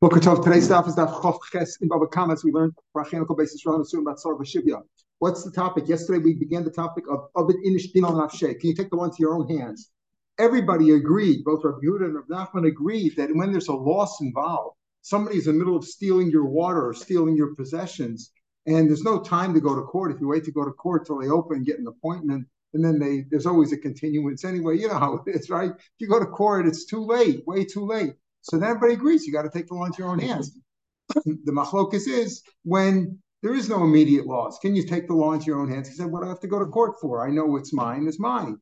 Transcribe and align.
Boker. 0.00 0.20
Today's 0.20 0.66
stuff 0.66 0.86
is 0.86 0.94
Daf 0.94 1.12
Chof 1.22 1.40
Ches 1.50 1.78
in 1.80 1.88
Baba 1.88 2.06
Kamas. 2.06 2.44
We 2.44 2.52
learned 2.52 2.72
Rachenical 2.96 3.36
basis 3.36 3.66
Ron 3.66 3.84
soon 3.84 4.02
about 4.02 4.18
Sarva 4.18 4.42
Shivya. 4.42 4.80
What's 5.18 5.42
the 5.42 5.50
topic? 5.50 5.88
Yesterday 5.88 6.22
we 6.22 6.34
began 6.34 6.62
the 6.62 6.70
topic 6.70 7.02
of 7.10 7.26
Abed 7.36 7.56
Inish 7.66 7.92
Din 7.92 8.04
al 8.04 8.12
Nafshe. 8.12 8.60
Can 8.60 8.70
you 8.70 8.76
take 8.76 8.90
the 8.90 8.96
one 8.96 9.10
to 9.10 9.16
your 9.18 9.34
own 9.34 9.48
hands? 9.48 9.90
Everybody 10.38 10.92
agreed, 10.92 11.42
both 11.44 11.64
Rabbi 11.64 11.78
Yehuda 11.84 12.04
and 12.04 12.14
Rabbi 12.14 12.32
Nachman 12.32 12.68
agreed 12.68 13.16
that 13.16 13.34
when 13.34 13.50
there's 13.50 13.66
a 13.66 13.72
loss 13.72 14.20
involved, 14.20 14.76
somebody's 15.02 15.48
in 15.48 15.54
the 15.54 15.58
middle 15.58 15.76
of 15.76 15.84
stealing 15.84 16.30
your 16.30 16.44
water 16.44 16.86
or 16.86 16.94
stealing 16.94 17.36
your 17.36 17.56
possessions, 17.56 18.30
and 18.66 18.88
there's 18.88 19.02
no 19.02 19.18
time 19.18 19.52
to 19.54 19.60
go 19.60 19.74
to 19.74 19.82
court. 19.82 20.12
If 20.12 20.20
you 20.20 20.28
wait 20.28 20.44
to 20.44 20.52
go 20.52 20.64
to 20.64 20.70
court 20.70 21.06
till 21.06 21.18
they 21.18 21.28
open, 21.28 21.64
get 21.64 21.80
an 21.80 21.88
appointment, 21.88 22.46
and 22.72 22.84
then 22.84 23.00
they 23.00 23.24
there's 23.32 23.46
always 23.46 23.72
a 23.72 23.76
continuance 23.76 24.44
anyway. 24.44 24.78
You 24.78 24.86
know 24.86 24.98
how 25.00 25.24
it 25.26 25.34
is, 25.34 25.50
right? 25.50 25.72
If 25.72 25.98
you 25.98 26.06
go 26.06 26.20
to 26.20 26.26
court, 26.26 26.68
it's 26.68 26.84
too 26.84 27.04
late, 27.04 27.44
way 27.48 27.64
too 27.64 27.84
late. 27.84 28.14
So 28.42 28.58
then 28.58 28.70
everybody 28.70 28.94
agrees 28.94 29.26
you 29.26 29.32
got 29.32 29.42
to 29.42 29.50
take 29.50 29.68
the 29.68 29.74
law 29.74 29.84
into 29.84 29.98
your 29.98 30.10
own 30.10 30.18
hands. 30.18 30.52
the 31.24 31.52
machlokus 31.52 32.06
is 32.06 32.42
when 32.64 33.18
there 33.42 33.54
is 33.54 33.68
no 33.68 33.84
immediate 33.84 34.26
loss. 34.26 34.58
Can 34.58 34.74
you 34.74 34.82
take 34.82 35.06
the 35.06 35.14
law 35.14 35.32
into 35.32 35.46
your 35.46 35.60
own 35.60 35.70
hands? 35.70 35.88
He 35.88 35.94
said, 35.94 36.06
What 36.06 36.20
do 36.20 36.26
I 36.26 36.28
have 36.28 36.40
to 36.40 36.48
go 36.48 36.58
to 36.58 36.66
court 36.66 36.96
for? 37.00 37.26
I 37.26 37.30
know 37.30 37.56
it's 37.56 37.72
mine, 37.72 38.06
it's 38.06 38.18
mine. 38.18 38.58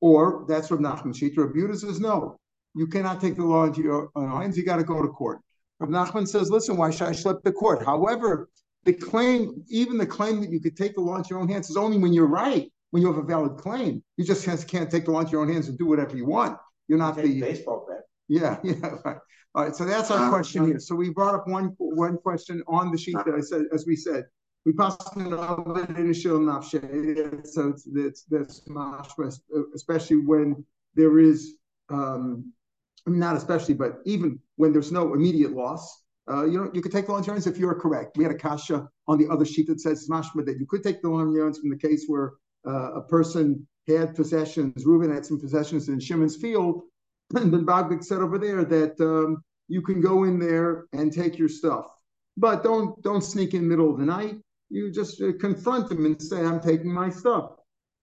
Or 0.00 0.44
that's 0.48 0.70
what 0.70 0.80
Nachman 0.80 1.14
Shita. 1.14 1.36
Rabbi 1.36 1.74
says, 1.74 2.00
No, 2.00 2.36
you 2.74 2.86
cannot 2.86 3.20
take 3.20 3.36
the 3.36 3.44
law 3.44 3.64
into 3.64 3.82
your 3.82 4.10
own 4.14 4.30
hands. 4.30 4.56
You 4.56 4.64
got 4.64 4.76
to 4.76 4.84
go 4.84 5.02
to 5.02 5.08
court. 5.08 5.40
Rabbi 5.78 5.92
Nachman 5.92 6.28
says, 6.28 6.50
Listen, 6.50 6.76
why 6.76 6.90
should 6.90 7.08
I 7.08 7.12
schlep 7.12 7.42
the 7.42 7.52
court? 7.52 7.84
However, 7.84 8.48
the 8.84 8.92
claim, 8.92 9.64
even 9.68 9.98
the 9.98 10.06
claim 10.06 10.40
that 10.40 10.50
you 10.50 10.60
could 10.60 10.76
take 10.76 10.94
the 10.94 11.00
law 11.00 11.16
into 11.16 11.30
your 11.30 11.40
own 11.40 11.48
hands, 11.48 11.68
is 11.68 11.76
only 11.76 11.98
when 11.98 12.12
you're 12.12 12.26
right, 12.26 12.70
when 12.92 13.02
you 13.02 13.08
have 13.08 13.22
a 13.22 13.26
valid 13.26 13.58
claim. 13.58 14.02
You 14.16 14.24
just 14.24 14.68
can't 14.68 14.90
take 14.90 15.04
the 15.04 15.10
law 15.10 15.20
into 15.20 15.32
your 15.32 15.42
own 15.42 15.52
hands 15.52 15.68
and 15.68 15.76
do 15.76 15.86
whatever 15.86 16.16
you 16.16 16.26
want. 16.26 16.56
You're 16.88 16.98
not 16.98 17.16
the 17.16 17.40
baseball. 17.40 17.86
Yeah, 18.30 18.58
yeah. 18.64 18.74
Right. 19.04 19.16
All 19.56 19.64
right. 19.64 19.74
So 19.74 19.84
that's 19.84 20.10
our 20.12 20.30
question 20.30 20.64
here. 20.64 20.78
So 20.78 20.94
we 20.94 21.10
brought 21.10 21.34
up 21.34 21.48
one 21.48 21.74
one 21.78 22.16
question 22.16 22.62
on 22.68 22.92
the 22.92 22.96
sheet 22.96 23.16
that 23.26 23.34
I 23.34 23.40
said, 23.40 23.62
as 23.74 23.84
we 23.86 23.96
said, 23.96 24.24
we 24.64 24.72
possibly 24.72 25.24
know 25.24 25.84
initial 25.96 26.38
nafshe. 26.38 27.44
So 27.46 27.74
it's 27.92 28.24
that's 28.30 28.62
that's 28.68 29.40
especially 29.74 30.18
when 30.18 30.64
there 30.94 31.18
is, 31.18 31.56
um, 31.90 32.52
I 33.06 33.10
mean, 33.10 33.18
not 33.18 33.36
especially, 33.36 33.74
but 33.74 33.98
even 34.04 34.38
when 34.56 34.72
there's 34.72 34.92
no 34.92 35.12
immediate 35.12 35.52
loss. 35.52 36.04
Uh, 36.30 36.44
you 36.44 36.58
know, 36.58 36.70
you 36.72 36.80
could 36.80 36.92
take 36.92 37.08
the 37.08 37.14
insurance 37.14 37.48
if 37.48 37.58
you're 37.58 37.74
correct. 37.74 38.16
We 38.16 38.22
had 38.22 38.32
a 38.32 38.38
kasha 38.38 38.88
on 39.08 39.18
the 39.18 39.26
other 39.28 39.44
sheet 39.44 39.66
that 39.66 39.80
says 39.80 40.08
mashma 40.08 40.44
that 40.46 40.60
you 40.60 40.66
could 40.66 40.84
take 40.84 41.02
the 41.02 41.12
insurance 41.12 41.58
from 41.58 41.70
the 41.70 41.76
case 41.76 42.04
where 42.06 42.34
uh, 42.68 42.92
a 42.92 43.02
person 43.02 43.66
had 43.88 44.14
possessions. 44.14 44.86
Reuben 44.86 45.12
had 45.12 45.26
some 45.26 45.40
possessions 45.40 45.88
in 45.88 45.98
Shimon's 45.98 46.36
field, 46.36 46.82
Ben 47.30 47.64
Bag 47.64 47.88
Bag 47.88 48.02
said 48.02 48.18
over 48.20 48.38
there 48.38 48.64
that 48.64 49.00
um, 49.00 49.42
you 49.68 49.82
can 49.82 50.00
go 50.00 50.24
in 50.24 50.38
there 50.38 50.86
and 50.92 51.12
take 51.12 51.38
your 51.38 51.48
stuff, 51.48 51.86
but 52.36 52.62
don't 52.62 53.00
don't 53.02 53.22
sneak 53.22 53.54
in 53.54 53.68
middle 53.68 53.90
of 53.90 53.98
the 53.98 54.04
night. 54.04 54.36
You 54.68 54.90
just 54.90 55.20
uh, 55.22 55.32
confront 55.40 55.88
them 55.88 56.06
and 56.06 56.20
say, 56.20 56.44
"I'm 56.44 56.60
taking 56.60 56.92
my 56.92 57.10
stuff." 57.10 57.52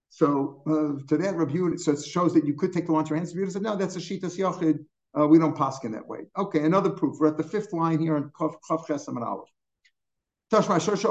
So 0.09 0.64
uh, 0.66 1.06
to 1.08 1.17
that 1.17 1.36
review, 1.36 1.78
so 1.78 1.92
it 1.92 2.03
shows 2.03 2.34
that 2.34 2.45
you 2.45 2.53
could 2.53 2.72
take 2.72 2.86
the 2.86 2.94
launch 2.94 3.09
your 3.09 3.17
hands. 3.17 3.36
Review 3.36 3.52
said, 3.52 3.64
"No, 3.64 3.75
that's 3.75 3.95
a 3.97 4.00
shitas 4.00 4.38
yachid. 4.38 4.80
Uh, 5.19 5.28
we 5.28 5.39
don't 5.39 5.58
pass 5.58 5.84
in 5.84 5.91
that 5.91 6.08
way." 6.08 6.19
Okay, 6.38 6.64
another 6.64 6.89
proof. 6.89 7.17
We're 7.19 7.28
at 7.28 7.38
the 7.38 7.44
fifth 7.44 7.73
line 7.73 8.00
here 8.00 8.16
on 8.16 8.31
Chav 8.39 8.56
Chesam 8.88 9.17
and 9.17 9.23
Aleph. 9.23 9.50
Tashma 10.52 10.80
Shosha 10.80 11.09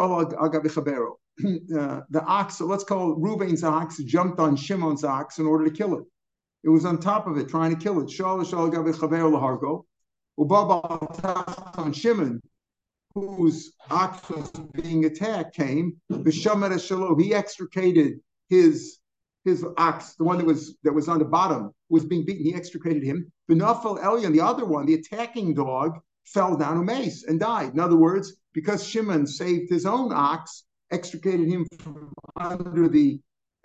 uh, 1.78 2.01
The 2.08 2.25
ox, 2.25 2.56
so 2.56 2.64
let's 2.64 2.84
call 2.84 3.12
it 3.12 3.64
ox, 3.64 3.98
jumped 3.98 4.41
on 4.41 4.56
Shimon's 4.56 5.05
ox 5.05 5.39
in 5.39 5.47
order 5.47 5.64
to 5.64 5.70
kill 5.70 5.98
it. 5.98 6.05
It 6.65 6.69
was 6.69 6.85
on 6.85 6.99
top 6.99 7.27
of 7.27 7.37
it, 7.37 7.49
trying 7.49 7.77
to 7.77 7.83
kill 7.83 8.01
it. 8.01 8.09
Ubaba 10.39 11.79
on 11.79 11.93
Shimon, 11.93 12.43
whose 13.15 13.73
ox 13.91 14.29
was 14.29 14.51
being 14.73 15.05
attacked, 15.05 15.55
came. 15.57 16.01
He 16.08 17.35
extricated 17.35 18.20
his 18.48 18.98
his 19.45 19.64
ox, 19.77 20.14
the 20.17 20.25
one 20.25 20.39
that 20.39 20.45
was 20.47 20.77
that 20.83 20.92
was 20.92 21.08
on 21.08 21.20
the 21.20 21.25
bottom, 21.25 21.70
was 21.89 22.05
being 22.05 22.25
beaten. 22.27 22.45
He 22.45 22.55
extricated 22.55 23.03
him. 23.05 23.33
Benafel 23.48 24.03
Elion, 24.03 24.33
the 24.33 24.41
other 24.41 24.64
one, 24.67 24.86
the 24.86 24.95
attacking 24.95 25.55
dog, 25.55 25.98
fell 26.25 26.57
down 26.57 26.79
a 26.79 26.83
mace 26.83 27.25
and 27.25 27.39
died. 27.39 27.73
In 27.73 27.80
other 27.80 27.97
words, 27.97 28.35
because 28.53 28.86
Shimon 28.86 29.27
saved 29.27 29.70
his 29.70 29.86
own 29.86 30.13
ox, 30.13 30.64
extricated 30.91 31.48
him 31.48 31.64
from 31.79 32.13
under 32.36 32.89
the 32.89 33.20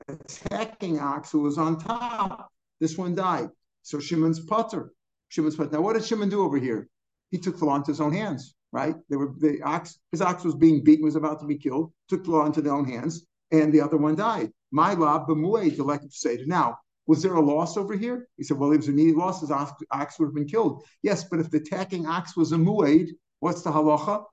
attacking 0.07 0.99
ox 0.99 1.31
who 1.31 1.41
was 1.41 1.57
on 1.57 1.79
top, 1.79 2.51
this 2.81 2.97
one 2.97 3.15
died. 3.15 3.49
So 3.83 3.99
Shimon's 3.99 4.41
potter. 4.41 4.91
Shimon's 5.29 5.55
potter. 5.55 5.69
Now, 5.71 5.81
what 5.81 5.93
did 5.93 6.03
Shimon 6.03 6.27
do 6.27 6.43
over 6.43 6.57
here? 6.57 6.89
He 7.29 7.37
took 7.37 7.57
the 7.57 7.65
law 7.65 7.77
into 7.77 7.91
his 7.91 8.01
own 8.01 8.11
hands, 8.11 8.53
right? 8.73 8.95
They 9.09 9.15
were 9.15 9.33
the 9.39 9.61
ox, 9.61 9.97
his 10.11 10.21
ox 10.21 10.43
was 10.43 10.55
being 10.55 10.83
beaten, 10.83 11.05
was 11.05 11.15
about 11.15 11.39
to 11.39 11.45
be 11.45 11.57
killed, 11.57 11.93
took 12.09 12.25
the 12.25 12.31
law 12.31 12.45
into 12.45 12.61
their 12.61 12.73
own 12.73 12.85
hands, 12.85 13.25
and 13.51 13.71
the 13.71 13.79
other 13.79 13.95
one 13.95 14.15
died. 14.15 14.51
My 14.71 14.93
law, 14.93 15.25
b'muay, 15.25 15.75
the 15.75 16.09
say 16.09 16.43
Now, 16.45 16.77
was 17.07 17.21
there 17.21 17.35
a 17.35 17.41
loss 17.41 17.77
over 17.77 17.95
here? 17.95 18.27
He 18.37 18.43
said, 18.43 18.57
well, 18.57 18.71
if 18.71 18.73
there 18.73 18.79
was 18.79 18.87
an 18.87 18.93
immediate 18.95 19.17
loss, 19.17 19.41
his 19.41 19.51
ox, 19.51 19.71
ox, 19.91 20.19
would 20.19 20.27
have 20.27 20.35
been 20.35 20.47
killed. 20.47 20.83
Yes, 21.03 21.23
but 21.23 21.39
if 21.39 21.49
the 21.49 21.57
attacking 21.57 22.05
ox 22.05 22.35
was 22.35 22.51
a 22.51 22.57
muaid, 22.57 23.09
what's 23.39 23.61
the 23.61 23.71
halacha? 23.71 24.23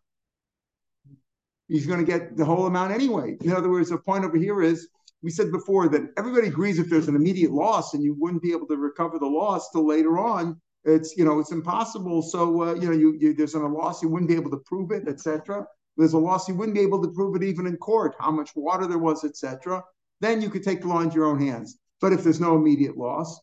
He's 1.68 1.86
going 1.86 1.98
to 1.98 2.04
get 2.04 2.36
the 2.36 2.44
whole 2.44 2.66
amount 2.66 2.92
anyway. 2.92 3.36
In 3.42 3.52
other 3.52 3.70
words, 3.70 3.90
the 3.90 3.98
point 3.98 4.24
over 4.24 4.36
here 4.36 4.62
is 4.62 4.88
we 5.22 5.30
said 5.30 5.50
before 5.50 5.88
that 5.88 6.12
everybody 6.16 6.48
agrees 6.48 6.78
if 6.78 6.88
there's 6.88 7.08
an 7.08 7.16
immediate 7.16 7.50
loss 7.50 7.94
and 7.94 8.02
you 8.02 8.14
wouldn't 8.18 8.42
be 8.42 8.52
able 8.52 8.66
to 8.68 8.76
recover 8.76 9.18
the 9.18 9.26
loss 9.26 9.70
till 9.70 9.86
later 9.86 10.18
on, 10.18 10.60
it's 10.84 11.16
you 11.16 11.24
know 11.24 11.38
it's 11.40 11.52
impossible. 11.52 12.22
So 12.22 12.62
uh, 12.62 12.74
you 12.74 12.86
know 12.86 12.96
you, 12.96 13.16
you, 13.18 13.34
there's 13.34 13.54
a 13.54 13.58
loss 13.58 14.02
you 14.02 14.08
wouldn't 14.08 14.30
be 14.30 14.36
able 14.36 14.50
to 14.50 14.58
prove 14.58 14.90
it, 14.92 15.08
etc. 15.08 15.66
There's 15.96 16.12
a 16.12 16.18
loss 16.18 16.48
you 16.48 16.54
wouldn't 16.54 16.76
be 16.76 16.82
able 16.82 17.02
to 17.02 17.10
prove 17.10 17.34
it 17.34 17.42
even 17.42 17.66
in 17.66 17.76
court, 17.76 18.14
how 18.20 18.30
much 18.30 18.50
water 18.54 18.86
there 18.86 18.98
was, 18.98 19.24
etc. 19.24 19.82
Then 20.20 20.40
you 20.40 20.50
could 20.50 20.62
take 20.62 20.82
the 20.82 20.88
law 20.88 21.00
into 21.00 21.16
your 21.16 21.26
own 21.26 21.40
hands. 21.40 21.78
But 22.00 22.12
if 22.12 22.22
there's 22.22 22.40
no 22.40 22.54
immediate 22.54 22.96
loss, 22.96 23.40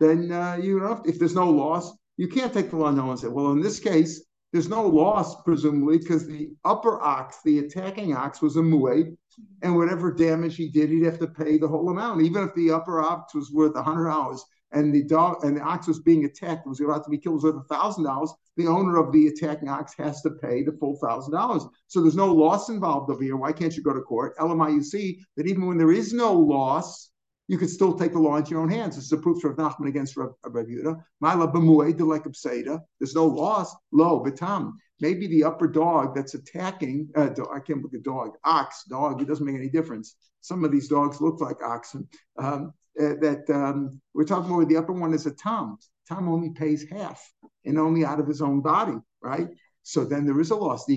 then 0.00 0.30
uh, 0.30 0.58
you 0.60 0.80
know 0.80 1.02
if 1.06 1.18
there's 1.18 1.34
no 1.34 1.50
loss, 1.50 1.92
you 2.16 2.28
can't 2.28 2.52
take 2.52 2.70
the 2.70 2.76
law 2.76 2.88
into 2.88 3.00
your 3.00 3.04
own 3.04 3.16
hands. 3.16 3.24
Well, 3.24 3.52
in 3.52 3.60
this 3.60 3.80
case, 3.80 4.22
there's 4.54 4.68
no 4.68 4.86
loss, 4.86 5.42
presumably, 5.42 5.98
because 5.98 6.28
the 6.28 6.48
upper 6.64 7.02
ox, 7.02 7.38
the 7.44 7.58
attacking 7.58 8.14
ox, 8.14 8.40
was 8.40 8.56
a 8.56 8.60
muay, 8.60 9.16
and 9.62 9.74
whatever 9.74 10.12
damage 10.12 10.54
he 10.54 10.68
did, 10.68 10.90
he'd 10.90 11.02
have 11.02 11.18
to 11.18 11.26
pay 11.26 11.58
the 11.58 11.66
whole 11.66 11.90
amount, 11.90 12.22
even 12.22 12.44
if 12.44 12.54
the 12.54 12.70
upper 12.70 13.02
ox 13.02 13.34
was 13.34 13.50
worth 13.50 13.76
hundred 13.76 14.08
dollars 14.08 14.44
and 14.70 14.94
the 14.94 15.02
dog 15.02 15.44
and 15.44 15.56
the 15.56 15.60
ox 15.60 15.88
was 15.88 15.98
being 15.98 16.24
attacked, 16.24 16.68
was 16.68 16.80
about 16.80 17.02
to 17.02 17.10
be 17.10 17.18
killed, 17.18 17.42
was 17.42 17.42
worth 17.42 17.66
thousand 17.68 18.04
dollars. 18.04 18.32
The 18.56 18.68
owner 18.68 18.96
of 18.96 19.10
the 19.10 19.26
attacking 19.26 19.68
ox 19.68 19.92
has 19.98 20.22
to 20.22 20.30
pay 20.30 20.62
the 20.62 20.76
full 20.78 20.98
thousand 21.02 21.32
dollars. 21.34 21.64
So 21.88 22.00
there's 22.00 22.14
no 22.14 22.32
loss 22.32 22.68
involved 22.68 23.10
over 23.10 23.24
here. 23.24 23.36
Why 23.36 23.50
can't 23.50 23.76
you 23.76 23.82
go 23.82 23.92
to 23.92 24.02
court? 24.02 24.36
LMI, 24.38 24.72
you 24.72 24.84
see 24.84 25.18
that 25.36 25.48
even 25.48 25.66
when 25.66 25.78
there 25.78 25.90
is 25.90 26.12
no 26.12 26.32
loss, 26.32 27.10
you 27.48 27.58
could 27.58 27.70
still 27.70 27.96
take 27.96 28.12
the 28.12 28.18
law 28.18 28.36
into 28.36 28.50
your 28.50 28.60
own 28.60 28.70
hands. 28.70 28.96
This 28.96 29.06
is 29.06 29.12
a 29.12 29.18
proof 29.18 29.40
for 29.40 29.54
Nachman 29.54 29.88
against 29.88 30.16
Rav, 30.16 30.30
Yehuda. 30.44 31.02
B'muay 31.22 32.80
There's 32.98 33.14
no 33.14 33.26
loss. 33.26 33.74
Lo 33.92 34.24
betam. 34.24 34.72
Maybe 35.00 35.26
the 35.26 35.44
upper 35.44 35.68
dog 35.68 36.14
that's 36.14 36.34
attacking. 36.34 37.10
Uh, 37.14 37.30
I 37.52 37.60
can't 37.60 37.82
look 37.82 37.94
at 37.94 38.02
dog. 38.02 38.30
Ox, 38.44 38.84
dog. 38.88 39.20
It 39.20 39.28
doesn't 39.28 39.44
make 39.44 39.56
any 39.56 39.68
difference. 39.68 40.16
Some 40.40 40.64
of 40.64 40.72
these 40.72 40.88
dogs 40.88 41.20
look 41.20 41.40
like 41.40 41.62
oxen. 41.62 42.08
Um, 42.38 42.72
uh, 42.98 43.14
that 43.20 43.44
um, 43.50 44.00
we're 44.14 44.24
talking 44.24 44.54
about. 44.54 44.68
The 44.68 44.76
upper 44.76 44.92
one 44.92 45.12
is 45.12 45.26
a 45.26 45.32
tom. 45.32 45.78
Tom 46.08 46.28
only 46.28 46.50
pays 46.50 46.88
half, 46.88 47.20
and 47.64 47.78
only 47.78 48.04
out 48.04 48.20
of 48.20 48.26
his 48.28 48.40
own 48.40 48.60
body, 48.60 48.96
right? 49.22 49.48
So 49.82 50.04
then 50.04 50.26
there 50.26 50.40
is 50.40 50.50
a 50.50 50.54
loss. 50.54 50.86
The 50.86 50.96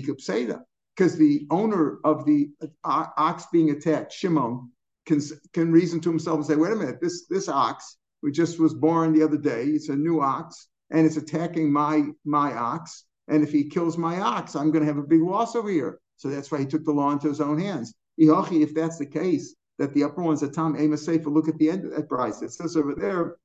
because 0.96 1.16
the 1.16 1.46
owner 1.50 1.98
of 2.04 2.24
the 2.24 2.50
uh, 2.84 3.06
ox 3.16 3.46
being 3.52 3.70
attacked, 3.70 4.12
Shimon, 4.12 4.70
can 5.08 5.20
can 5.52 5.72
reason 5.72 6.00
to 6.00 6.10
himself 6.10 6.36
and 6.36 6.46
say, 6.46 6.54
wait 6.54 6.72
a 6.72 6.76
minute, 6.76 7.00
this 7.00 7.26
this 7.26 7.48
ox 7.48 7.96
who 8.22 8.30
just 8.30 8.60
was 8.60 8.74
born 8.74 9.12
the 9.12 9.24
other 9.24 9.38
day, 9.38 9.64
it's 9.64 9.88
a 9.88 9.96
new 9.96 10.20
ox, 10.20 10.68
and 10.90 11.06
it's 11.06 11.16
attacking 11.16 11.72
my 11.72 12.04
my 12.24 12.52
ox. 12.54 13.04
And 13.26 13.42
if 13.42 13.50
he 13.50 13.68
kills 13.68 13.98
my 13.98 14.20
ox, 14.20 14.54
I'm 14.54 14.70
going 14.70 14.84
to 14.86 14.92
have 14.92 15.02
a 15.02 15.06
big 15.06 15.20
loss 15.20 15.54
over 15.56 15.70
here. 15.70 16.00
So 16.16 16.28
that's 16.28 16.50
why 16.50 16.60
he 16.60 16.66
took 16.66 16.84
the 16.84 16.92
law 16.92 17.10
into 17.10 17.28
his 17.28 17.40
own 17.40 17.58
hands. 17.58 17.94
If 18.16 18.74
that's 18.74 18.98
the 18.98 19.06
case, 19.06 19.54
that 19.78 19.94
the 19.94 20.04
upper 20.04 20.22
one's 20.22 20.42
a 20.42 20.48
Tom 20.48 20.76
Amos 20.76 21.04
Sefer, 21.04 21.30
look 21.30 21.48
at 21.48 21.58
the 21.58 21.70
end 21.70 21.84
of 21.84 21.90
that 21.92 22.08
price. 22.08 22.42
It 22.42 22.52
says 22.52 22.76
over 22.76 22.94
there, 22.94 23.36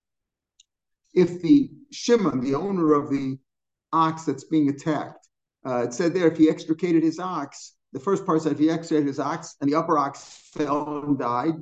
if 1.14 1.42
the 1.42 1.70
Shimon, 1.92 2.40
the 2.40 2.56
owner 2.56 2.94
of 2.94 3.10
the 3.10 3.38
ox 3.92 4.24
that's 4.24 4.46
being 4.46 4.70
attacked, 4.70 5.28
uh, 5.66 5.84
it 5.84 5.94
said 5.94 6.14
there, 6.14 6.32
if 6.32 6.38
he 6.38 6.50
extricated 6.50 7.04
his 7.04 7.20
ox, 7.20 7.74
the 7.94 8.00
first 8.00 8.26
part 8.26 8.42
said 8.42 8.52
if 8.52 8.60
he 8.60 8.70
extricated 8.70 9.08
his 9.08 9.20
ox 9.20 9.56
and 9.62 9.72
the 9.72 9.76
upper 9.76 9.98
ox 9.98 10.50
fell 10.54 11.04
and 11.06 11.18
died, 11.18 11.54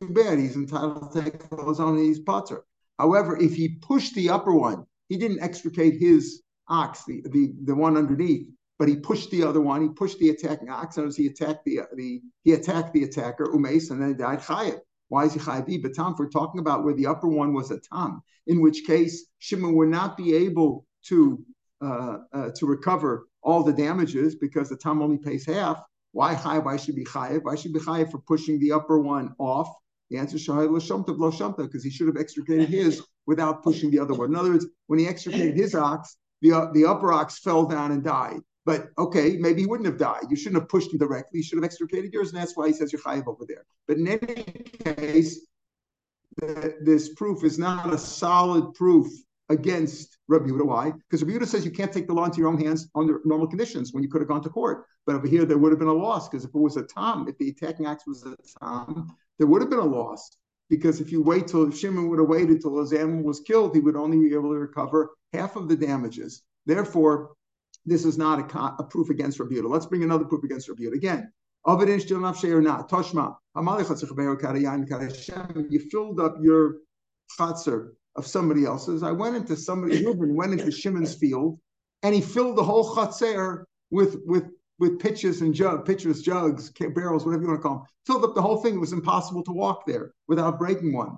too 0.00 0.08
bad. 0.10 0.38
He's 0.38 0.56
entitled 0.56 1.12
to 1.12 1.22
take 1.22 1.42
his 1.42 1.80
own 1.80 1.96
his 1.96 2.20
putter. 2.20 2.64
However, 2.98 3.36
if 3.38 3.54
he 3.54 3.68
pushed 3.80 4.14
the 4.14 4.30
upper 4.30 4.52
one, 4.52 4.84
he 5.08 5.16
didn't 5.16 5.40
extricate 5.40 5.98
his 5.98 6.42
ox, 6.68 7.04
the, 7.04 7.22
the, 7.30 7.54
the 7.64 7.74
one 7.74 7.96
underneath, 7.96 8.48
but 8.78 8.88
he 8.88 8.96
pushed 8.96 9.30
the 9.30 9.44
other 9.44 9.60
one. 9.60 9.82
He 9.82 9.88
pushed 9.88 10.18
the 10.18 10.30
attacking 10.30 10.68
ox, 10.68 10.98
as 10.98 11.16
he 11.16 11.26
attacked 11.26 11.64
the 11.64 11.80
the 11.96 12.20
he 12.42 12.52
attacked 12.52 12.92
the 12.92 13.04
attacker 13.04 13.46
umes, 13.46 13.90
and 13.90 14.00
then 14.00 14.08
he 14.08 14.14
died 14.14 14.40
chayet. 14.40 14.80
Why 15.08 15.24
is 15.24 15.32
he 15.32 15.40
chayav? 15.40 15.82
But 15.82 15.96
Tom, 15.96 16.14
we're 16.18 16.28
talking 16.28 16.60
about 16.60 16.84
where 16.84 16.94
the 16.94 17.06
upper 17.06 17.28
one 17.28 17.54
was 17.54 17.70
a 17.70 17.80
tom, 17.80 18.22
in 18.46 18.60
which 18.60 18.84
case 18.86 19.26
Shimon 19.38 19.74
would 19.76 19.88
not 19.88 20.16
be 20.16 20.34
able 20.34 20.86
to 21.06 21.42
uh, 21.80 22.18
uh, 22.32 22.50
to 22.56 22.66
recover 22.66 23.27
all 23.42 23.62
the 23.62 23.72
damages 23.72 24.34
because 24.34 24.68
the 24.68 24.76
Tom 24.76 25.02
only 25.02 25.18
pays 25.18 25.46
half. 25.46 25.80
Why 26.12 26.34
high? 26.34 26.58
Why 26.58 26.76
should 26.76 26.96
be 26.96 27.04
high? 27.04 27.38
Why 27.42 27.54
should 27.54 27.72
be 27.72 27.80
high 27.80 28.04
for 28.04 28.18
pushing 28.18 28.58
the 28.58 28.72
upper 28.72 28.98
one 28.98 29.34
off? 29.38 29.68
The 30.10 30.16
answer 30.16 30.36
is 30.36 30.46
because 30.46 31.84
he 31.84 31.90
should 31.90 32.06
have 32.06 32.16
extricated 32.16 32.68
his 32.68 33.02
without 33.26 33.62
pushing 33.62 33.90
the 33.90 33.98
other 33.98 34.14
one. 34.14 34.30
In 34.30 34.36
other 34.36 34.50
words, 34.50 34.66
when 34.86 34.98
he 34.98 35.06
extricated 35.06 35.54
his 35.54 35.74
ox, 35.74 36.16
the, 36.40 36.70
the 36.72 36.86
upper 36.86 37.12
ox 37.12 37.38
fell 37.40 37.66
down 37.66 37.92
and 37.92 38.02
died. 38.02 38.40
But 38.64 38.88
okay, 38.98 39.36
maybe 39.38 39.62
he 39.62 39.66
wouldn't 39.66 39.86
have 39.86 39.98
died. 39.98 40.24
You 40.30 40.36
shouldn't 40.36 40.60
have 40.60 40.68
pushed 40.68 40.92
him 40.92 40.98
directly. 40.98 41.38
You 41.38 41.42
should 41.42 41.58
have 41.58 41.64
extricated 41.64 42.12
yours, 42.12 42.30
and 42.30 42.40
that's 42.40 42.56
why 42.56 42.68
he 42.68 42.72
says 42.72 42.92
you're 42.92 43.02
chayiv 43.02 43.26
over 43.26 43.44
there. 43.46 43.64
But 43.86 43.98
in 43.98 44.08
any 44.08 44.18
case, 44.84 45.46
this 46.80 47.14
proof 47.14 47.44
is 47.44 47.58
not 47.58 47.92
a 47.92 47.98
solid 47.98 48.74
proof 48.74 49.08
against 49.48 50.18
Rabbi 50.28 50.48
Yehuda. 50.48 50.66
Why? 50.66 50.90
Because 50.90 51.22
Rabbi 51.22 51.38
Yehuda 51.38 51.46
says 51.46 51.64
you 51.64 51.70
can't 51.70 51.92
take 51.92 52.06
the 52.06 52.12
law 52.12 52.24
into 52.24 52.38
your 52.38 52.48
own 52.48 52.60
hands 52.60 52.88
under 52.94 53.20
normal 53.24 53.46
conditions 53.46 53.92
when 53.92 54.02
you 54.02 54.08
could 54.08 54.20
have 54.20 54.28
gone 54.28 54.42
to 54.42 54.50
court. 54.50 54.84
But 55.06 55.16
over 55.16 55.26
here, 55.26 55.44
there 55.44 55.58
would 55.58 55.72
have 55.72 55.78
been 55.78 55.88
a 55.88 55.92
loss 55.92 56.28
because 56.28 56.44
if 56.44 56.54
it 56.54 56.58
was 56.58 56.76
a 56.76 56.82
tom, 56.82 57.28
if 57.28 57.38
the 57.38 57.48
attacking 57.48 57.86
axe 57.86 58.04
was 58.06 58.24
a 58.24 58.36
tom, 58.60 59.16
there 59.38 59.46
would 59.46 59.62
have 59.62 59.70
been 59.70 59.78
a 59.78 59.84
loss. 59.84 60.36
Because 60.68 61.00
if 61.00 61.10
you 61.10 61.22
wait 61.22 61.48
till 61.48 61.70
Shimon 61.70 62.10
would 62.10 62.18
have 62.18 62.28
waited 62.28 62.60
till 62.60 62.78
his 62.78 62.92
animal 62.92 63.24
was 63.24 63.40
killed, 63.40 63.74
he 63.74 63.80
would 63.80 63.96
only 63.96 64.18
be 64.18 64.34
able 64.34 64.50
to 64.50 64.58
recover 64.58 65.10
half 65.32 65.56
of 65.56 65.66
the 65.66 65.76
damages. 65.76 66.42
Therefore, 66.66 67.30
this 67.86 68.04
is 68.04 68.18
not 68.18 68.54
a, 68.54 68.82
a 68.82 68.84
proof 68.84 69.08
against 69.08 69.40
Rabbi 69.40 69.54
Yehuda. 69.54 69.70
Let's 69.70 69.86
bring 69.86 70.02
another 70.02 70.26
proof 70.26 70.44
against 70.44 70.68
Rabbi 70.68 70.82
Yehuda 70.82 70.96
again. 70.96 71.32
Or 71.64 71.76
not? 71.78 72.88
Toshma. 72.90 73.36
You 75.70 75.80
filled 75.80 76.20
up 76.20 76.36
your 76.40 76.76
chatzar 77.38 77.92
of 78.18 78.26
somebody 78.26 78.64
else's. 78.64 79.02
I 79.02 79.12
went 79.12 79.36
into 79.36 79.56
somebody, 79.56 80.04
Reuben 80.04 80.34
went 80.34 80.52
into 80.52 80.72
Shimon's 80.72 81.14
field, 81.14 81.58
and 82.02 82.14
he 82.14 82.20
filled 82.20 82.56
the 82.56 82.64
whole 82.64 82.94
chatzar 82.94 83.64
with 83.90 84.16
with 84.26 84.50
with 84.78 84.98
pitchers 85.00 85.40
and 85.40 85.54
jug, 85.54 85.84
pitchers, 85.86 86.22
jugs, 86.22 86.70
barrels, 86.94 87.24
whatever 87.24 87.42
you 87.42 87.48
want 87.48 87.60
to 87.60 87.68
call 87.68 87.78
them. 87.78 87.86
Filled 88.06 88.24
up 88.24 88.34
the 88.34 88.42
whole 88.42 88.58
thing. 88.58 88.74
It 88.74 88.80
was 88.80 88.92
impossible 88.92 89.42
to 89.44 89.52
walk 89.52 89.86
there 89.86 90.12
without 90.28 90.58
breaking 90.58 90.92
one. 90.92 91.16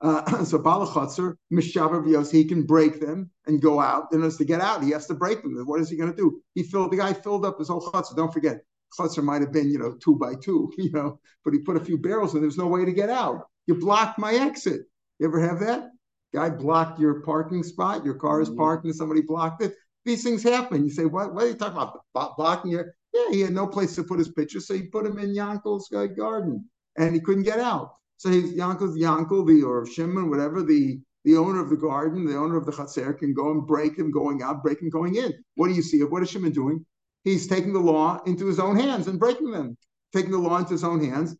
Uh, 0.00 0.44
so 0.44 0.58
balachatzer 0.58 1.36
mishaber 1.52 2.04
v'yos, 2.04 2.30
he 2.30 2.44
can 2.44 2.64
break 2.64 3.00
them 3.00 3.30
and 3.46 3.62
go 3.62 3.78
out. 3.80 4.08
And 4.12 4.24
as 4.24 4.36
to 4.38 4.44
get 4.44 4.60
out, 4.60 4.82
he 4.82 4.90
has 4.90 5.06
to 5.06 5.14
break 5.14 5.42
them. 5.42 5.54
What 5.66 5.80
is 5.80 5.88
he 5.88 5.96
going 5.96 6.10
to 6.10 6.16
do? 6.16 6.40
He 6.54 6.62
filled 6.62 6.92
the 6.92 6.96
guy 6.96 7.12
filled 7.12 7.44
up 7.44 7.58
his 7.58 7.68
whole 7.68 7.82
chutzner. 7.82 8.16
Don't 8.16 8.32
forget, 8.32 8.62
chutzner 8.98 9.22
might 9.22 9.42
have 9.42 9.52
been 9.52 9.70
you 9.70 9.78
know 9.78 9.96
two 10.02 10.16
by 10.16 10.34
two, 10.34 10.72
you 10.78 10.90
know, 10.92 11.20
but 11.44 11.52
he 11.52 11.60
put 11.60 11.76
a 11.76 11.84
few 11.84 11.98
barrels 11.98 12.34
and 12.34 12.42
there's 12.42 12.58
no 12.58 12.66
way 12.66 12.84
to 12.84 12.92
get 12.92 13.10
out. 13.10 13.48
You 13.66 13.76
blocked 13.76 14.18
my 14.18 14.34
exit. 14.34 14.82
You 15.18 15.28
ever 15.28 15.40
have 15.40 15.60
that? 15.60 15.90
Guy 16.34 16.50
blocked 16.50 16.98
your 16.98 17.20
parking 17.22 17.62
spot. 17.62 18.04
Your 18.04 18.14
car 18.14 18.40
is 18.40 18.48
mm-hmm. 18.48 18.58
parked 18.58 18.84
and 18.84 18.94
somebody 18.94 19.20
blocked 19.20 19.62
it. 19.62 19.74
These 20.04 20.24
things 20.24 20.42
happen. 20.42 20.84
You 20.84 20.90
say, 20.90 21.04
what? 21.04 21.34
What 21.34 21.44
are 21.44 21.48
you 21.48 21.54
talking 21.54 21.76
about? 21.76 22.36
Blocking 22.36 22.70
your? 22.70 22.94
Yeah, 23.12 23.30
he 23.30 23.40
had 23.40 23.52
no 23.52 23.66
place 23.66 23.94
to 23.96 24.04
put 24.04 24.18
his 24.18 24.30
picture, 24.30 24.58
so 24.58 24.74
he 24.74 24.84
put 24.84 25.06
him 25.06 25.18
in 25.18 25.34
Yankel's 25.34 25.92
uh, 25.92 26.06
garden, 26.06 26.64
and 26.96 27.14
he 27.14 27.20
couldn't 27.20 27.42
get 27.42 27.58
out. 27.60 27.94
So 28.16 28.30
he's 28.30 28.54
Yankel's 28.54 28.96
Yankel, 28.96 29.46
the 29.46 29.62
or 29.62 29.86
Shimon, 29.86 30.30
whatever 30.30 30.62
the 30.62 31.00
the 31.24 31.36
owner 31.36 31.60
of 31.60 31.70
the 31.70 31.76
garden, 31.76 32.24
the 32.24 32.36
owner 32.36 32.56
of 32.56 32.66
the 32.66 32.72
chaser, 32.72 33.12
can 33.12 33.32
go 33.34 33.50
and 33.50 33.66
break 33.66 33.96
him 33.96 34.10
going 34.10 34.42
out, 34.42 34.62
break 34.62 34.80
him 34.80 34.90
going 34.90 35.16
in. 35.16 35.32
What 35.54 35.68
do 35.68 35.74
you 35.74 35.82
see? 35.82 36.02
What 36.02 36.22
is 36.22 36.30
Shimon 36.30 36.52
doing? 36.52 36.84
He's 37.24 37.46
taking 37.46 37.72
the 37.72 37.78
law 37.78 38.20
into 38.26 38.46
his 38.46 38.58
own 38.58 38.76
hands 38.76 39.06
and 39.06 39.20
breaking 39.20 39.52
them, 39.52 39.76
taking 40.12 40.32
the 40.32 40.38
law 40.38 40.58
into 40.58 40.72
his 40.72 40.82
own 40.82 41.04
hands. 41.04 41.36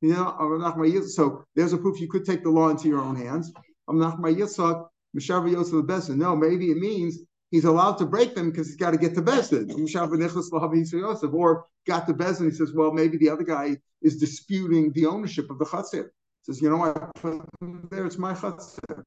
You 0.00 0.12
know, 0.12 1.02
so 1.06 1.44
there's 1.54 1.72
a 1.72 1.78
proof 1.78 2.00
you 2.00 2.08
could 2.08 2.24
take 2.24 2.42
the 2.42 2.50
law 2.50 2.68
into 2.68 2.88
your 2.88 3.00
own 3.00 3.16
hands. 3.16 3.52
No, 3.88 4.16
maybe 6.36 6.70
it 6.70 6.78
means 6.78 7.18
he's 7.50 7.64
allowed 7.64 7.98
to 7.98 8.06
break 8.06 8.34
them 8.34 8.50
because 8.50 8.66
he's 8.66 8.76
got 8.76 8.90
to 8.90 8.98
get 8.98 9.14
to 9.14 9.22
Bezdin. 9.22 9.70
Or 11.32 11.66
got 11.86 12.06
to 12.06 12.14
Bezdin, 12.14 12.44
he 12.44 12.50
says, 12.50 12.72
well, 12.74 12.92
maybe 12.92 13.16
the 13.16 13.30
other 13.30 13.44
guy 13.44 13.76
is 14.02 14.18
disputing 14.18 14.92
the 14.92 15.06
ownership 15.06 15.50
of 15.50 15.58
the 15.58 15.64
chatzir. 15.64 16.08
Says, 16.42 16.60
you 16.60 16.70
know 16.70 16.76
what, 16.76 17.10
there, 17.90 18.06
it's 18.06 18.18
my 18.18 18.34
chatzir. 18.34 19.04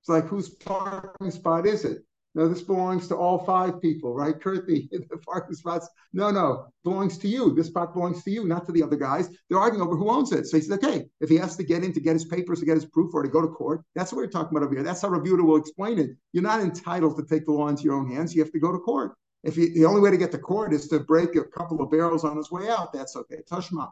It's 0.00 0.08
like, 0.08 0.26
whose 0.26 0.48
parking 0.48 1.30
spot 1.30 1.66
is 1.66 1.84
it? 1.84 2.04
No, 2.38 2.46
this 2.46 2.62
belongs 2.62 3.08
to 3.08 3.16
all 3.16 3.44
five 3.44 3.82
people, 3.82 4.14
right? 4.14 4.40
Kurt, 4.40 4.68
the, 4.68 4.88
the 4.92 5.16
parking 5.26 5.56
spots. 5.56 5.88
No, 6.12 6.30
no, 6.30 6.68
belongs 6.84 7.18
to 7.18 7.26
you. 7.26 7.52
This 7.52 7.66
spot 7.66 7.94
belongs 7.94 8.22
to 8.22 8.30
you, 8.30 8.44
not 8.44 8.64
to 8.66 8.72
the 8.72 8.80
other 8.80 8.94
guys. 8.94 9.28
They're 9.50 9.58
arguing 9.58 9.84
over 9.84 9.96
who 9.96 10.08
owns 10.08 10.30
it. 10.30 10.46
So 10.46 10.56
he 10.56 10.62
says, 10.62 10.78
okay, 10.78 11.06
if 11.20 11.28
he 11.28 11.34
has 11.38 11.56
to 11.56 11.64
get 11.64 11.82
in 11.82 11.92
to 11.94 12.00
get 12.00 12.12
his 12.12 12.26
papers, 12.26 12.60
to 12.60 12.64
get 12.64 12.76
his 12.76 12.84
proof, 12.84 13.12
or 13.12 13.24
to 13.24 13.28
go 13.28 13.42
to 13.42 13.48
court, 13.48 13.82
that's 13.96 14.12
what 14.12 14.18
we're 14.18 14.28
talking 14.28 14.56
about 14.56 14.64
over 14.64 14.76
here. 14.76 14.84
That's 14.84 15.02
how 15.02 15.08
Yehuda 15.08 15.44
will 15.44 15.56
explain 15.56 15.98
it. 15.98 16.10
You're 16.32 16.44
not 16.44 16.60
entitled 16.60 17.16
to 17.16 17.24
take 17.24 17.44
the 17.44 17.50
law 17.50 17.66
into 17.66 17.82
your 17.82 17.94
own 17.94 18.08
hands. 18.08 18.36
You 18.36 18.42
have 18.44 18.52
to 18.52 18.60
go 18.60 18.70
to 18.70 18.78
court. 18.78 19.16
If 19.42 19.56
you, 19.56 19.74
the 19.74 19.86
only 19.86 20.00
way 20.00 20.12
to 20.12 20.16
get 20.16 20.30
to 20.30 20.38
court 20.38 20.72
is 20.72 20.86
to 20.88 21.00
break 21.00 21.34
a 21.34 21.42
couple 21.42 21.82
of 21.82 21.90
barrels 21.90 22.22
on 22.22 22.36
his 22.36 22.52
way 22.52 22.68
out, 22.68 22.92
that's 22.92 23.16
okay. 23.16 23.38
Tashma. 23.50 23.90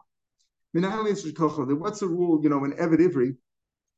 What's 0.73 2.01
the 2.01 2.07
rule? 2.07 2.41
You 2.45 2.49
know, 2.49 2.59
when 2.59 2.75
Evid 2.75 3.01
Ivri 3.01 3.37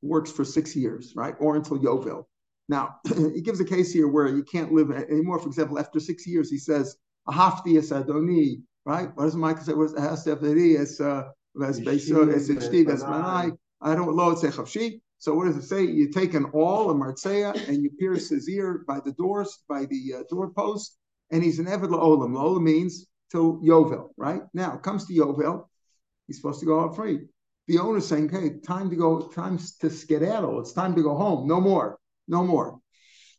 works 0.01 0.33
for 0.33 0.47
six 0.47 0.75
years, 0.75 1.13
right, 1.15 1.35
or 1.39 1.57
until 1.57 1.79
Yovel. 1.79 2.25
Now, 2.69 2.97
he 3.35 3.41
gives 3.41 3.61
a 3.61 3.65
case 3.65 3.93
here 3.93 4.09
where 4.09 4.29
you 4.29 4.43
can't 4.43 4.73
live 4.73 4.91
anymore. 4.91 5.39
For 5.39 5.49
example, 5.49 5.79
after 5.79 5.99
six 6.01 6.27
years, 6.27 6.51
he 6.51 6.59
says, 6.59 6.97
Ahafti 7.27 7.79
es 7.79 7.91
Adoni, 7.91 8.63
right? 8.85 9.11
What 9.15 9.25
does 9.25 9.37
Michael 9.37 9.63
say? 9.63 9.73
What's 9.75 9.95
Ahafti 9.95 10.79
es 10.79 11.01
uh, 11.01 11.29
es 11.63 11.81
Beiso, 11.81 12.33
es 12.33 12.49
Ichti, 12.49 12.89
es 12.89 13.03
Manai? 13.03 13.57
I 13.81 13.95
don't 13.95 14.15
lo 14.15 14.31
it's 14.31 14.43
Chavshi. 14.43 15.01
So 15.19 15.35
what 15.35 15.47
does 15.47 15.57
it 15.57 15.65
say? 15.65 15.83
You 15.83 16.11
take 16.11 16.35
an 16.35 16.47
awl, 16.53 16.91
a 16.91 16.95
martzea, 16.95 17.69
and 17.69 17.83
you 17.83 17.91
pierce 17.99 18.29
his 18.29 18.49
ear 18.49 18.85
by 18.87 19.01
the 19.01 19.13
doors, 19.13 19.65
by 19.69 19.85
the 19.87 20.15
uh, 20.19 20.23
doorpost, 20.31 20.97
and 21.31 21.43
he's 21.43 21.59
an 21.59 21.67
Eved 21.67 21.89
La'olam. 21.89 22.31
La'olam 22.31 22.63
means 22.63 23.07
till 23.31 23.61
Yovel, 23.61 24.11
right? 24.17 24.43
Now, 24.55 24.77
comes 24.77 25.07
to 25.07 25.13
Yovel, 25.13 25.65
he's 26.27 26.37
supposed 26.37 26.61
to 26.61 26.67
go 26.67 26.81
out 26.81 26.95
free. 26.95 27.21
The 27.67 27.79
owner's 27.79 28.07
saying, 28.07 28.29
hey, 28.29 28.61
time 28.65 28.91
to 28.91 28.97
go, 28.97 29.23
time 29.23 29.59
to 29.81 29.91
skedaddle. 29.91 30.61
It's 30.61 30.73
time 30.73 30.95
to 30.95 31.03
go 31.03 31.17
home. 31.17 31.49
No 31.49 31.61
more 31.61 31.99
no 32.29 32.45
more. 32.45 32.79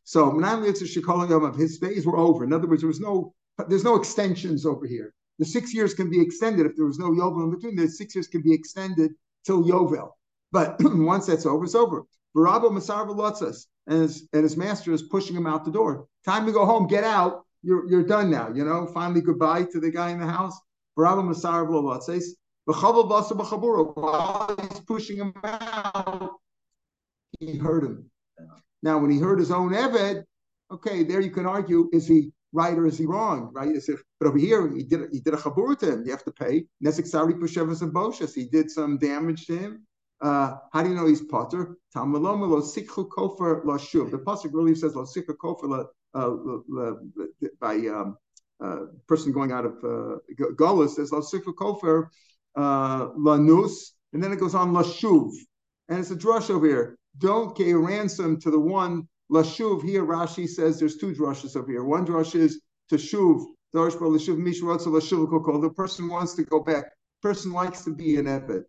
So 0.03 0.31
his 0.31 1.77
days 1.77 2.05
were 2.05 2.17
over. 2.17 2.43
In 2.43 2.53
other 2.53 2.67
words, 2.67 2.81
there 2.81 2.87
was 2.87 2.99
no 2.99 3.33
there's 3.67 3.83
no 3.83 3.95
extensions 3.95 4.65
over 4.65 4.85
here. 4.87 5.13
The 5.37 5.45
six 5.45 5.73
years 5.73 5.93
can 5.93 6.09
be 6.09 6.21
extended 6.21 6.65
if 6.65 6.75
there 6.75 6.85
was 6.85 6.99
no 6.99 7.11
Yovel 7.11 7.43
in 7.43 7.51
between. 7.51 7.75
The 7.75 7.87
six 7.87 8.15
years 8.15 8.27
can 8.27 8.41
be 8.41 8.53
extended 8.53 9.11
till 9.45 9.63
Yovel. 9.63 10.11
But 10.51 10.77
once 10.81 11.27
that's 11.27 11.45
over, 11.45 11.63
it's 11.65 11.75
over. 11.75 12.03
Barabba 12.35 12.69
Masarva 12.69 13.15
Lotzas, 13.15 13.65
and 13.87 14.01
his 14.01 14.27
and 14.33 14.43
his 14.43 14.57
master 14.57 14.91
is 14.91 15.03
pushing 15.03 15.35
him 15.35 15.47
out 15.47 15.65
the 15.65 15.71
door. 15.71 16.07
Time 16.25 16.45
to 16.45 16.51
go 16.51 16.65
home, 16.65 16.87
get 16.87 17.03
out. 17.03 17.45
You're 17.61 17.89
you're 17.89 18.03
done 18.03 18.29
now. 18.29 18.51
You 18.53 18.65
know, 18.65 18.87
finally 18.87 19.21
goodbye 19.21 19.63
to 19.71 19.79
the 19.79 19.91
guy 19.91 20.11
in 20.11 20.19
the 20.19 20.27
house. 20.27 20.57
Barabba 20.97 21.23
Masarva 21.23 21.71
Lotzas. 21.71 22.25
While 22.65 24.55
he's 24.61 24.79
pushing 24.81 25.17
him 25.17 25.33
out, 25.43 26.35
he 27.39 27.57
heard 27.57 27.83
him. 27.83 28.11
Now, 28.81 28.97
when 28.99 29.11
he 29.11 29.19
heard 29.19 29.39
his 29.39 29.51
own 29.51 29.71
Eved, 29.71 30.23
okay, 30.71 31.03
there 31.03 31.21
you 31.21 31.31
can 31.31 31.45
argue, 31.45 31.89
is 31.91 32.07
he 32.07 32.31
right 32.53 32.77
or 32.77 32.85
is 32.87 32.97
he 32.97 33.05
wrong, 33.05 33.51
right? 33.53 33.73
But 34.19 34.27
over 34.27 34.37
here, 34.37 34.71
he 34.75 34.83
did 34.83 35.09
he 35.11 35.19
did 35.19 35.33
a 35.33 35.37
chabur 35.37 35.77
to 35.79 35.93
him. 35.93 36.03
You 36.05 36.11
have 36.11 36.23
to 36.25 36.31
pay. 36.31 36.65
Nesek 36.83 37.07
Sari 37.07 37.33
pushevas 37.33 37.81
and 37.81 37.93
boshas. 37.93 38.33
He 38.33 38.45
did 38.45 38.71
some 38.71 38.97
damage 38.97 39.45
to 39.47 39.57
him. 39.57 39.85
Uh, 40.21 40.55
how 40.73 40.83
do 40.83 40.89
you 40.89 40.95
know 40.95 41.07
he's 41.07 41.21
potter? 41.21 41.77
Tamalom 41.95 42.41
lo 42.49 42.61
sikhu 42.61 43.07
kofer 43.07 43.63
lo 43.65 43.75
shuv. 43.75 44.11
The 44.11 44.17
pasuk 44.17 44.51
really 44.53 44.75
says 44.75 44.95
lo 44.95 45.05
sikhu 45.05 45.35
kofer 45.41 45.85
uh, 46.13 46.95
by 47.61 47.75
um, 47.87 48.17
uh, 48.63 48.79
person 49.07 49.31
going 49.31 49.51
out 49.51 49.65
of 49.65 49.73
uh, 49.83 50.87
says 50.87 51.11
lo 51.11 51.21
sikhu 51.21 51.53
kofer 51.53 52.07
uh, 52.57 53.09
la 53.15 53.37
nus, 53.37 53.93
and 54.13 54.21
then 54.21 54.33
it 54.33 54.39
goes 54.39 54.55
on 54.55 54.73
la 54.73 54.83
shuv, 54.83 55.31
and 55.87 55.99
it's 55.99 56.11
a 56.11 56.15
drush 56.15 56.49
over 56.49 56.65
here 56.65 56.98
don't 57.19 57.57
pay 57.57 57.73
ransom 57.73 58.39
to 58.41 58.51
the 58.51 58.59
one 58.59 59.07
lashuv. 59.31 59.83
Here 59.83 60.05
Rashi 60.05 60.47
says 60.47 60.79
there's 60.79 60.97
two 60.97 61.13
drushes 61.13 61.55
over 61.55 61.71
here. 61.71 61.83
One 61.83 62.05
drush 62.05 62.35
is 62.35 62.61
to 62.89 62.95
shuv. 62.95 63.45
The 63.71 65.73
person 65.75 66.09
wants 66.09 66.33
to 66.33 66.43
go 66.43 66.59
back. 66.61 66.85
Person 67.21 67.51
likes 67.51 67.83
to 67.83 67.93
be 67.93 68.17
an 68.17 68.27
ebed 68.27 68.63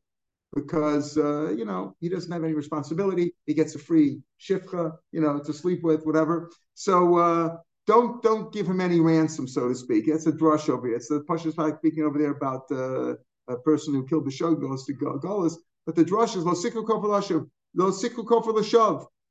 because 0.55 1.17
uh, 1.17 1.51
you 1.51 1.65
know 1.65 1.95
he 2.01 2.09
doesn't 2.09 2.31
have 2.31 2.45
any 2.45 2.53
responsibility. 2.53 3.35
He 3.47 3.55
gets 3.55 3.75
a 3.77 3.79
free 3.79 4.21
shifcha, 4.41 4.93
you 5.13 5.21
know, 5.21 5.41
to 5.41 5.53
sleep 5.53 5.83
with, 5.83 6.05
whatever. 6.05 6.51
So 6.75 7.17
uh, 7.17 7.57
don't 7.87 8.23
don't 8.23 8.53
give 8.53 8.67
him 8.67 8.81
any 8.81 9.01
ransom, 9.01 9.49
so 9.49 9.69
to 9.69 9.75
speak. 9.75 10.09
It's 10.09 10.27
a 10.27 10.33
drush 10.33 10.69
over 10.69 10.89
here. 10.89 10.97
It's 10.97 11.09
the 11.09 11.25
Pashas 11.29 11.79
speaking 11.79 12.05
over 12.05 12.19
there 12.19 12.33
about 12.33 12.71
uh, 12.71 13.15
a 13.49 13.57
person 13.65 13.95
who 13.95 14.07
killed 14.07 14.27
the 14.27 14.31
shog 14.31 14.61
goes 14.61 14.85
to 14.87 14.95
Golas. 14.95 15.55
But 15.87 15.97
the 15.97 16.05
drush 16.05 16.37
is 16.37 16.45
lo 16.45 16.53
sikhu 16.53 16.85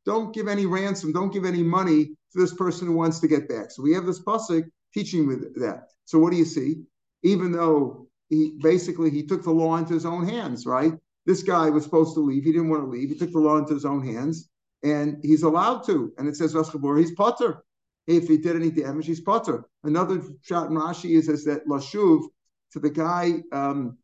Don't 0.05 0.34
give 0.34 0.48
any 0.48 0.65
ransom. 0.65 1.12
Don't 1.12 1.34
give 1.34 1.46
any 1.46 1.63
money 1.63 2.05
to 2.05 2.39
this 2.39 2.53
person 2.53 2.88
who 2.88 2.93
wants 2.93 3.19
to 3.19 3.27
get 3.27 3.50
back. 3.50 3.72
So 3.72 3.84
we 3.84 3.93
have 3.93 4.05
this 4.05 4.22
pasuk 4.22 4.63
teaching 4.93 5.27
with 5.27 5.60
that. 5.60 5.89
So 6.05 6.19
what 6.19 6.31
do 6.31 6.38
you 6.38 6.46
see? 6.46 6.84
Even 7.24 7.51
though 7.51 8.08
he 8.29 8.58
basically 8.62 9.10
he 9.10 9.24
took 9.25 9.43
the 9.43 9.51
law 9.51 9.77
into 9.77 9.93
his 9.93 10.05
own 10.05 10.27
hands, 10.27 10.65
right? 10.65 10.93
This 11.25 11.43
guy 11.43 11.69
was 11.69 11.84
supposed 11.84 12.15
to 12.15 12.22
leave. 12.22 12.43
He 12.43 12.51
didn't 12.51 12.69
want 12.69 12.84
to 12.84 12.89
leave. 12.89 13.10
He 13.10 13.17
took 13.17 13.31
the 13.31 13.39
law 13.39 13.58
into 13.58 13.74
his 13.74 13.86
own 13.86 14.05
hands, 14.05 14.50
and 14.84 15.17
he's 15.22 15.43
allowed 15.43 15.86
to. 15.86 16.13
And 16.17 16.27
it 16.27 16.36
says 16.36 16.53
Raschabur, 16.53 17.00
he's 17.00 17.12
potter. 17.12 17.63
if 18.08 18.27
he 18.27 18.38
did 18.38 18.55
any 18.55 18.72
damage, 18.72 19.05
he's 19.05 19.22
potter. 19.22 19.65
Another 19.84 20.22
shot 20.41 20.69
in 20.69 20.75
Rashi 20.75 21.17
is, 21.17 21.29
is 21.29 21.46
that 21.46 21.67
Lashuv 21.67 22.24
to 22.72 22.79
the 22.79 22.89
guy, 22.89 23.43
um, 23.51 23.98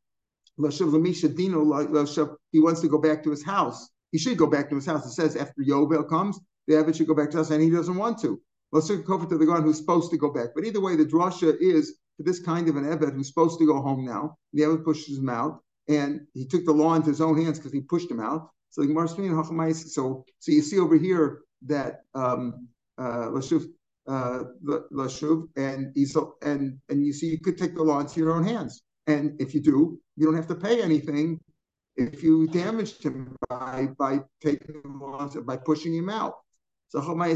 Lashuv 0.60 0.92
Lamisha 0.92 1.36
Dino, 1.36 1.64
he 2.52 2.60
wants 2.60 2.82
to 2.82 2.88
go 2.88 3.00
back 3.00 3.24
to 3.24 3.32
his 3.32 3.44
house. 3.44 3.90
He 4.16 4.20
should 4.20 4.38
go 4.38 4.48
back 4.48 4.70
to 4.70 4.76
his 4.76 4.86
house. 4.86 5.06
It 5.06 5.12
says 5.12 5.36
after 5.36 5.62
Yovel 5.62 6.08
comes, 6.08 6.40
the 6.68 6.76
Evid 6.76 6.96
should 6.96 7.08
go 7.08 7.14
back 7.14 7.32
to 7.32 7.42
us, 7.42 7.52
and 7.52 7.62
he 7.62 7.70
doesn't 7.70 7.98
want 7.98 8.18
to. 8.20 8.40
Let's 8.72 8.90
look 8.90 9.10
over 9.10 9.26
to 9.26 9.38
the 9.38 9.46
guy 9.46 9.60
who's 9.60 9.78
supposed 9.78 10.10
to 10.12 10.18
go 10.18 10.32
back. 10.32 10.52
But 10.56 10.64
either 10.64 10.80
way, 10.80 10.96
the 10.96 11.04
drasha 11.04 11.54
is 11.60 11.98
for 12.16 12.24
this 12.24 12.40
kind 12.40 12.70
of 12.70 12.78
an 12.78 12.86
Eved 12.86 13.14
who's 13.14 13.28
supposed 13.28 13.60
to 13.60 13.66
go 13.66 13.82
home 13.82 14.06
now. 14.06 14.38
The 14.54 14.62
Eved 14.62 14.86
pushes 14.86 15.18
him 15.18 15.28
out, 15.28 15.60
and 15.90 16.22
he 16.34 16.46
took 16.48 16.64
the 16.64 16.72
law 16.72 16.96
into 16.96 17.10
his 17.10 17.20
own 17.20 17.44
hands 17.44 17.60
because 17.60 17.74
he 17.74 17.82
pushed 17.82 18.10
him 18.10 18.22
out. 18.22 18.52
So 18.70 18.84
the 18.84 19.74
so 19.74 20.26
so 20.40 20.52
you 20.54 20.62
see 20.62 20.80
over 20.80 20.96
here 20.96 21.42
that 21.66 22.04
um 22.14 22.70
uh 22.98 23.28
Lashuv 23.36 23.66
uh 24.08 24.44
Lashuv 24.94 25.50
and 25.58 25.92
he's 25.94 26.16
and 26.42 26.80
and 26.88 27.06
you 27.06 27.12
see 27.12 27.28
you 27.28 27.42
could 27.42 27.58
take 27.58 27.76
the 27.76 27.84
law 27.84 28.00
into 28.00 28.22
your 28.22 28.32
own 28.32 28.46
hands. 28.46 28.82
And 29.08 29.36
if 29.42 29.54
you 29.54 29.62
do, 29.62 30.00
you 30.16 30.26
don't 30.26 30.38
have 30.38 30.48
to 30.48 30.56
pay 30.56 30.82
anything 30.82 31.42
if 31.98 32.24
you 32.24 32.48
damaged 32.48 33.04
him 33.04 33.36
by 33.50 33.88
by 33.98 34.20
taking 34.42 34.82
the 34.82 34.90
law 34.90 35.28
by 35.28 35.58
pushing 35.58 35.94
him 35.94 36.10
out. 36.10 36.36
So 36.90 37.00
we're 37.00 37.36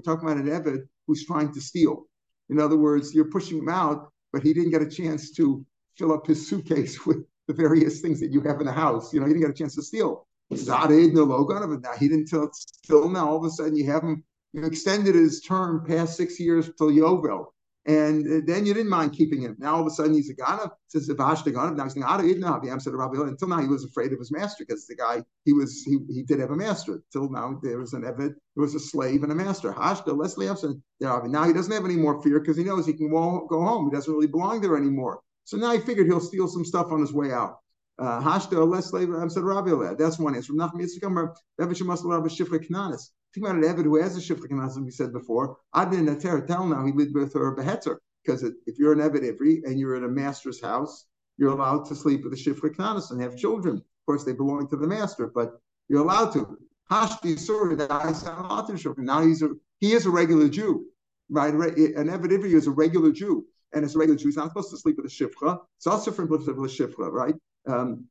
talking 0.00 0.28
about 0.28 0.36
an 0.36 0.46
Eved 0.46 0.86
who's 1.06 1.26
trying 1.26 1.52
to 1.52 1.60
steal. 1.60 2.06
In 2.48 2.60
other 2.60 2.76
words, 2.76 3.14
you're 3.14 3.30
pushing 3.30 3.58
him 3.58 3.68
out, 3.68 4.12
but 4.32 4.42
he 4.42 4.52
didn't 4.52 4.70
get 4.70 4.82
a 4.82 4.88
chance 4.88 5.30
to 5.32 5.64
fill 5.96 6.12
up 6.12 6.26
his 6.26 6.48
suitcase 6.48 7.04
with 7.06 7.18
the 7.48 7.54
various 7.54 8.00
things 8.00 8.20
that 8.20 8.30
you 8.30 8.40
have 8.42 8.60
in 8.60 8.66
the 8.66 8.72
house. 8.72 9.12
You 9.12 9.20
know, 9.20 9.26
he 9.26 9.32
didn't 9.32 9.46
get 9.46 9.50
a 9.50 9.58
chance 9.58 9.74
to 9.74 9.82
steal. 9.82 10.26
Now 10.50 10.86
he 10.86 12.08
didn't 12.08 12.26
till 12.26 12.50
still 12.52 13.08
now. 13.08 13.28
All 13.28 13.36
of 13.36 13.44
a 13.44 13.50
sudden, 13.50 13.76
you 13.76 13.86
have 13.90 14.02
him. 14.02 14.24
You 14.52 14.64
extended 14.64 15.14
his 15.14 15.42
term 15.42 15.84
past 15.86 16.16
six 16.16 16.40
years 16.40 16.70
till 16.76 16.90
Yovel. 16.90 17.46
And 17.86 18.46
then 18.46 18.66
you 18.66 18.74
didn't 18.74 18.90
mind 18.90 19.14
keeping 19.14 19.40
him. 19.40 19.56
Now 19.58 19.76
all 19.76 19.80
of 19.80 19.86
a 19.86 19.90
sudden 19.90 20.12
he's 20.12 20.28
a 20.28 20.34
Ganav. 20.34 20.70
Says 20.88 21.06
Vash 21.08 21.42
the 21.42 21.52
thinking, 21.52 22.02
Until 22.02 23.48
now 23.48 23.60
he 23.60 23.68
was 23.68 23.84
afraid 23.84 24.12
of 24.12 24.18
his 24.18 24.30
master 24.30 24.64
because 24.66 24.86
the 24.86 24.96
guy 24.96 25.24
he 25.44 25.54
was 25.54 25.82
he, 25.82 25.98
he 26.10 26.22
did 26.22 26.40
have 26.40 26.50
a 26.50 26.56
master. 26.56 27.02
Till 27.10 27.30
now 27.30 27.58
there 27.62 27.78
was 27.78 27.94
an 27.94 28.02
Evid, 28.02 28.34
there 28.54 28.62
was 28.62 28.74
a 28.74 28.80
slave 28.80 29.22
and 29.22 29.32
a 29.32 29.34
master. 29.34 29.72
Hashda 29.72 30.14
Leslie 30.16 30.46
Epson. 30.46 30.82
Now 31.00 31.44
he 31.44 31.54
doesn't 31.54 31.72
have 31.72 31.86
any 31.86 31.96
more 31.96 32.22
fear 32.22 32.38
because 32.38 32.58
he 32.58 32.64
knows 32.64 32.86
he 32.86 32.92
can 32.92 33.08
go 33.10 33.46
home. 33.50 33.88
He 33.90 33.96
doesn't 33.96 34.12
really 34.12 34.26
belong 34.26 34.60
there 34.60 34.76
anymore. 34.76 35.20
So 35.44 35.56
now 35.56 35.72
he 35.72 35.80
figured 35.80 36.06
he'll 36.06 36.20
steal 36.20 36.48
some 36.48 36.66
stuff 36.66 36.92
on 36.92 37.00
his 37.00 37.14
way 37.14 37.32
out. 37.32 37.60
Uh, 37.98 38.20
Hashda 38.20 38.66
Leslie 38.66 39.06
Epson 39.06 39.42
Rabbi 39.42 39.94
That's 39.94 40.18
one 40.18 40.34
answer. 40.34 40.52
Nachman 40.52 40.82
Yitzchak, 40.82 41.34
Rabbi 41.58 41.72
Shifra 41.72 42.70
Knanis. 42.70 43.08
Think 43.32 43.46
about 43.46 43.56
an 43.56 43.62
Evid 43.62 43.84
who 43.84 44.00
has 44.00 44.16
a 44.16 44.20
shifra 44.20 44.66
as 44.66 44.78
we 44.78 44.90
said 44.90 45.12
before. 45.12 45.56
Adin 45.74 46.08
Ater, 46.08 46.44
tell 46.46 46.66
now 46.66 46.84
he 46.84 46.92
lived 46.92 47.14
with 47.14 47.32
her 47.34 47.54
behetzer. 47.54 47.98
Because 48.24 48.42
if 48.42 48.78
you're 48.78 48.92
an 48.92 48.98
Evid 48.98 49.22
Ivri 49.22 49.64
and 49.64 49.78
you're 49.78 49.96
in 49.96 50.04
a 50.04 50.08
master's 50.08 50.60
house, 50.60 51.06
you're 51.38 51.52
allowed 51.52 51.86
to 51.86 51.94
sleep 51.94 52.24
with 52.24 52.32
a 52.32 52.36
shifra 52.36 52.74
knanis 52.74 53.10
and 53.10 53.20
have 53.20 53.36
children. 53.36 53.76
Of 53.76 54.06
course, 54.06 54.24
they 54.24 54.32
belong 54.32 54.68
to 54.68 54.76
the 54.76 54.86
master, 54.86 55.28
but 55.28 55.60
you're 55.88 56.02
allowed 56.02 56.32
to. 56.32 56.58
Hashti 56.90 57.38
Surah, 57.38 57.76
that 57.76 57.90
I 57.90 58.12
sound 58.12 58.50
Latin 58.50 58.76
Shifra. 58.76 58.98
now 58.98 59.22
he's 59.22 59.42
a 59.42 59.50
he 59.78 59.92
is 59.92 60.06
a 60.06 60.10
regular 60.10 60.48
Jew, 60.48 60.86
right? 61.30 61.54
An 61.54 62.08
Evid 62.08 62.32
Ivri 62.32 62.52
is 62.52 62.66
a 62.66 62.72
regular 62.72 63.12
Jew, 63.12 63.46
and 63.72 63.84
as 63.84 63.94
a 63.94 63.98
regular 63.98 64.18
Jew, 64.18 64.26
he's 64.26 64.36
not 64.36 64.48
supposed 64.48 64.70
to 64.70 64.76
sleep 64.76 64.96
with 64.96 65.06
a 65.06 65.08
shifra. 65.08 65.60
It's 65.78 65.86
also 65.86 66.10
from 66.10 66.28
the 66.28 66.36
shifra, 66.36 67.10
right? 67.10 67.34
Um, 67.68 68.06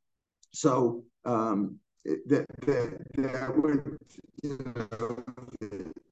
so 0.52 1.04
um, 1.24 1.78
that 2.04 2.46
that 2.66 2.98
that 3.16 3.56
would 3.56 3.98
you 4.42 4.58
know 4.74 5.16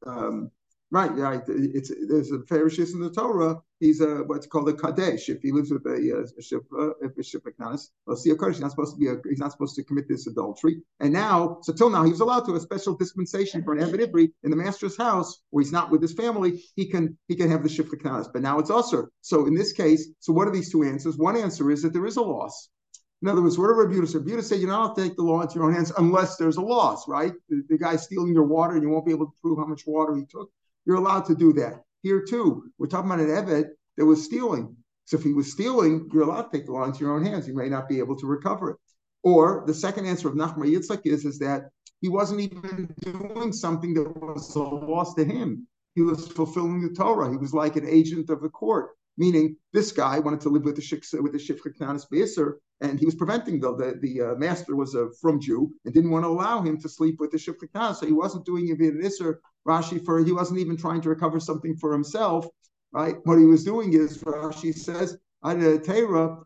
um, 0.06 0.50
right 0.90 1.14
right 1.14 1.42
it's 1.48 1.90
there's 2.08 2.32
a 2.32 2.38
Pharisee 2.38 2.92
in 2.92 3.00
the 3.00 3.10
Torah 3.10 3.60
he's 3.80 4.00
a 4.00 4.22
what's 4.26 4.46
called 4.46 4.68
a 4.68 4.72
kadesh 4.72 5.28
if 5.28 5.40
he 5.42 5.52
lives 5.52 5.70
with 5.70 5.84
a, 5.86 5.90
a 5.90 7.06
if 7.06 7.16
a 7.16 7.22
shipra 7.22 7.52
well 8.06 8.16
see 8.16 8.30
a 8.30 8.36
kadesh 8.36 8.54
he's 8.54 8.60
not 8.60 8.70
supposed 8.70 8.94
to 8.94 9.00
be 9.00 9.08
a 9.08 9.16
he's 9.28 9.38
not 9.38 9.52
supposed 9.52 9.76
to 9.76 9.84
commit 9.84 10.08
this 10.08 10.26
adultery. 10.26 10.82
And 11.00 11.12
now 11.12 11.58
so 11.62 11.72
till 11.72 11.90
now 11.90 12.04
he 12.04 12.10
was 12.10 12.20
allowed 12.20 12.40
to 12.40 12.52
have 12.52 12.60
a 12.62 12.64
special 12.64 12.94
dispensation 12.94 13.62
for 13.62 13.74
an 13.74 13.80
Ivri 13.80 14.30
in 14.42 14.50
the 14.50 14.56
master's 14.56 14.96
house 14.96 15.42
where 15.50 15.62
he's 15.62 15.72
not 15.72 15.90
with 15.90 16.02
his 16.02 16.14
family 16.14 16.62
he 16.76 16.86
can 16.86 17.16
he 17.28 17.36
can 17.36 17.50
have 17.50 17.62
the 17.62 17.68
shipra 17.68 18.28
but 18.32 18.42
now 18.42 18.58
it's 18.58 18.70
usher 18.70 19.10
so 19.20 19.46
in 19.46 19.54
this 19.54 19.72
case 19.72 20.08
so 20.20 20.32
what 20.32 20.48
are 20.48 20.52
these 20.52 20.70
two 20.70 20.82
answers? 20.82 21.16
One 21.16 21.36
answer 21.36 21.70
is 21.70 21.82
that 21.82 21.92
there 21.92 22.06
is 22.06 22.16
a 22.16 22.22
loss 22.22 22.68
in 23.20 23.28
other 23.28 23.42
words, 23.42 23.58
whatever 23.58 23.84
said, 24.06 24.22
Rebuta 24.22 24.42
said 24.44 24.60
you're 24.60 24.70
not 24.70 24.94
to 24.94 25.02
take 25.02 25.16
the 25.16 25.22
law 25.22 25.42
into 25.42 25.56
your 25.56 25.64
own 25.64 25.74
hands 25.74 25.92
unless 25.98 26.36
there's 26.36 26.56
a 26.56 26.62
loss, 26.62 27.08
right? 27.08 27.32
The, 27.48 27.64
the 27.68 27.78
guy's 27.78 28.04
stealing 28.04 28.32
your 28.32 28.44
water 28.44 28.74
and 28.74 28.82
you 28.82 28.90
won't 28.90 29.06
be 29.06 29.12
able 29.12 29.26
to 29.26 29.32
prove 29.42 29.58
how 29.58 29.66
much 29.66 29.86
water 29.86 30.14
he 30.14 30.24
took. 30.24 30.50
You're 30.86 30.96
allowed 30.96 31.24
to 31.26 31.34
do 31.34 31.52
that. 31.54 31.82
Here 32.02 32.24
too, 32.24 32.70
we're 32.78 32.86
talking 32.86 33.10
about 33.10 33.20
an 33.20 33.28
Evet 33.28 33.70
that 33.96 34.06
was 34.06 34.24
stealing. 34.24 34.76
So 35.06 35.16
if 35.16 35.24
he 35.24 35.32
was 35.32 35.50
stealing, 35.50 36.08
you're 36.12 36.22
allowed 36.22 36.42
to 36.42 36.56
take 36.56 36.66
the 36.66 36.72
law 36.72 36.84
into 36.84 37.00
your 37.00 37.14
own 37.14 37.24
hands. 37.24 37.48
You 37.48 37.56
may 37.56 37.68
not 37.68 37.88
be 37.88 37.98
able 37.98 38.14
to 38.16 38.26
recover 38.26 38.70
it. 38.70 38.76
Or 39.24 39.64
the 39.66 39.74
second 39.74 40.06
answer 40.06 40.28
of 40.28 40.34
Nachman 40.34 40.72
Yitzchak 40.72 41.00
is, 41.04 41.24
is 41.24 41.40
that 41.40 41.70
he 42.00 42.08
wasn't 42.08 42.40
even 42.40 42.94
doing 43.00 43.52
something 43.52 43.94
that 43.94 44.16
was 44.22 44.54
a 44.54 44.60
loss 44.60 45.14
to 45.14 45.24
him. 45.24 45.66
He 45.96 46.02
was 46.02 46.28
fulfilling 46.28 46.80
the 46.82 46.94
Torah. 46.94 47.30
He 47.30 47.36
was 47.36 47.52
like 47.52 47.74
an 47.74 47.88
agent 47.88 48.30
of 48.30 48.42
the 48.42 48.48
court 48.48 48.90
meaning 49.18 49.56
this 49.72 49.92
guy 49.92 50.18
wanted 50.18 50.40
to 50.40 50.48
live 50.48 50.64
with 50.64 50.76
the 50.76 50.82
shiksa 50.82 51.22
with 51.22 51.32
the 51.32 51.38
shifra 51.38 51.76
knanis 51.78 52.06
beiser, 52.10 52.54
and 52.80 52.98
he 52.98 53.04
was 53.04 53.14
preventing 53.14 53.60
the 53.60 53.76
the, 53.76 53.98
the 54.00 54.22
uh, 54.22 54.34
master 54.36 54.76
was 54.76 54.94
a 54.94 55.08
from 55.20 55.40
Jew 55.40 55.70
and 55.84 55.92
didn't 55.92 56.10
want 56.10 56.24
to 56.24 56.28
allow 56.28 56.62
him 56.62 56.80
to 56.80 56.88
sleep 56.88 57.16
with 57.18 57.32
the 57.32 57.38
shifra 57.38 57.68
knanis, 57.74 57.96
so 57.96 58.06
he 58.06 58.12
wasn't 58.12 58.46
doing 58.46 58.68
it 58.68 58.80
in 58.80 59.02
Isser 59.02 59.38
Rashi 59.66 60.02
for 60.04 60.24
he 60.24 60.32
wasn't 60.32 60.60
even 60.60 60.76
trying 60.76 61.00
to 61.02 61.10
recover 61.10 61.40
something 61.40 61.76
for 61.76 61.92
himself, 61.92 62.46
right? 62.92 63.16
What 63.24 63.38
he 63.38 63.44
was 63.44 63.64
doing 63.64 63.92
is 63.92 64.22
Rashi 64.22 64.74
says. 64.74 65.18
Isura, 65.44 66.44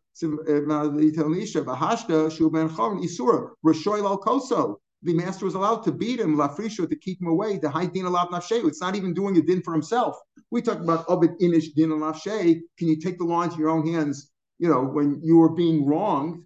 al 4.04 4.18
Koso, 4.18 4.80
the 5.02 5.14
master 5.14 5.44
was 5.44 5.54
allowed 5.54 5.82
to 5.84 5.92
beat 5.92 6.20
him, 6.20 6.36
lafrisho, 6.36 6.88
to 6.88 6.96
keep 6.96 7.20
him 7.20 7.28
away, 7.28 7.58
the 7.58 7.68
high 7.68 7.86
din 7.86 8.04
alav 8.04 8.30
nafshe. 8.30 8.64
It's 8.66 8.80
not 8.80 8.94
even 8.94 9.14
doing 9.14 9.36
a 9.36 9.42
din 9.42 9.62
for 9.62 9.72
himself. 9.72 10.16
We 10.50 10.62
talk 10.62 10.78
about 10.78 11.08
obit 11.08 11.38
inish 11.40 11.74
din 11.74 11.90
nafshe. 11.90 12.60
Can 12.78 12.88
you 12.88 13.00
take 13.00 13.18
the 13.18 13.24
law 13.24 13.42
into 13.42 13.56
your 13.56 13.70
own 13.70 13.86
hands, 13.86 14.30
you 14.58 14.68
know, 14.68 14.82
when 14.82 15.20
you 15.22 15.38
were 15.38 15.54
being 15.54 15.86
wronged? 15.86 16.44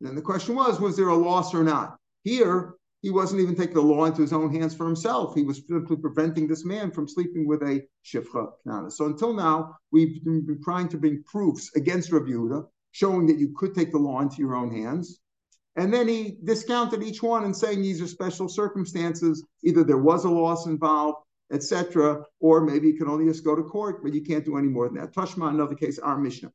And 0.00 0.16
the 0.16 0.22
question 0.22 0.56
was, 0.56 0.80
was 0.80 0.96
there 0.96 1.08
a 1.08 1.14
loss 1.14 1.54
or 1.54 1.62
not? 1.62 1.96
Here, 2.24 2.74
he 3.02 3.10
wasn't 3.10 3.40
even 3.40 3.54
taking 3.54 3.74
the 3.74 3.82
law 3.82 4.04
into 4.04 4.22
his 4.22 4.32
own 4.32 4.52
hands 4.52 4.74
for 4.74 4.86
himself. 4.86 5.34
He 5.34 5.42
was 5.42 5.62
simply 5.68 5.96
preventing 5.96 6.46
this 6.46 6.64
man 6.64 6.90
from 6.90 7.08
sleeping 7.08 7.46
with 7.46 7.62
a 7.62 7.82
shifcha 8.04 8.52
knana. 8.64 8.90
So 8.90 9.06
until 9.06 9.32
now, 9.32 9.76
we've 9.90 10.24
been 10.24 10.60
trying 10.64 10.88
to 10.88 10.96
bring 10.98 11.22
proofs 11.24 11.70
against 11.76 12.12
Rabbi 12.12 12.30
Yehuda, 12.30 12.64
showing 12.92 13.26
that 13.26 13.38
you 13.38 13.52
could 13.56 13.74
take 13.74 13.90
the 13.92 13.98
law 13.98 14.20
into 14.20 14.36
your 14.38 14.54
own 14.54 14.72
hands. 14.72 15.20
And 15.76 15.92
then 15.92 16.06
he 16.06 16.36
discounted 16.44 17.02
each 17.02 17.22
one 17.22 17.44
and 17.44 17.56
saying 17.56 17.80
these 17.80 18.02
are 18.02 18.06
special 18.06 18.48
circumstances. 18.48 19.44
Either 19.64 19.84
there 19.84 19.98
was 19.98 20.24
a 20.24 20.30
loss 20.30 20.66
involved, 20.66 21.24
etc., 21.50 22.24
or 22.40 22.60
maybe 22.60 22.88
you 22.88 22.94
can 22.94 23.08
only 23.08 23.24
just 23.26 23.44
go 23.44 23.56
to 23.56 23.62
court, 23.62 24.02
but 24.02 24.12
you 24.12 24.22
can't 24.22 24.44
do 24.44 24.58
any 24.58 24.68
more 24.68 24.88
than 24.88 24.98
that. 24.98 25.14
Tashma, 25.14 25.48
another 25.48 25.74
case, 25.74 25.98
our 25.98 26.18
Mishnah. 26.18 26.52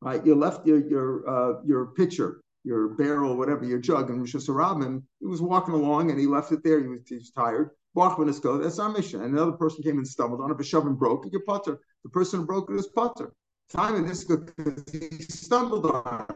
Right, 0.00 0.24
you 0.24 0.34
left 0.34 0.66
your 0.66 0.88
your 0.88 1.28
uh, 1.28 1.62
your 1.64 1.86
pitcher, 1.86 2.40
your 2.62 2.88
barrel, 2.90 3.36
whatever, 3.36 3.64
your 3.64 3.78
jug, 3.78 4.10
and 4.10 4.20
Rosh 4.20 4.36
Hashanah, 4.36 5.02
he 5.20 5.26
was 5.26 5.42
walking 5.42 5.74
along 5.74 6.10
and 6.10 6.20
he 6.20 6.26
left 6.26 6.52
it 6.52 6.62
there. 6.62 6.80
He 6.80 6.86
was, 6.86 7.00
he 7.08 7.16
was 7.16 7.30
tired. 7.30 7.70
That's 7.94 8.78
our 8.78 8.90
mission. 8.90 9.22
And 9.22 9.34
another 9.34 9.52
person 9.52 9.82
came 9.82 9.98
and 9.98 10.06
stumbled 10.06 10.40
on 10.40 10.50
it, 10.50 10.56
but 10.56 10.72
and 10.72 10.98
broke 10.98 11.26
it, 11.26 11.32
your 11.32 11.42
putter. 11.42 11.80
The 12.04 12.10
person 12.10 12.40
who 12.40 12.46
broke 12.46 12.70
it 12.70 12.76
is 12.76 12.86
putter. 12.86 13.32
This 13.70 14.18
is 14.18 14.24
because 14.24 14.84
he 14.90 15.22
stumbled 15.24 15.86
on. 15.86 16.26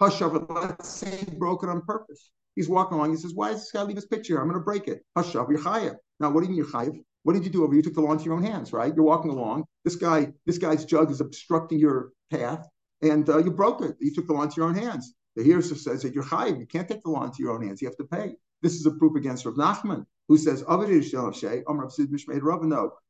Hush 0.00 0.22
over, 0.22 0.38
let's 0.48 0.88
say 0.88 1.18
he 1.18 1.36
broke 1.36 1.62
it 1.62 1.68
on 1.68 1.82
purpose. 1.82 2.30
He's 2.56 2.68
walking 2.68 2.96
along. 2.96 3.10
He 3.10 3.16
says, 3.16 3.34
Why 3.34 3.50
does 3.50 3.60
this 3.60 3.70
guy 3.70 3.82
leave 3.82 3.96
his 3.96 4.06
picture? 4.06 4.38
I'm 4.40 4.48
going 4.48 4.58
to 4.58 4.64
break 4.64 4.88
it. 4.88 5.04
Hush 5.16 5.34
over, 5.36 5.52
you're 5.52 5.62
chayiv. 5.62 5.94
Now, 6.18 6.30
what 6.30 6.40
do 6.40 6.46
you 6.46 6.50
mean 6.50 6.56
you're 6.56 6.66
chayiv? 6.66 7.00
What 7.22 7.34
did 7.34 7.44
you 7.44 7.50
do 7.50 7.64
over? 7.64 7.74
You 7.74 7.82
took 7.82 7.94
the 7.94 8.00
law 8.00 8.12
into 8.12 8.24
your 8.24 8.34
own 8.34 8.42
hands, 8.42 8.72
right? 8.72 8.92
You're 8.94 9.04
walking 9.04 9.30
along. 9.30 9.64
This 9.84 9.96
guy, 9.96 10.32
this 10.46 10.58
guy's 10.58 10.84
jug 10.84 11.10
is 11.10 11.20
obstructing 11.20 11.78
your 11.78 12.12
path, 12.30 12.66
and 13.02 13.28
uh, 13.28 13.38
you 13.38 13.50
broke 13.50 13.82
it. 13.82 13.96
You 14.00 14.12
took 14.14 14.26
the 14.26 14.32
law 14.32 14.42
into 14.42 14.56
your 14.56 14.68
own 14.68 14.74
hands. 14.74 15.14
The 15.36 15.44
here 15.44 15.62
says 15.62 16.02
that 16.02 16.14
you're 16.14 16.24
chayiv. 16.24 16.58
You 16.58 16.66
can't 16.66 16.88
take 16.88 17.02
the 17.02 17.10
law 17.10 17.24
into 17.24 17.42
your 17.42 17.52
own 17.52 17.62
hands. 17.64 17.80
You 17.80 17.88
have 17.88 17.96
to 17.98 18.04
pay. 18.04 18.34
This 18.62 18.74
is 18.74 18.86
a 18.86 18.90
proof 18.90 19.16
against 19.16 19.44
Rav 19.44 19.54
Nachman, 19.54 20.04
who 20.30 20.38
says, 20.38 20.62
No, 20.68 20.76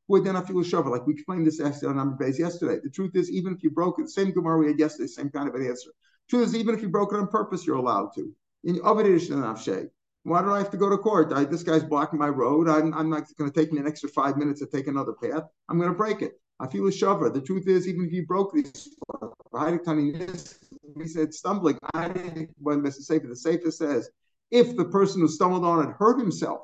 Then 0.09 0.37
I 0.37 0.43
feel 0.43 0.59
a 0.59 0.65
shover. 0.65 0.89
like 0.89 1.07
we 1.07 1.13
explained 1.13 1.47
this 1.47 1.61
on 1.61 1.97
number 1.97 2.17
base 2.17 2.39
yesterday. 2.39 2.81
The 2.83 2.89
truth 2.89 3.11
is, 3.15 3.31
even 3.31 3.53
if 3.53 3.63
you 3.63 3.71
broke 3.71 4.01
it, 4.01 4.09
same 4.09 4.33
Gemara 4.33 4.59
we 4.59 4.69
had 4.69 4.79
yesterday, 4.79 5.07
same 5.07 5.29
kind 5.29 5.47
of 5.47 5.55
an 5.55 5.67
answer. 5.67 5.91
Truth 6.31 6.49
is, 6.49 6.57
even 6.57 6.75
if 6.75 6.81
you 6.81 6.89
broke 6.89 7.13
it 7.13 7.19
on 7.19 7.27
purpose, 7.27 7.67
you're 7.67 7.77
allowed 7.77 8.15
to. 8.15 8.35
In 8.65 8.77
why 8.77 10.43
do 10.43 10.51
I 10.51 10.59
have 10.59 10.71
to 10.71 10.79
go 10.79 10.89
to 10.89 10.97
court? 10.97 11.31
I, 11.35 11.45
this 11.45 11.63
guy's 11.63 11.85
blocking 11.85 12.19
my 12.19 12.29
road. 12.29 12.71
I'm, 12.71 12.95
I'm 12.95 13.11
not 13.11 13.25
going 13.37 13.51
to 13.51 13.61
take 13.61 13.71
me 13.71 13.81
an 13.81 13.87
extra 13.87 14.09
five 14.09 14.39
minutes 14.39 14.61
to 14.61 14.67
take 14.67 14.87
another 14.87 15.13
path. 15.13 15.43
I'm 15.69 15.79
going 15.79 15.91
to 15.91 15.97
break 15.97 16.23
it. 16.23 16.41
I 16.59 16.69
feel 16.69 16.87
a 16.87 16.93
shover. 16.93 17.29
The 17.29 17.43
truth 17.43 17.69
is, 17.69 17.87
even 17.87 18.07
if 18.07 18.13
you 18.13 18.25
broke 18.25 18.55
these, 18.55 18.97
he 20.99 21.07
said 21.07 21.35
stumbling. 21.35 21.79
I 21.93 22.09
didn't. 22.09 22.49
When 22.59 22.81
Mr. 22.81 23.03
Sefer, 23.03 23.27
the 23.27 23.37
Sefer 23.37 23.71
says 23.71 24.09
if 24.51 24.75
the 24.75 24.87
person 24.87 25.21
who 25.21 25.29
stumbled 25.29 25.67
on 25.67 25.87
it 25.87 25.95
hurt 25.99 26.19
himself, 26.19 26.63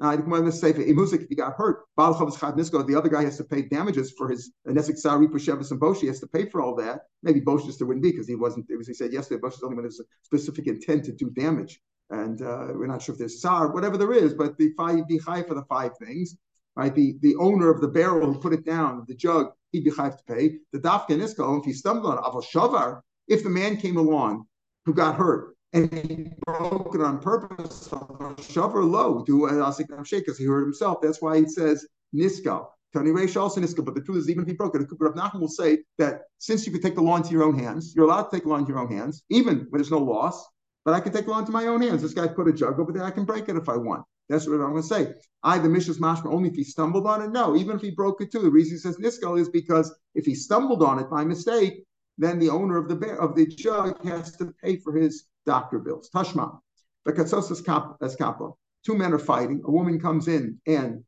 Uh, 0.00 0.16
if 0.18 1.28
he 1.28 1.34
got 1.34 1.54
hurt, 1.56 1.84
the 1.96 2.94
other 2.96 3.08
guy 3.08 3.22
has 3.24 3.36
to 3.36 3.44
pay 3.44 3.62
damages 3.62 4.12
for 4.12 4.28
his 4.28 4.52
necessary 4.64 5.28
Pushevis 5.28 5.70
and 5.70 5.78
Bosch. 5.78 6.00
He 6.00 6.06
has 6.06 6.20
to 6.20 6.26
pay 6.26 6.48
for 6.48 6.60
all 6.60 6.74
that. 6.76 7.02
Maybe 7.22 7.40
Bosch 7.40 7.64
just 7.64 7.80
wouldn't 7.82 8.02
be 8.02 8.10
because 8.10 8.26
he 8.26 8.34
wasn't, 8.34 8.66
as 8.80 8.86
he 8.86 8.94
said 8.94 9.12
yesterday, 9.12 9.40
Bosch 9.40 9.54
is 9.54 9.62
only 9.62 9.76
when 9.76 9.84
there's 9.84 10.00
a 10.00 10.04
specific 10.22 10.66
intent 10.66 11.04
to 11.04 11.12
do 11.12 11.30
damage. 11.30 11.80
And 12.10 12.42
uh, 12.42 12.68
we're 12.74 12.86
not 12.86 13.02
sure 13.02 13.14
if 13.14 13.18
there's 13.18 13.40
SAR, 13.40 13.72
whatever 13.72 13.96
there 13.96 14.12
is, 14.12 14.34
but 14.34 14.56
the 14.58 14.72
five 14.76 15.06
be 15.06 15.18
high 15.18 15.42
for 15.42 15.54
the 15.54 15.64
five 15.64 15.92
things. 15.98 16.36
Right, 16.74 16.94
the, 16.94 17.18
the 17.20 17.36
owner 17.36 17.70
of 17.70 17.82
the 17.82 17.88
barrel 17.88 18.32
who 18.32 18.40
put 18.40 18.54
it 18.54 18.64
down, 18.64 19.04
the 19.06 19.14
jug, 19.14 19.52
he'd 19.72 19.84
be 19.84 19.90
high 19.90 20.08
to 20.08 20.24
pay. 20.26 20.58
The 20.72 20.78
dafka 20.78 21.10
nisko, 21.10 21.58
if 21.58 21.66
he 21.66 21.74
stumbled 21.74 22.16
on 22.16 22.24
aval 22.24 22.42
shavar, 22.42 23.02
if 23.28 23.42
the 23.42 23.50
man 23.50 23.76
came 23.76 23.98
along 23.98 24.46
who 24.86 24.94
got 24.94 25.16
hurt 25.16 25.51
and 25.72 25.92
he 25.92 26.28
broke 26.46 26.94
it 26.94 27.00
on 27.00 27.18
purpose. 27.18 27.88
Shavar 27.92 28.88
low 28.88 29.24
to 29.24 29.40
Asikam 29.40 30.06
Sheikh 30.06 30.26
because 30.26 30.38
he 30.38 30.44
hurt 30.44 30.64
himself. 30.64 30.98
That's 31.02 31.22
why 31.22 31.38
he 31.38 31.46
says 31.46 31.86
Niska. 32.14 32.66
Tony 32.92 33.10
Reish 33.10 33.40
also 33.40 33.60
Niska. 33.60 33.84
But 33.84 33.94
the 33.94 34.02
truth 34.02 34.18
is, 34.18 34.30
even 34.30 34.42
if 34.42 34.48
he 34.48 34.54
broke 34.54 34.74
it, 34.76 34.86
Rav 34.98 35.14
Nachman 35.14 35.40
will 35.40 35.48
say 35.48 35.78
that 35.98 36.22
since 36.38 36.66
you 36.66 36.72
could 36.72 36.82
take 36.82 36.94
the 36.94 37.02
law 37.02 37.16
into 37.16 37.30
your 37.30 37.44
own 37.44 37.58
hands, 37.58 37.94
you're 37.96 38.04
allowed 38.04 38.24
to 38.24 38.36
take 38.36 38.42
the 38.42 38.50
law 38.50 38.56
into 38.56 38.72
your 38.72 38.80
own 38.80 38.92
hands, 38.92 39.24
even 39.30 39.66
when 39.70 39.80
there's 39.80 39.90
no 39.90 39.98
loss. 39.98 40.46
But 40.84 40.94
I 40.94 41.00
can 41.00 41.12
take 41.12 41.24
the 41.24 41.30
law 41.30 41.38
into 41.38 41.52
my 41.52 41.66
own 41.66 41.80
hands. 41.80 42.02
This 42.02 42.12
guy 42.12 42.26
put 42.28 42.48
a 42.48 42.52
jug 42.52 42.78
over 42.78 42.92
there. 42.92 43.04
I 43.04 43.10
can 43.10 43.24
break 43.24 43.48
it 43.48 43.56
if 43.56 43.68
I 43.68 43.76
want. 43.76 44.04
That's 44.28 44.46
what 44.46 44.54
I'm 44.54 44.70
going 44.70 44.82
to 44.82 44.88
say. 44.88 45.14
I, 45.42 45.58
the 45.58 45.68
Mishas 45.68 45.98
Mashma, 45.98 46.32
only 46.32 46.48
if 46.48 46.54
he 46.54 46.64
stumbled 46.64 47.06
on 47.06 47.22
it? 47.22 47.30
No, 47.30 47.56
even 47.56 47.76
if 47.76 47.82
he 47.82 47.90
broke 47.90 48.20
it 48.20 48.30
too. 48.32 48.40
The 48.40 48.50
reason 48.50 48.74
he 48.74 48.78
says 48.78 48.96
Niskal 48.98 49.38
is 49.38 49.48
because 49.48 49.94
if 50.14 50.24
he 50.24 50.34
stumbled 50.34 50.82
on 50.82 50.98
it 50.98 51.10
by 51.10 51.24
mistake, 51.24 51.84
then 52.18 52.38
the 52.38 52.50
owner 52.50 52.76
of 52.76 52.88
the 52.88 52.94
bear, 52.94 53.20
of 53.20 53.34
the 53.34 53.46
jug 53.46 54.02
has 54.04 54.36
to 54.36 54.54
pay 54.62 54.76
for 54.76 54.92
his 54.94 55.24
doctor 55.46 55.78
bills. 55.78 56.10
Tashma. 56.14 56.58
as 57.06 58.16
kappa. 58.16 58.50
Two 58.84 58.96
men 58.96 59.12
are 59.12 59.18
fighting. 59.18 59.62
A 59.64 59.70
woman 59.70 60.00
comes 60.00 60.28
in 60.28 60.60
and 60.66 61.04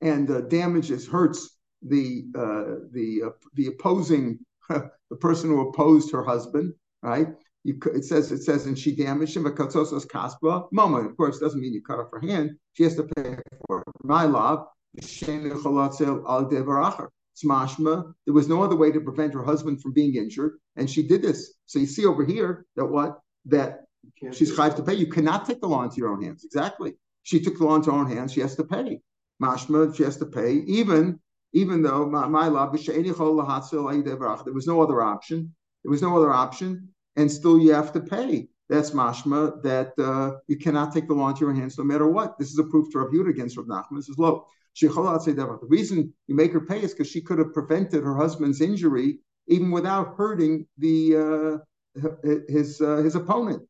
and 0.00 0.30
uh, 0.30 0.40
damages, 0.42 1.06
hurts 1.06 1.58
the 1.82 2.24
uh, 2.36 2.88
the 2.92 3.22
uh, 3.26 3.30
the 3.54 3.66
opposing 3.66 4.38
the 4.68 5.16
person 5.20 5.50
who 5.50 5.68
opposed 5.68 6.12
her 6.12 6.24
husband. 6.24 6.74
Right. 7.02 7.28
You, 7.64 7.78
it 7.94 8.04
says 8.04 8.32
it 8.32 8.42
says 8.42 8.66
and 8.66 8.78
she 8.78 8.94
damaged 8.94 9.36
him. 9.36 9.44
But 9.44 9.56
katsosas 9.56 10.06
kaspa 10.06 10.68
mama. 10.72 11.08
Of 11.08 11.16
course, 11.16 11.38
doesn't 11.38 11.60
mean 11.60 11.74
you 11.74 11.82
cut 11.82 11.98
off 11.98 12.10
her 12.12 12.20
hand. 12.20 12.56
She 12.72 12.82
has 12.84 12.96
to 12.96 13.04
pay 13.04 13.36
for 13.66 13.80
it. 13.80 13.88
My 14.02 14.24
love. 14.24 14.66
Smashma, 17.36 18.12
there 18.26 18.34
was 18.34 18.48
no 18.48 18.62
other 18.62 18.76
way 18.76 18.92
to 18.92 19.00
prevent 19.00 19.34
her 19.34 19.44
husband 19.44 19.80
from 19.80 19.92
being 19.92 20.16
injured, 20.16 20.58
and 20.76 20.88
she 20.88 21.06
did 21.06 21.22
this. 21.22 21.54
So 21.66 21.78
you 21.78 21.86
see 21.86 22.06
over 22.06 22.24
here 22.24 22.66
that 22.76 22.86
what 22.86 23.20
that 23.46 23.84
she's 24.32 24.56
chayv 24.56 24.76
to 24.76 24.82
pay. 24.82 24.94
You 24.94 25.06
cannot 25.06 25.46
take 25.46 25.60
the 25.60 25.68
law 25.68 25.82
into 25.82 25.96
your 25.96 26.10
own 26.10 26.22
hands. 26.22 26.44
Exactly. 26.44 26.94
She 27.22 27.40
took 27.40 27.58
the 27.58 27.64
law 27.64 27.76
into 27.76 27.90
her 27.90 27.98
own 27.98 28.10
hands. 28.10 28.32
She 28.32 28.40
has 28.40 28.56
to 28.56 28.64
pay. 28.64 29.00
Mashma, 29.42 29.96
she 29.96 30.02
has 30.02 30.16
to 30.18 30.26
pay, 30.26 30.54
even 30.66 31.18
even 31.52 31.82
though 31.82 32.06
my 32.06 32.48
love 32.48 32.72
there 32.72 34.54
was 34.54 34.66
no 34.66 34.82
other 34.82 35.02
option. 35.02 35.54
There 35.84 35.90
was 35.90 36.02
no 36.02 36.16
other 36.16 36.32
option, 36.32 36.88
and 37.16 37.30
still 37.30 37.58
you 37.58 37.74
have 37.74 37.92
to 37.92 38.00
pay. 38.00 38.48
That's 38.68 38.92
mashma 38.92 39.62
that 39.62 39.92
uh, 39.98 40.38
you 40.46 40.56
cannot 40.56 40.94
take 40.94 41.08
the 41.08 41.14
law 41.14 41.28
into 41.28 41.44
your 41.44 41.52
hands 41.52 41.76
no 41.76 41.84
matter 41.84 42.06
what. 42.06 42.38
This 42.38 42.50
is 42.50 42.58
a 42.58 42.64
proof 42.64 42.90
to 42.92 43.00
Rav 43.00 43.10
Yehuda 43.12 43.28
against 43.28 43.56
Rav 43.58 43.66
Nachman. 43.66 43.96
This 43.96 44.08
is 44.08 44.16
low. 44.16 44.46
The 44.80 45.58
reason 45.68 46.12
you 46.26 46.34
make 46.34 46.52
her 46.52 46.60
pay 46.60 46.82
is 46.82 46.92
because 46.92 47.10
she 47.10 47.20
could 47.20 47.38
have 47.38 47.52
prevented 47.52 48.04
her 48.04 48.16
husband's 48.16 48.60
injury 48.60 49.18
even 49.48 49.70
without 49.70 50.14
hurting 50.16 50.66
the 50.78 51.62
uh, 51.96 52.08
his 52.48 52.80
uh, 52.80 52.96
his 52.96 53.14
opponent. 53.14 53.62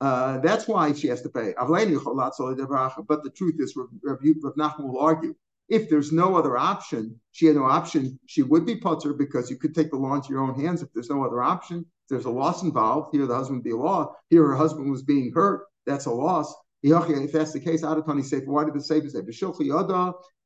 Uh, 0.00 0.38
that's 0.38 0.68
why 0.68 0.92
she 0.92 1.08
has 1.08 1.22
to 1.22 1.28
pay. 1.28 1.52
But 1.58 3.24
the 3.24 3.32
truth 3.34 3.56
is, 3.58 3.74
Rav, 3.76 4.20
Nachman 4.56 4.88
will 4.88 5.00
argue 5.00 5.34
if 5.68 5.90
there's 5.90 6.12
no 6.12 6.36
other 6.36 6.56
option, 6.56 7.20
she 7.32 7.46
had 7.46 7.56
no 7.56 7.64
option, 7.64 8.18
she 8.26 8.42
would 8.42 8.64
be 8.64 8.76
putter 8.76 9.12
because 9.12 9.50
you 9.50 9.56
could 9.56 9.74
take 9.74 9.90
the 9.90 9.96
law 9.96 10.14
into 10.14 10.30
your 10.30 10.40
own 10.40 10.58
hands 10.58 10.82
if 10.82 10.92
there's 10.94 11.10
no 11.10 11.24
other 11.24 11.42
option. 11.42 11.80
If 11.80 12.08
there's 12.08 12.24
a 12.24 12.30
loss 12.30 12.62
involved, 12.62 13.14
here 13.14 13.26
the 13.26 13.34
husband 13.34 13.58
would 13.58 13.64
be 13.64 13.72
a 13.72 13.76
law, 13.76 14.14
here 14.30 14.46
her 14.46 14.56
husband 14.56 14.90
was 14.90 15.02
being 15.02 15.30
hurt, 15.34 15.66
that's 15.84 16.06
a 16.06 16.10
loss. 16.10 16.54
If 16.82 17.32
that's 17.32 17.52
the 17.52 17.60
case, 17.60 17.82
Adatani 17.82 18.24
say, 18.24 18.40
why 18.40 18.64
did 18.64 18.74
the 18.74 18.80
Sefer 18.80 19.08
say, 19.08 19.20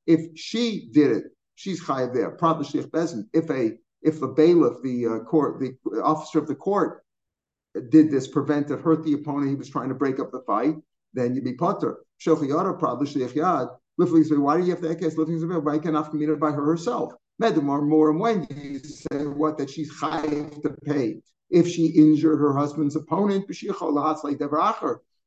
if 0.07 0.37
she 0.37 0.89
did 0.93 1.11
it, 1.13 1.25
she's 1.55 1.83
chayav 1.83 2.15
there. 2.15 2.31
Probably 2.31 2.67
Prat 2.81 2.93
bezin. 2.93 3.27
If 3.33 3.51
a 3.51 3.73
if 4.03 4.19
the 4.19 4.29
bailiff, 4.29 4.83
the 4.83 5.07
uh, 5.07 5.19
court, 5.21 5.61
the 5.61 5.77
officer 6.03 6.39
of 6.41 6.49
the 6.49 6.57
court, 6.57 7.05
did 7.89 8.11
this, 8.11 8.27
prevented, 8.27 8.81
hurt 8.81 9.05
the 9.05 9.13
opponent, 9.13 9.49
he 9.51 9.55
was 9.55 9.71
trying 9.71 9.89
to 9.89 9.95
break 9.95 10.19
up 10.19 10.33
the 10.33 10.41
fight, 10.41 10.75
then 11.15 11.35
you'd 11.35 11.45
be 11.45 11.55
potter. 11.55 11.99
Shochiyada 12.21 12.79
probably 12.79 13.07
shliach 13.07 13.69
Why 13.97 14.57
do 14.57 14.65
you 14.65 14.71
have 14.71 14.81
to 14.81 14.89
ekes 14.89 15.17
lifting 15.17 15.65
Why 15.65 15.79
can 15.79 15.95
afkamina 15.95 16.39
by 16.39 16.51
her 16.51 16.65
herself? 16.65 17.15
Medamar 17.41 17.87
more 17.87 18.11
and 18.11 18.21
when 18.21 18.47
you 18.51 18.79
say 18.81 19.27
what 19.27 19.57
that 19.59 19.71
she's 19.71 19.93
chayav 19.93 20.63
to 20.63 20.71
pay 20.85 21.23
if 21.51 21.69
she 21.69 21.87
injured 21.87 22.39
her 22.39 22.55
husband's 22.55 22.97
opponent, 22.97 23.47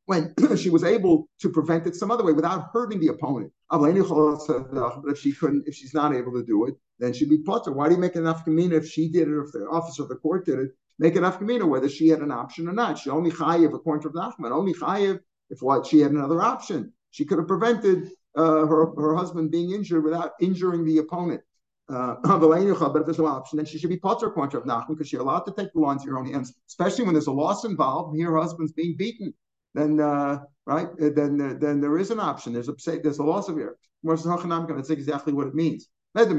when 0.05 0.33
she 0.57 0.69
was 0.69 0.83
able 0.83 1.27
to 1.39 1.49
prevent 1.49 1.87
it 1.87 1.95
some 1.95 2.11
other 2.11 2.23
way 2.23 2.33
without 2.33 2.69
hurting 2.71 2.99
the 2.99 3.07
opponent. 3.07 3.51
But 3.69 3.83
if 3.87 5.19
she 5.19 5.33
couldn't, 5.33 5.67
if 5.67 5.75
she's 5.75 5.93
not 5.93 6.13
able 6.13 6.33
to 6.33 6.43
do 6.43 6.65
it, 6.65 6.75
then 6.99 7.13
she'd 7.13 7.29
be 7.29 7.39
potter. 7.39 7.71
Why 7.71 7.89
do 7.89 7.95
you 7.95 8.01
make 8.01 8.15
an 8.15 8.23
afkamina 8.23 8.73
if 8.73 8.87
she 8.87 9.09
did 9.09 9.27
it, 9.27 9.31
or 9.31 9.43
if 9.43 9.51
the 9.51 9.67
officer 9.67 10.03
of 10.03 10.09
the 10.09 10.15
court 10.15 10.45
did 10.45 10.59
it? 10.59 10.71
Make 10.97 11.15
an 11.15 11.23
afkamina 11.23 11.67
whether 11.67 11.89
she 11.89 12.07
had 12.07 12.19
an 12.19 12.31
option 12.31 12.69
or 12.69 12.73
not. 12.73 12.99
She 12.99 13.09
only 13.09 13.31
chayiv 13.31 13.73
according 13.73 14.03
to 14.03 14.17
Nachman, 14.17 14.51
only 14.51 14.73
chayiv 14.73 15.19
if 15.49 15.61
what 15.61 15.85
she 15.85 15.99
had 15.99 16.11
another 16.11 16.41
option. 16.41 16.93
She 17.11 17.25
could 17.25 17.37
have 17.37 17.47
prevented 17.47 18.11
uh, 18.35 18.65
her, 18.65 18.93
her 18.95 19.15
husband 19.15 19.51
being 19.51 19.71
injured 19.71 20.03
without 20.03 20.33
injuring 20.39 20.85
the 20.85 20.99
opponent. 20.99 21.41
Uh, 21.89 22.15
but 22.23 22.99
if 22.99 23.05
there's 23.05 23.19
no 23.19 23.27
option, 23.27 23.57
then 23.57 23.65
she 23.65 23.77
should 23.77 23.89
be 23.89 23.97
potter 23.97 24.27
according 24.27 24.59
to 24.59 24.65
Nachman 24.67 24.89
because 24.89 25.09
she's 25.09 25.19
allowed 25.19 25.41
to 25.41 25.53
take 25.53 25.73
the 25.73 25.79
law 25.79 25.91
into 25.91 26.05
her 26.05 26.17
own 26.17 26.31
hands, 26.31 26.53
especially 26.67 27.03
when 27.03 27.13
there's 27.13 27.27
a 27.27 27.31
loss 27.31 27.65
involved. 27.65 28.15
Here, 28.15 28.31
her 28.31 28.37
husband's 28.37 28.71
being 28.71 28.95
beaten 28.97 29.33
then 29.75 29.99
uh, 29.99 30.39
right, 30.65 30.87
uh, 30.87 31.09
then 31.13 31.59
then 31.59 31.81
there 31.81 31.97
is 31.97 32.09
an 32.09 32.19
option. 32.19 32.53
There's 32.53 32.69
a 32.69 32.75
there's 33.03 33.19
a 33.19 33.23
loss 33.23 33.49
of 33.49 33.57
here. 33.57 33.75
That's 34.03 34.89
exactly 34.89 35.33
what 35.33 35.47
it 35.47 35.55
means. 35.55 35.89
When 36.13 36.29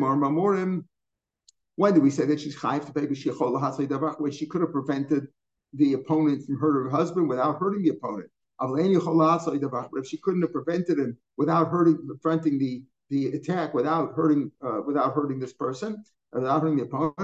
do 1.95 2.01
we 2.01 2.11
say 2.11 2.25
that 2.25 2.41
she's 2.41 2.57
chayv 2.57 2.87
to 2.87 2.93
pay 2.93 3.07
when 4.19 4.33
she 4.33 4.47
could 4.47 4.63
have 4.63 4.73
prevented 4.73 5.29
the 5.75 5.93
opponent 5.93 6.47
from 6.47 6.59
hurting 6.59 6.85
her 6.85 6.97
husband 6.97 7.29
without 7.29 7.59
hurting 7.59 7.83
the 7.83 7.91
opponent? 7.91 8.31
But 8.59 8.79
if 8.79 10.07
she 10.07 10.17
couldn't 10.17 10.43
have 10.43 10.53
prevented 10.53 10.99
him 10.99 11.19
without 11.37 11.69
hurting, 11.69 12.09
preventing 12.23 12.59
the 12.59 12.83
the 13.11 13.27
attack 13.37 13.75
without 13.75 14.15
hurting 14.15 14.51
uh, 14.65 14.81
without 14.87 15.13
hurting 15.13 15.39
this 15.39 15.53
person, 15.53 16.03
without 16.33 16.63
hurting 16.63 16.79
the 16.79 16.85
opponent, 16.85 17.15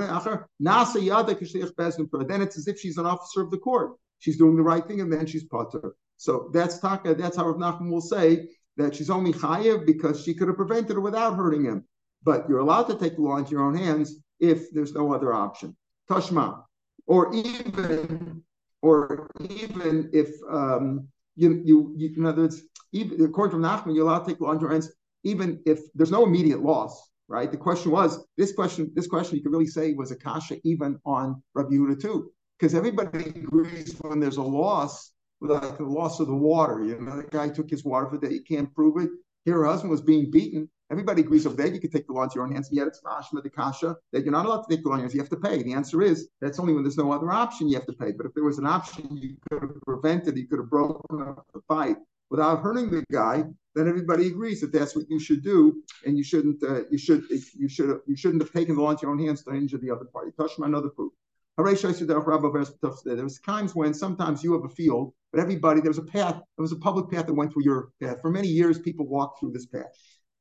then 2.29 2.43
it's 2.43 2.59
as 2.59 2.69
if 2.69 2.79
she's 2.79 2.99
an 2.99 3.07
officer 3.07 3.41
of 3.41 3.51
the 3.51 3.57
court. 3.57 3.93
She's 4.19 4.37
doing 4.37 4.57
the 4.57 4.63
right 4.63 4.87
thing, 4.87 5.01
and 5.01 5.11
then 5.13 5.27
she's 5.27 5.45
potter. 5.45 5.95
So 6.23 6.51
that's 6.53 6.79
taka. 6.79 7.17
That's 7.17 7.37
how 7.37 7.49
Rav 7.49 7.57
Nachman 7.57 7.91
will 7.91 8.01
say 8.01 8.47
that 8.77 8.95
she's 8.95 9.11
only 9.11 9.33
chayiv 9.33 9.85
because 9.85 10.23
she 10.23 10.35
could 10.35 10.47
have 10.47 10.57
prevented 10.57 10.97
it 10.97 11.01
without 11.01 11.35
hurting 11.35 11.65
him. 11.65 11.85
But 12.23 12.49
you're 12.49 12.61
allowed 12.61 12.85
to 12.85 12.95
take 12.95 13.17
the 13.17 13.23
law 13.23 13.39
into 13.39 13.51
your 13.51 13.65
own 13.65 13.75
hands 13.75 14.23
if 14.39 14.71
there's 14.71 14.95
no 14.95 15.13
other 15.13 15.35
option. 15.35 15.77
Tashma, 16.09 16.63
or 17.09 17.35
even, 17.35 18.41
or 18.83 19.33
even 19.51 20.11
if 20.13 20.29
um, 20.49 21.09
you, 21.35 21.61
you, 21.65 21.93
you, 21.97 22.15
in 22.17 22.25
other 22.25 22.43
words, 22.43 22.63
even 22.93 23.25
according 23.25 23.61
to 23.61 23.67
Nachman, 23.69 23.93
you're 23.97 24.07
allowed 24.07 24.21
to 24.21 24.27
take 24.31 24.39
the 24.39 24.45
law 24.45 24.53
into 24.53 24.63
your 24.63 24.71
hands 24.71 24.93
even 25.25 25.61
if 25.67 25.81
there's 25.95 26.13
no 26.13 26.25
immediate 26.25 26.63
loss. 26.63 27.11
Right. 27.27 27.51
The 27.51 27.57
question 27.57 27.91
was 27.91 28.25
this 28.37 28.53
question. 28.53 28.93
This 28.95 29.09
question 29.09 29.37
you 29.37 29.43
could 29.43 29.53
really 29.53 29.67
say 29.67 29.95
was 29.95 30.13
a 30.13 30.17
kasha 30.17 30.59
even 30.63 31.01
on 31.05 31.43
Rabbi 31.55 31.71
Yehuda 31.71 32.01
too, 32.01 32.31
because 32.59 32.75
everybody 32.75 33.31
agrees 33.31 33.97
when 34.03 34.21
there's 34.21 34.37
a 34.37 34.43
loss 34.43 35.13
like 35.49 35.77
the 35.79 35.85
loss 35.85 36.21
of 36.21 36.27
the 36.27 36.35
water. 36.35 36.85
You 36.85 37.01
know, 37.01 37.17
the 37.17 37.25
guy 37.25 37.49
took 37.49 37.71
his 37.71 37.85
water 37.85 38.09
for 38.09 38.19
that. 38.19 38.33
You 38.33 38.43
can't 38.43 38.73
prove 38.75 39.03
it. 39.03 39.11
Here, 39.45 39.55
her 39.55 39.67
husband 39.67 39.91
was 39.91 40.01
being 40.01 40.31
beaten. 40.31 40.69
Everybody 40.91 41.23
agrees 41.23 41.47
over 41.47 41.57
there. 41.57 41.73
You 41.73 41.81
can 41.81 41.91
take 41.91 42.07
the 42.07 42.13
law 42.13 42.25
into 42.25 42.35
your 42.35 42.45
own 42.45 42.53
hands. 42.53 42.69
And 42.69 42.77
yet 42.77 42.87
it's 42.87 43.01
mashma 43.03 43.43
the 43.43 43.51
kasha 43.51 43.97
that 44.13 44.25
you're 44.25 44.33
not 44.33 44.45
allowed 44.45 44.63
to 44.63 44.75
take 44.75 44.83
the 44.83 44.89
law 44.89 44.97
in 44.97 45.01
your 45.01 45.05
hands. 45.05 45.15
You 45.15 45.21
have 45.21 45.31
to 45.31 45.37
pay. 45.37 45.63
The 45.63 45.73
answer 45.73 46.03
is 46.03 46.29
that's 46.41 46.61
only 46.61 46.75
when 46.75 46.85
there's 46.85 46.99
no 46.99 47.11
other 47.11 47.33
option 47.33 47.69
you 47.69 47.75
have 47.77 47.87
to 47.87 47.95
pay. 47.95 48.13
But 48.13 48.27
if 48.27 48.35
there 48.35 48.45
was 48.45 48.59
an 48.59 48.67
option, 48.67 49.17
you 49.17 49.37
could 49.51 49.63
have 49.63 49.81
prevented. 49.87 50.37
You 50.37 50.47
could 50.47 50.59
have 50.59 50.71
broken 50.71 51.23
up 51.23 51.47
the 51.55 51.63
fight 51.67 51.97
without 52.31 52.61
hurting 52.61 52.91
the 52.91 53.05
guy. 53.11 53.45
Then 53.75 53.89
everybody 53.89 54.27
agrees 54.27 54.61
that 54.61 54.71
that's 54.71 54.95
what 54.95 55.09
you 55.09 55.19
should 55.19 55.43
do, 55.43 55.83
and 56.05 56.19
you 56.19 56.23
shouldn't. 56.23 56.63
Uh, 56.63 56.83
you 56.91 56.99
should. 56.99 57.25
You 57.31 57.69
should. 57.69 58.01
You 58.07 58.17
shouldn't 58.17 58.43
have 58.43 58.53
taken 58.53 58.77
the 58.77 58.83
law 58.83 58.91
into 58.91 59.03
your 59.03 59.13
own 59.13 59.19
hands 59.19 59.43
to 59.45 59.55
injure 59.55 59.79
the 59.79 59.91
other 59.91 60.05
party. 60.05 60.31
Tashma 60.39 60.67
another 60.67 60.91
proof. 60.91 61.12
There 61.57 61.65
was 61.65 63.41
times 63.41 63.75
when 63.75 63.95
sometimes 63.95 64.43
you 64.43 64.53
have 64.55 64.65
a 64.65 64.75
field, 64.75 65.13
but 65.33 65.41
everybody 65.41 65.81
there 65.81 65.91
was 65.91 65.99
a 65.99 66.05
path. 66.05 66.35
There 66.35 66.63
was 66.63 66.73
a 66.73 66.77
public 66.77 67.11
path 67.11 67.27
that 67.27 67.35
went 67.35 67.53
through 67.53 67.65
your 67.65 67.91
path. 68.03 68.21
For 68.23 68.31
many 68.31 68.49
years, 68.49 68.79
people 68.79 69.07
walked 69.07 69.41
through 69.41 69.53
this 69.53 69.67
path, 69.67 69.93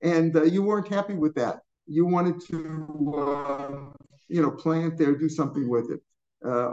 and 0.01 0.35
uh, 0.35 0.43
you 0.43 0.63
weren't 0.63 0.87
happy 0.87 1.15
with 1.15 1.35
that. 1.35 1.59
You 1.85 2.05
wanted 2.05 2.39
to, 2.47 3.13
uh, 3.17 4.07
you 4.29 4.41
know, 4.41 4.51
plant 4.51 4.97
there, 4.97 5.15
do 5.15 5.27
something 5.27 5.67
with 5.67 5.91
it. 5.91 6.01
Uh, 6.43 6.71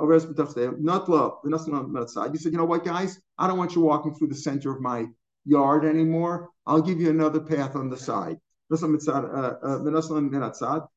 not 0.78 1.08
love, 1.08 1.38
not 1.44 2.10
side. 2.10 2.32
You 2.32 2.38
said, 2.38 2.52
you 2.52 2.58
know 2.58 2.64
what, 2.64 2.84
guys, 2.84 3.20
I 3.36 3.46
don't 3.46 3.58
want 3.58 3.74
you 3.74 3.82
walking 3.82 4.14
through 4.14 4.28
the 4.28 4.34
center 4.34 4.72
of 4.72 4.80
my 4.80 5.06
yard 5.44 5.84
anymore, 5.84 6.50
I'll 6.66 6.82
give 6.82 7.00
you 7.00 7.10
another 7.10 7.40
path 7.40 7.74
on 7.74 7.90
the 7.90 7.96
side. 7.96 8.38
Uh, 8.70 8.76
uh, 8.76 9.78
the 9.78 10.88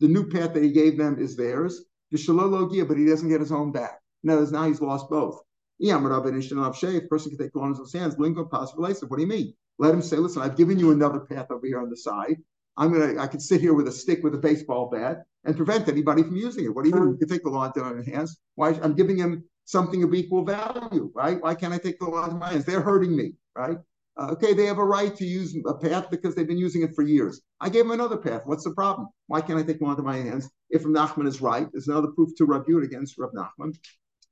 new 0.00 0.28
path 0.28 0.52
that 0.52 0.62
he 0.62 0.72
gave 0.72 0.98
them 0.98 1.18
is 1.18 1.36
theirs. 1.36 1.84
The 2.14 2.84
but 2.86 2.96
he 2.96 3.06
doesn't 3.06 3.28
get 3.28 3.40
his 3.40 3.50
own 3.50 3.72
back. 3.72 4.00
Now, 4.22 4.38
now 4.38 4.68
he's 4.68 4.80
lost 4.80 5.10
both. 5.10 5.40
If 5.80 7.08
person 7.08 7.30
can 7.30 7.38
take 7.38 7.52
the 7.52 7.58
law 7.58 7.66
in 7.66 7.74
his 7.74 7.92
hands, 7.92 8.14
blink 8.14 8.38
on 8.38 8.48
possible 8.48 8.84
What 8.84 9.16
do 9.16 9.20
you 9.20 9.26
mean? 9.26 9.52
Let 9.80 9.92
him 9.92 10.00
say, 10.00 10.18
listen, 10.18 10.40
I've 10.40 10.56
given 10.56 10.78
you 10.78 10.92
another 10.92 11.18
path 11.18 11.50
over 11.50 11.66
here 11.66 11.80
on 11.80 11.90
the 11.90 11.96
side. 11.96 12.36
I'm 12.76 12.92
gonna 12.92 13.20
I 13.20 13.26
could 13.26 13.42
sit 13.42 13.60
here 13.60 13.74
with 13.74 13.88
a 13.88 13.92
stick 13.92 14.22
with 14.22 14.32
a 14.32 14.38
baseball 14.38 14.90
bat 14.90 15.24
and 15.44 15.56
prevent 15.56 15.88
anybody 15.88 16.22
from 16.22 16.36
using 16.36 16.64
it. 16.64 16.74
What 16.74 16.84
do 16.84 16.90
you 16.90 16.94
mean? 16.94 17.10
You 17.10 17.16
can 17.16 17.28
take 17.28 17.42
the 17.42 17.50
law 17.50 17.64
into 17.64 17.80
my 17.80 18.04
hands. 18.08 18.38
Why 18.54 18.70
I'm 18.80 18.94
giving 18.94 19.16
him 19.16 19.42
something 19.64 20.04
of 20.04 20.14
equal 20.14 20.44
value, 20.44 21.10
right? 21.14 21.42
Why 21.42 21.56
can't 21.56 21.74
I 21.74 21.78
take 21.78 21.98
the 21.98 22.06
law 22.06 22.24
into 22.24 22.36
my 22.36 22.50
hands? 22.50 22.64
They're 22.64 22.80
hurting 22.80 23.16
me, 23.16 23.32
right? 23.56 23.78
Uh, 24.16 24.28
okay, 24.30 24.54
they 24.54 24.66
have 24.66 24.78
a 24.78 24.84
right 24.84 25.16
to 25.16 25.24
use 25.24 25.56
a 25.66 25.74
path 25.74 26.08
because 26.08 26.34
they've 26.34 26.46
been 26.46 26.56
using 26.56 26.82
it 26.82 26.94
for 26.94 27.02
years. 27.02 27.40
I 27.60 27.68
gave 27.68 27.82
them 27.82 27.90
another 27.90 28.16
path. 28.16 28.42
What's 28.44 28.62
the 28.62 28.70
problem? 28.70 29.08
Why 29.26 29.40
can't 29.40 29.58
I 29.58 29.64
take 29.64 29.80
one 29.80 29.90
into 29.90 30.04
my 30.04 30.18
hands? 30.18 30.48
If 30.70 30.84
Rav 30.84 30.94
Nachman 30.94 31.26
is 31.26 31.40
right, 31.40 31.66
there's 31.72 31.88
another 31.88 32.08
proof 32.08 32.30
to 32.36 32.44
Rav 32.44 32.64
Yud 32.66 32.84
against 32.84 33.18
Rav 33.18 33.30
Nachman. 33.32 33.76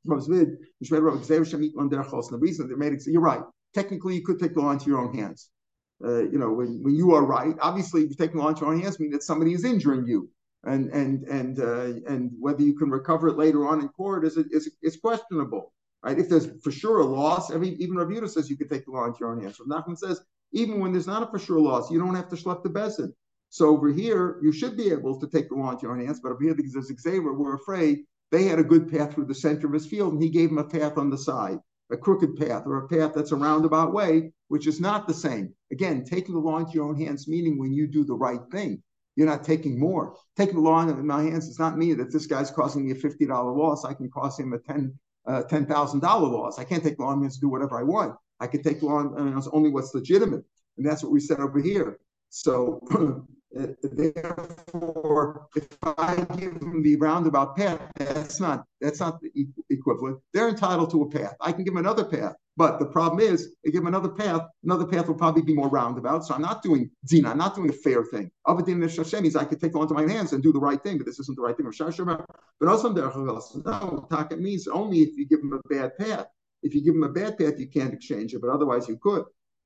The 0.05 0.15
reason 2.41 2.69
they 2.69 2.75
made 2.75 2.93
it, 2.93 3.03
you're 3.07 3.21
right. 3.21 3.43
Technically, 3.75 4.15
you 4.15 4.25
could 4.25 4.39
take 4.39 4.55
the 4.55 4.61
law 4.61 4.71
into 4.71 4.87
your 4.87 5.01
own 5.01 5.15
hands. 5.15 5.51
Uh, 6.05 6.25
you 6.25 6.39
know, 6.39 6.53
when, 6.53 6.83
when 6.83 6.95
you 6.95 7.15
are 7.15 7.25
right, 7.25 7.55
obviously, 7.61 8.03
if 8.03 8.11
you're 8.11 8.27
taking 8.27 8.41
law 8.41 8.49
into 8.49 8.63
your 8.63 8.73
own 8.73 8.81
hands, 8.81 9.01
means 9.01 9.13
that 9.13 9.23
somebody 9.23 9.53
is 9.53 9.65
injuring 9.65 10.07
you, 10.07 10.29
and 10.65 10.91
and 10.91 11.25
and 11.29 11.61
uh, 11.61 12.11
and 12.13 12.33
whether 12.41 12.63
you 12.63 12.75
can 12.75 12.91
recover 12.91 13.29
it 13.29 13.37
later 13.37 13.69
on 13.69 13.81
in 13.81 13.89
court 13.89 14.25
is 14.25 14.37
is 14.37 14.71
is 14.83 14.97
questionable 14.97 15.73
right? 16.03 16.19
If 16.19 16.29
there's 16.29 16.49
for 16.63 16.71
sure 16.71 17.01
a 17.01 17.05
loss, 17.05 17.51
even 17.51 17.97
Rav 17.97 18.31
says 18.31 18.51
you 18.51 18.57
can 18.57 18.69
take 18.69 18.85
the 18.85 18.91
law 18.91 19.07
into 19.07 19.21
your 19.21 19.33
own 19.33 19.41
hands. 19.41 19.59
So 19.59 19.65
Nachman 19.65 19.99
says 19.99 20.21
even 20.53 20.81
when 20.81 20.93
there's 20.93 21.07
not 21.07 21.23
a 21.23 21.27
for 21.27 21.39
sure 21.39 21.61
loss, 21.61 21.91
you 21.91 21.99
don't 21.99 22.15
have 22.15 22.29
to 22.29 22.37
schlep 22.37 22.63
the 22.63 22.69
bezin. 22.69 23.13
So 23.49 23.69
over 23.69 23.89
here, 23.89 24.39
you 24.43 24.53
should 24.53 24.77
be 24.77 24.91
able 24.91 25.21
to 25.21 25.27
take 25.27 25.49
the 25.49 25.55
law 25.55 25.71
into 25.71 25.83
your 25.83 25.93
own 25.93 26.05
hands. 26.05 26.21
But 26.21 26.33
over 26.33 26.43
here, 26.43 26.55
because 26.55 26.73
there's 26.73 26.93
Xavier, 27.01 27.35
we're 27.35 27.57
afraid 27.57 28.05
they 28.31 28.45
had 28.45 28.59
a 28.59 28.65
good 28.65 28.91
path 28.91 29.13
through 29.13 29.27
the 29.27 29.35
center 29.35 29.67
of 29.67 29.75
his 29.75 29.87
field, 29.87 30.15
and 30.15 30.23
he 30.23 30.31
gave 30.31 30.49
them 30.49 30.59
a 30.59 30.65
path 30.65 30.97
on 30.97 31.11
the 31.11 31.19
side, 31.19 31.59
a 31.91 31.97
crooked 31.97 32.37
path, 32.37 32.63
or 32.67 32.79
a 32.79 32.89
path 32.89 33.13
that's 33.15 33.33
a 33.33 33.37
roundabout 33.37 33.93
way, 33.93 34.33
which 34.49 34.67
is 34.67 34.81
not 34.81 35.07
the 35.07 35.15
same. 35.15 35.53
Again, 35.71 36.03
taking 36.03 36.35
the 36.35 36.41
law 36.41 36.59
into 36.59 36.73
your 36.73 36.89
own 36.89 36.99
hands, 36.99 37.29
meaning 37.29 37.59
when 37.59 37.75
you 37.75 37.87
do 37.87 38.05
the 38.05 38.15
right 38.15 38.41
thing, 38.51 38.83
you're 39.17 39.27
not 39.27 39.45
taking 39.45 39.79
more. 39.79 40.17
Taking 40.39 40.55
the 40.55 40.63
law 40.63 40.81
in 40.81 41.07
my 41.07 41.23
hands 41.23 41.47
does 41.49 41.59
not 41.59 41.77
mean 41.77 41.99
that 41.99 42.11
this 42.11 42.27
guy's 42.27 42.51
causing 42.51 42.87
me 42.87 42.93
a 42.93 42.95
$50 42.95 43.29
loss. 43.55 43.85
I 43.85 43.93
can 43.93 44.11
cause 44.11 44.39
him 44.39 44.55
a 44.55 44.59
10 44.59 44.99
uh, 45.27 45.43
ten 45.43 45.67
thousand 45.67 46.01
dollar 46.01 46.29
laws. 46.29 46.59
I 46.59 46.65
can't 46.65 46.83
take 46.83 46.99
law 46.99 47.15
to 47.15 47.41
do 47.41 47.49
whatever 47.49 47.79
I 47.79 47.83
want. 47.83 48.17
I 48.41 48.47
can 48.47 48.63
take 48.63 48.83
law 48.83 48.97
on 48.97 49.17
only 49.53 49.71
what's 49.71 49.95
legitimate, 49.95 50.45
and 50.77 50.87
that's 50.87 51.03
what 51.03 51.13
we 51.13 51.21
said 51.21 51.41
over 51.41 51.61
here. 51.61 51.99
So 52.31 52.81
therefore, 53.55 55.49
if 55.55 55.69
I 55.83 56.27
give 56.39 56.59
them 56.61 56.83
the 56.83 56.97
roundabout 56.97 57.57
path, 57.57 57.81
that's 57.97 58.41
not 58.41 58.65
that's 58.81 59.01
not 59.01 59.21
the 59.21 59.31
equivalent. 59.71 60.19
They're 60.33 60.49
entitled 60.49 60.91
to 60.93 61.03
a 61.03 61.11
path. 61.11 61.35
I 61.41 61.53
can 61.53 61.65
give 61.65 61.75
them 61.75 61.85
another 61.85 62.05
path, 62.05 62.35
but 62.57 62.79
the 62.79 62.87
problem 62.87 63.21
is, 63.21 63.55
I 63.67 63.71
give 63.71 63.83
them 63.83 63.89
another 63.89 64.09
path. 64.09 64.43
Another 64.65 64.87
path 64.87 65.07
will 65.07 65.15
probably 65.15 65.43
be 65.43 65.55
more 65.55 65.69
roundabout. 65.69 66.25
So 66.25 66.35
I'm 66.35 66.43
not 66.43 66.63
doing 66.63 66.91
zina. 67.07 67.31
I'm 67.31 67.39
not 67.39 67.55
doing 67.55 67.69
a 67.71 67.75
fair 67.75 68.05
thing. 68.05 68.31
Than 68.47 68.81
the 68.81 69.21
means 69.21 69.37
I 69.37 69.45
could 69.45 69.61
take 69.61 69.73
the 69.73 69.79
law 69.79 69.83
into 69.85 69.95
my 69.95 70.11
hands 70.11 70.33
and 70.33 70.43
do 70.43 70.53
the 70.53 70.61
right 70.61 70.83
thing, 70.83 70.97
but 70.97 71.07
this 71.07 71.19
isn't 71.21 71.37
the 71.37 71.43
right 71.43 71.57
thing. 71.57 71.67
But 72.61 72.69
also, 72.69 72.93
no, 72.93 74.07
taka 74.11 74.37
means 74.37 74.67
only 74.67 75.01
if 75.01 75.17
you 75.17 75.27
give 75.27 75.41
them 75.41 75.53
a 75.53 75.61
bad 75.69 75.97
path. 75.99 76.27
If 76.63 76.75
you 76.75 76.83
give 76.83 76.95
them 76.95 77.03
a 77.03 77.09
bad 77.09 77.39
path, 77.39 77.59
you 77.59 77.67
can't 77.69 77.93
exchange 77.93 78.35
it, 78.35 78.41
but 78.41 78.51
otherwise 78.51 78.89
you 78.89 78.97
could. 78.97 79.25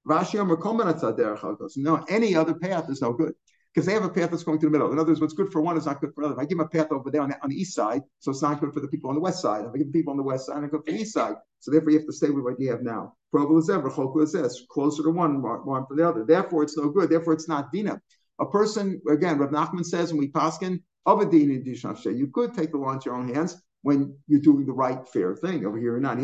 No, 0.09 2.05
any 2.09 2.37
other 2.37 2.55
path 2.55 2.89
is 2.89 3.03
no 3.03 3.13
good 3.13 3.35
because 3.77 3.87
they 3.87 3.93
have 3.93 4.05
a 4.05 4.09
path 4.09 4.31
that's 4.31 4.43
going 4.43 4.59
to 4.59 4.65
the 4.65 4.71
middle. 4.71 4.91
In 4.91 4.99
other 4.99 5.09
words, 5.09 5.21
what's 5.21 5.35
good 5.35 5.53
for 5.53 5.61
one 5.61 5.77
is 5.77 5.85
not 5.85 6.01
good 6.01 6.15
for 6.15 6.23
another. 6.23 6.41
If 6.41 6.41
I 6.41 6.47
give 6.47 6.57
them 6.57 6.67
a 6.67 6.71
path 6.71 6.91
over 6.91 7.11
there 7.11 7.21
on 7.21 7.29
the, 7.29 7.43
on 7.43 7.51
the 7.51 7.61
east 7.61 7.75
side, 7.75 8.01
so 8.21 8.31
it's 8.31 8.41
not 8.41 8.59
good 8.59 8.73
for 8.73 8.81
the 8.81 8.89
people 8.89 9.11
on 9.11 9.17
the 9.17 9.21
west 9.21 9.43
side. 9.43 9.67
If 9.67 9.73
I 9.75 9.77
give 9.77 9.93
people 9.93 10.13
on 10.13 10.17
the 10.17 10.23
west 10.23 10.47
side, 10.47 10.65
it's 10.65 10.73
good 10.73 10.83
for 10.87 10.93
the 10.93 10.99
east 10.99 11.13
side. 11.13 11.35
So 11.61 11.71
therefore, 11.71 11.91
you 11.91 11.99
have 11.99 12.07
to 12.07 12.13
stay 12.15 12.31
with 12.31 12.43
what 12.43 12.59
you 12.59 12.71
have 12.71 12.81
now. 12.81 13.13
Probable 13.31 13.59
is 13.59 13.69
ever, 13.69 13.93
is 14.23 14.33
this, 14.33 14.65
closer 14.71 15.03
to 15.03 15.11
one, 15.11 15.43
one 15.43 15.85
for 15.85 15.95
the 15.95 16.09
other. 16.09 16.25
Therefore, 16.25 16.63
it's 16.63 16.75
no 16.75 16.89
good. 16.89 17.11
Therefore, 17.11 17.35
it's 17.35 17.51
not 17.51 17.71
dina. 17.71 18.01
A 18.39 18.47
person, 18.47 18.99
again, 19.11 19.37
Rav 19.37 19.51
Nachman 19.51 19.85
says 19.85 20.11
when 20.11 20.21
we 20.21 20.33
paskin 20.33 20.83
of 21.05 21.21
a 21.21 21.27
din 21.27 21.51
in 21.51 22.17
you 22.17 22.29
could 22.29 22.55
take 22.55 22.73
the 22.73 22.79
law 22.79 22.93
into 22.93 23.11
your 23.11 23.17
own 23.17 23.35
hands 23.35 23.61
when 23.83 24.17
you're 24.27 24.41
doing 24.41 24.65
the 24.65 24.73
right, 24.73 25.07
fair 25.07 25.37
thing. 25.37 25.67
Over 25.67 25.77
here, 25.77 26.01
not. 26.01 26.19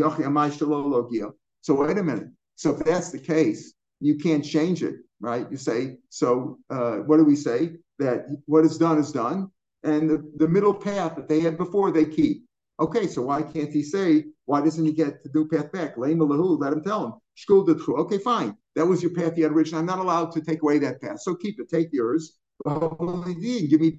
So 1.60 1.74
wait 1.74 1.98
a 1.98 2.02
minute. 2.02 2.28
So 2.56 2.70
if 2.70 2.78
that's 2.78 3.10
the 3.10 3.18
case, 3.18 3.74
you 4.00 4.16
can't 4.16 4.42
change 4.42 4.82
it 4.82 4.96
right? 5.22 5.46
You 5.50 5.56
say, 5.56 5.96
so 6.10 6.58
uh, 6.68 6.96
what 6.96 7.16
do 7.16 7.24
we 7.24 7.36
say? 7.36 7.76
That 7.98 8.26
what 8.46 8.64
is 8.64 8.76
done 8.76 8.98
is 8.98 9.12
done, 9.12 9.50
and 9.84 10.10
the, 10.10 10.32
the 10.36 10.48
middle 10.48 10.74
path 10.74 11.16
that 11.16 11.28
they 11.28 11.40
had 11.40 11.56
before 11.56 11.90
they 11.90 12.04
keep. 12.04 12.44
Okay, 12.80 13.06
so 13.06 13.22
why 13.22 13.42
can't 13.42 13.70
he 13.70 13.82
say, 13.82 14.24
why 14.46 14.60
doesn't 14.60 14.84
he 14.84 14.92
get 14.92 15.22
the 15.22 15.30
new 15.34 15.46
path 15.48 15.70
back? 15.70 15.96
Let 15.96 16.10
him 16.10 16.82
tell 16.82 17.06
him. 17.06 17.12
School 17.36 17.64
the 17.64 17.76
true 17.76 17.96
okay, 17.98 18.18
fine. 18.18 18.56
That 18.74 18.86
was 18.86 19.02
your 19.02 19.14
path 19.14 19.36
you 19.36 19.44
had 19.44 19.52
originally. 19.52 19.80
I'm 19.80 19.86
not 19.86 19.98
allowed 19.98 20.32
to 20.32 20.40
take 20.40 20.62
away 20.62 20.78
that 20.80 21.00
path. 21.00 21.20
So 21.20 21.34
keep 21.34 21.60
it, 21.60 21.68
take 21.70 21.88
yours. 21.92 22.38
Give 22.66 23.80
me 23.80 23.98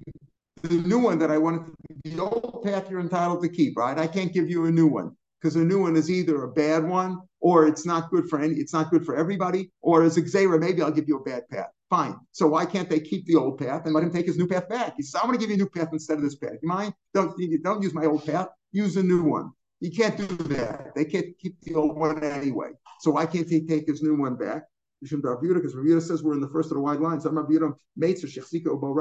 the 0.62 0.82
new 0.86 0.98
one 0.98 1.18
that 1.18 1.30
I 1.30 1.38
wanted. 1.38 1.72
The 2.04 2.18
old 2.20 2.62
path 2.64 2.90
you're 2.90 3.00
entitled 3.00 3.42
to 3.42 3.48
keep, 3.48 3.76
right? 3.76 3.98
I 3.98 4.06
can't 4.06 4.32
give 4.32 4.50
you 4.50 4.66
a 4.66 4.70
new 4.70 4.86
one 4.86 5.16
because 5.40 5.56
a 5.56 5.64
new 5.64 5.80
one 5.80 5.96
is 5.96 6.10
either 6.10 6.42
a 6.42 6.52
bad 6.52 6.84
one 6.84 7.20
or 7.44 7.66
it's 7.66 7.84
not 7.84 8.10
good 8.10 8.26
for 8.26 8.40
any, 8.40 8.54
it's 8.54 8.72
not 8.72 8.90
good 8.90 9.04
for 9.04 9.14
everybody, 9.14 9.70
or 9.82 10.02
as 10.02 10.16
Xera, 10.16 10.58
maybe 10.58 10.80
I'll 10.80 10.90
give 10.90 11.06
you 11.06 11.18
a 11.18 11.22
bad 11.22 11.46
path. 11.50 11.68
Fine. 11.90 12.16
So 12.32 12.46
why 12.46 12.64
can't 12.64 12.88
they 12.88 12.98
keep 12.98 13.26
the 13.26 13.36
old 13.36 13.58
path 13.58 13.82
and 13.84 13.94
let 13.94 14.02
him 14.02 14.10
take 14.10 14.24
his 14.24 14.38
new 14.38 14.46
path 14.46 14.66
back? 14.66 14.94
He 14.96 15.02
says, 15.02 15.20
I'm 15.20 15.28
going 15.28 15.38
to 15.38 15.42
give 15.42 15.50
you 15.50 15.56
a 15.56 15.58
new 15.58 15.68
path 15.68 15.90
instead 15.92 16.16
of 16.16 16.24
this 16.24 16.36
path. 16.36 16.54
You 16.62 16.68
mind? 16.70 16.94
Don't, 17.12 17.38
don't 17.62 17.82
use 17.82 17.92
my 17.92 18.06
old 18.06 18.24
path. 18.24 18.48
Use 18.72 18.96
a 18.96 19.02
new 19.02 19.22
one. 19.22 19.50
You 19.80 19.90
can't 19.90 20.16
do 20.16 20.26
that. 20.54 20.94
They 20.94 21.04
can't 21.04 21.36
keep 21.38 21.60
the 21.60 21.74
old 21.74 21.98
one 21.98 22.24
anyway. 22.24 22.70
So 23.00 23.10
why 23.10 23.26
can't 23.26 23.46
he 23.46 23.60
take 23.66 23.88
his 23.88 24.02
new 24.02 24.16
one 24.16 24.36
back? 24.36 24.62
Because 25.02 25.74
Rav 25.74 26.02
says 26.02 26.22
we're 26.22 26.32
in 26.32 26.40
the 26.40 26.48
first 26.48 26.70
of 26.70 26.76
the 26.76 26.80
wide 26.80 27.00
lines. 27.00 27.26
Yehuda 27.26 27.74
mates 27.94 28.24
or 28.24 28.28
Shechzika 28.28 28.68
or 28.68 29.00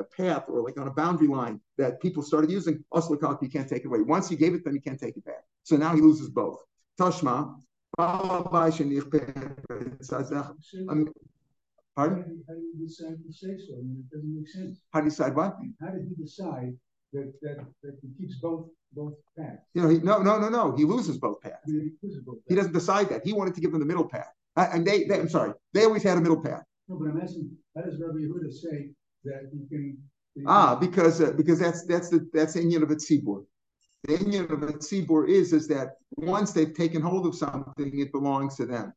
a 0.00 0.04
path 0.16 0.46
or 0.48 0.64
like 0.64 0.80
on 0.80 0.88
a 0.88 0.90
boundary 0.92 1.28
line 1.28 1.60
that 1.78 2.02
people 2.02 2.24
started 2.24 2.50
using. 2.50 2.82
Oslakak, 2.92 3.40
you 3.40 3.48
can't 3.48 3.68
take 3.68 3.84
it 3.84 3.86
away. 3.86 4.00
Once 4.00 4.32
you 4.32 4.36
gave 4.36 4.52
it, 4.52 4.64
then 4.64 4.74
you 4.74 4.80
can't 4.80 4.98
take 4.98 5.16
it 5.16 5.24
back. 5.24 5.44
So 5.62 5.76
now 5.76 5.94
he 5.94 6.00
loses 6.00 6.28
both. 6.28 6.58
Tashma, 7.00 7.54
Pardon? 11.96 12.42
How 12.48 12.54
do 12.54 12.60
you 12.60 12.86
decide 12.86 13.18
to 13.24 13.32
say 13.32 13.56
so? 13.56 13.74
I 13.74 13.82
mean, 13.82 14.04
it 14.04 14.14
doesn't 14.14 14.34
make 14.34 14.48
sense. 14.48 14.80
How 14.92 15.00
do 15.00 15.04
you 15.06 15.10
decide 15.10 15.36
what? 15.36 15.56
How 15.80 15.90
did 15.90 16.08
he 16.08 16.14
decide 16.20 16.74
that, 17.12 17.32
that, 17.42 17.64
that 17.82 17.98
he 18.02 18.08
keeps 18.18 18.40
both 18.40 18.66
both 18.92 19.14
paths? 19.38 19.62
You 19.74 19.82
know, 19.82 19.88
he, 19.88 19.98
no, 19.98 20.18
no, 20.22 20.38
no, 20.40 20.48
no. 20.48 20.74
He 20.76 20.84
loses 20.84 21.18
both 21.18 21.40
paths. 21.40 21.62
He, 21.66 21.90
both 22.02 22.36
paths. 22.36 22.46
he 22.48 22.54
doesn't 22.56 22.72
decide 22.72 23.10
that. 23.10 23.24
He 23.24 23.32
wanted 23.32 23.54
to 23.54 23.60
give 23.60 23.70
them 23.70 23.80
the 23.80 23.86
middle 23.86 24.08
path. 24.08 24.32
Uh, 24.56 24.68
and 24.72 24.84
they, 24.84 25.04
they, 25.04 25.20
I'm 25.20 25.28
sorry, 25.28 25.52
they 25.72 25.84
always 25.84 26.02
had 26.02 26.18
a 26.18 26.20
middle 26.20 26.42
path. 26.42 26.64
No, 26.88 26.96
but 26.96 27.10
I'm 27.10 27.20
asking, 27.20 27.50
how 27.76 27.82
does 27.82 28.00
Rabbi 28.00 28.18
Yehuda 28.18 28.52
say 28.52 28.90
that 29.24 29.50
you 29.52 29.66
can? 29.68 29.98
Ah, 30.46 30.74
because 30.74 31.20
uh, 31.20 31.30
because 31.32 31.60
that's 31.60 31.86
that's 31.86 32.08
the 32.08 32.28
that's 32.32 32.54
the 32.54 32.60
Indian 32.60 32.82
of 32.82 32.90
a 32.90 32.96
tzibur 32.96 33.44
the 34.04 34.18
Indian 34.18 34.44
of 34.52 34.62
a 34.62 34.72
tzibur 34.72 35.28
is 35.28 35.52
is 35.52 35.66
that 35.68 35.96
once 36.16 36.52
they've 36.52 36.74
taken 36.74 37.00
hold 37.00 37.26
of 37.26 37.34
something, 37.34 37.98
it 37.98 38.12
belongs 38.12 38.56
to 38.56 38.66
them. 38.66 38.92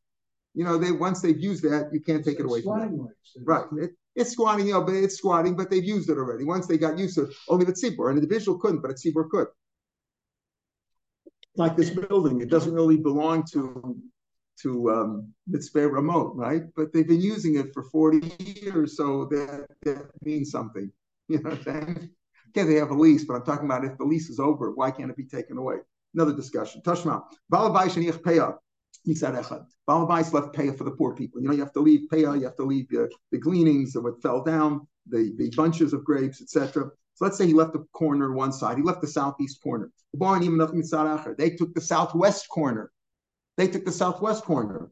You 0.54 0.64
know, 0.64 0.76
they 0.78 0.92
once 0.92 1.20
they've 1.20 1.38
used 1.38 1.62
that, 1.64 1.90
you 1.92 2.00
can't 2.00 2.24
take 2.24 2.40
it 2.40 2.46
away 2.46 2.62
from 2.62 2.80
them. 2.80 3.08
Right. 3.44 3.64
It, 3.78 3.90
it's 4.14 4.32
squatting, 4.32 4.66
you 4.66 4.72
know, 4.72 4.82
but 4.82 4.94
it's 4.94 5.16
squatting, 5.16 5.56
but 5.56 5.70
they've 5.70 5.84
used 5.84 6.10
it 6.10 6.18
already. 6.18 6.44
Once 6.44 6.66
they 6.66 6.76
got 6.76 6.98
used 6.98 7.14
to 7.14 7.24
it, 7.24 7.34
only 7.48 7.64
the 7.64 7.72
tzibur, 7.72 8.10
an 8.10 8.16
individual 8.16 8.58
couldn't, 8.58 8.82
but 8.82 8.90
a 8.90 8.94
tzibur 8.94 9.28
could. 9.28 9.46
Like 11.56 11.76
this 11.76 11.90
building, 11.90 12.40
it 12.40 12.50
doesn't 12.50 12.74
really 12.74 12.96
belong 12.96 13.44
to 13.52 13.96
to 14.62 14.90
um, 14.90 15.32
Mitzvah 15.46 15.88
remote, 15.88 16.32
right? 16.34 16.62
But 16.74 16.92
they've 16.92 17.06
been 17.06 17.20
using 17.20 17.56
it 17.56 17.72
for 17.72 17.84
40 17.84 18.32
years, 18.40 18.96
so 18.96 19.26
that, 19.26 19.68
that 19.82 20.10
means 20.22 20.50
something. 20.50 20.90
You 21.28 21.42
know 21.42 21.50
what 21.50 21.58
I'm 21.58 21.64
saying? 21.64 22.10
Okay, 22.48 22.64
they 22.64 22.74
have 22.76 22.90
a 22.90 22.94
lease, 22.94 23.24
but 23.24 23.34
I'm 23.34 23.44
talking 23.44 23.66
about 23.66 23.84
if 23.84 23.98
the 23.98 24.04
lease 24.04 24.30
is 24.30 24.40
over, 24.40 24.72
why 24.72 24.90
can't 24.90 25.10
it 25.10 25.16
be 25.16 25.24
taken 25.24 25.58
away? 25.58 25.76
Another 26.14 26.34
discussion. 26.34 26.80
Tashma. 26.82 27.22
Balabais 27.52 27.90
sheniach 27.90 28.22
peya. 28.22 28.56
Nisad 29.06 29.40
echad. 29.40 29.66
Balabais 29.88 30.32
left 30.32 30.54
peya 30.54 30.76
for 30.76 30.84
the 30.84 30.90
poor 30.92 31.14
people. 31.14 31.40
You 31.40 31.48
know, 31.48 31.54
you 31.54 31.60
have 31.60 31.72
to 31.74 31.80
leave 31.80 32.08
peya, 32.10 32.38
you 32.38 32.44
have 32.44 32.56
to 32.56 32.64
leave 32.64 32.86
uh, 32.98 33.06
the 33.30 33.38
gleanings 33.38 33.96
of 33.96 34.04
what 34.04 34.22
fell 34.22 34.42
down, 34.42 34.86
the, 35.06 35.34
the 35.36 35.50
bunches 35.56 35.92
of 35.92 36.04
grapes, 36.04 36.40
etc. 36.40 36.90
So 37.14 37.24
let's 37.24 37.36
say 37.36 37.46
he 37.46 37.52
left 37.52 37.72
the 37.72 37.84
corner 37.92 38.32
one 38.32 38.52
side, 38.52 38.76
he 38.78 38.82
left 38.82 39.00
the 39.00 39.08
southeast 39.08 39.60
corner. 39.62 39.90
They 40.12 41.50
took 41.50 41.74
the 41.74 41.80
southwest 41.80 42.48
corner. 42.48 42.90
They 43.56 43.68
took 43.68 43.84
the 43.84 43.92
southwest 43.92 44.44
corner. 44.44 44.90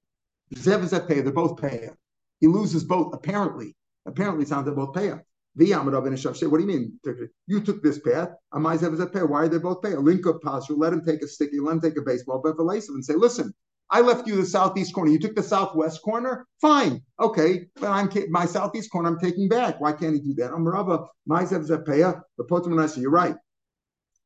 Zev 0.55 0.83
is 0.83 0.93
at 0.93 1.09
pay. 1.09 1.21
They're 1.21 1.33
both 1.33 1.61
pay. 1.61 1.89
He 2.41 2.47
loses 2.47 2.85
both, 2.85 3.15
apparently. 3.15 3.75
Apparently, 4.07 4.43
it 4.43 4.49
sounds 4.49 4.67
like 4.67 4.77
both 4.77 4.95
pay. 5.59 6.47
What 6.47 6.59
do 6.59 6.61
you 6.61 6.67
mean? 6.67 7.01
You 7.47 7.61
took 7.61 7.83
this 7.83 7.99
path. 7.99 8.31
Amai 8.55 8.79
Zev 8.79 8.95
is 8.95 9.01
a 9.01 9.07
pair. 9.07 9.27
Why 9.27 9.43
are 9.45 9.49
they 9.49 9.59
both 9.59 9.83
pair? 9.83 9.99
Link 10.01 10.27
up 10.27 10.43
pasture. 10.43 10.75
Let 10.75 10.93
him 10.93 11.05
take 11.05 11.23
a 11.23 11.29
sticky. 11.29 11.61
Let 11.61 11.73
him 11.73 11.81
take 11.81 11.97
a 11.97 12.03
baseball 12.03 12.41
bat 12.43 12.55
for 12.57 12.73
and 12.73 13.05
say, 13.05 13.15
listen, 13.15 13.53
I 13.89 14.01
left 14.01 14.27
you 14.27 14.37
the 14.37 14.47
southeast 14.47 14.95
corner. 14.95 15.11
You 15.11 15.19
took 15.19 15.37
the 15.37 15.43
southwest 15.43 16.03
corner. 16.03 16.47
Fine, 16.61 17.03
okay, 17.21 17.67
but 17.77 17.89
I'm 17.89 18.11
my 18.31 18.45
southeast 18.45 18.91
corner. 18.91 19.09
I'm 19.09 19.19
taking 19.19 19.49
back. 19.49 19.81
Why 19.81 19.93
can't 19.93 20.15
he 20.15 20.21
do 20.21 20.35
that? 20.35 20.51
Amrava 20.51 21.07
Maizev 21.29 21.69
Zepeya 21.69 22.17
ah, 22.17 22.21
the 22.37 22.45
Potem 22.45 23.01
You're 23.01 23.11
right. 23.11 23.37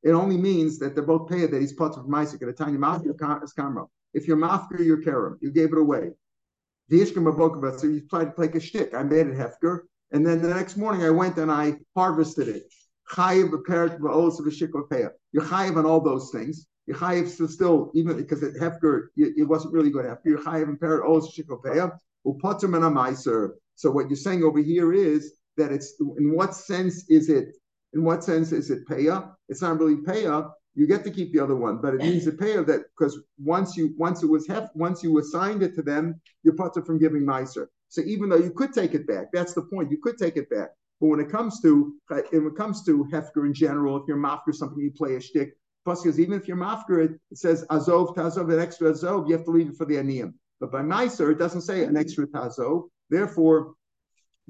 It 0.03 0.13
only 0.13 0.39
means 0.39 0.79
that 0.79 0.95
they're 0.95 1.05
both 1.05 1.29
payah 1.29 1.51
that 1.51 1.61
he's 1.61 1.75
part 1.75 1.99
of 1.99 2.07
Maisik 2.07 2.43
at 2.43 2.49
a 2.49 2.53
tiny 2.55 2.79
mouth 2.79 3.05
your 3.05 3.15
kamra. 3.15 3.87
If 4.15 4.27
you're 4.27 4.39
mafker, 4.39 4.85
you're 4.85 5.03
kerem. 5.03 5.37
You 5.43 5.51
gave 5.53 5.73
it 5.73 5.79
away. 5.79 6.13
The 6.89 7.01
Ishkim 7.03 7.79
so 7.79 7.87
you 7.87 8.01
tried 8.09 8.25
to 8.25 8.31
play 8.33 8.49
a 8.49 8.61
shtick. 8.61 8.95
I 8.95 9.03
made 9.03 9.27
it 9.27 9.35
hefker, 9.35 9.81
and 10.13 10.27
then 10.27 10.43
the 10.43 10.49
next 10.49 10.77
morning 10.77 11.05
I 11.05 11.11
went 11.11 11.37
and 11.39 11.51
I 11.51 11.75
harvested 11.97 12.49
it. 12.49 12.65
You're 13.17 13.27
chayiv 15.45 15.77
on 15.77 15.87
all 15.87 16.01
those 16.01 16.31
things. 16.31 16.67
You're 16.87 16.97
chayiv 16.97 17.29
still, 17.29 17.49
still 17.49 17.91
even 17.95 18.17
because 18.17 18.43
it 18.43 18.55
hefker, 18.57 19.09
it 19.17 19.49
wasn't 19.49 19.75
really 19.75 19.91
good 19.91 20.05
hefker. 20.05 20.27
You're 20.27 20.43
chayiv 20.43 20.69
and 20.69 20.83
of 20.83 21.23
shikl 21.25 21.63
peah. 21.63 21.91
Upotum 22.27 22.77
and 22.77 22.85
a 22.85 22.91
meiser. 22.91 23.51
So 23.75 23.91
what 23.91 24.09
you're 24.11 24.17
saying 24.17 24.45
over 24.45 24.59
here 24.59 24.93
is 24.93 25.33
that 25.57 25.73
it's 25.73 25.95
in 26.19 26.35
what 26.35 26.55
sense 26.55 27.09
is 27.09 27.29
it 27.29 27.57
in 27.93 28.05
what 28.05 28.23
sense 28.23 28.53
is 28.53 28.71
it 28.71 28.87
payah? 28.87 29.33
It's 29.49 29.63
not 29.63 29.79
really 29.79 29.97
payah. 29.97 30.51
You 30.75 30.87
get 30.87 31.03
to 31.05 31.11
keep 31.11 31.33
the 31.33 31.41
other 31.41 31.57
one, 31.57 31.81
but 31.81 31.95
it 31.95 32.01
means 32.01 32.27
a 32.27 32.33
payah 32.33 32.65
that 32.67 32.83
because 32.97 33.19
once 33.43 33.77
you 33.77 33.95
once 33.97 34.23
it 34.23 34.27
was 34.27 34.47
hef, 34.47 34.69
once 34.75 35.03
you 35.03 35.19
assigned 35.19 35.63
it 35.63 35.75
to 35.77 35.83
them, 35.83 36.21
you're 36.43 36.55
put 36.55 36.75
from 36.87 36.99
giving 36.99 37.25
miser. 37.25 37.71
So 37.91 38.01
even 38.03 38.29
though 38.29 38.39
you 38.39 38.53
could 38.53 38.73
take 38.73 38.95
it 38.95 39.07
back, 39.07 39.27
that's 39.33 39.53
the 39.53 39.63
point. 39.63 39.91
You 39.91 39.99
could 39.99 40.17
take 40.17 40.37
it 40.37 40.49
back. 40.49 40.71
But 41.01 41.09
when 41.09 41.21
it 41.21 41.31
comes 41.31 41.61
to 41.61 41.95
when 42.09 42.47
it 42.47 42.57
comes 42.57 42.85
to 42.87 43.05
hefker 43.13 43.45
in 43.45 43.53
general, 43.53 43.97
if 43.97 44.05
you're 44.09 44.17
mafker 44.17 44.55
something, 44.55 44.81
you 44.81 44.91
play 44.91 45.17
a 45.17 45.21
shtick. 45.21 45.57
Plus, 45.85 46.03
because 46.03 46.19
even 46.19 46.39
if 46.39 46.47
you're 46.47 46.57
mafker, 46.57 47.05
it, 47.05 47.13
it 47.31 47.39
says 47.39 47.65
azov 47.71 48.15
tazov 48.15 48.53
an 48.53 48.61
extra 48.61 48.91
azov, 48.91 49.29
you 49.29 49.37
have 49.37 49.45
to 49.45 49.51
leave 49.51 49.69
it 49.69 49.77
for 49.77 49.87
the 49.87 49.95
aniyim. 49.95 50.33
But 50.61 50.73
by 50.73 50.83
miser, 50.83 51.31
it 51.31 51.39
doesn't 51.39 51.63
say 51.63 51.85
an 51.85 51.97
extra 51.97 52.27
tazov. 52.27 52.89
Therefore, 53.09 53.75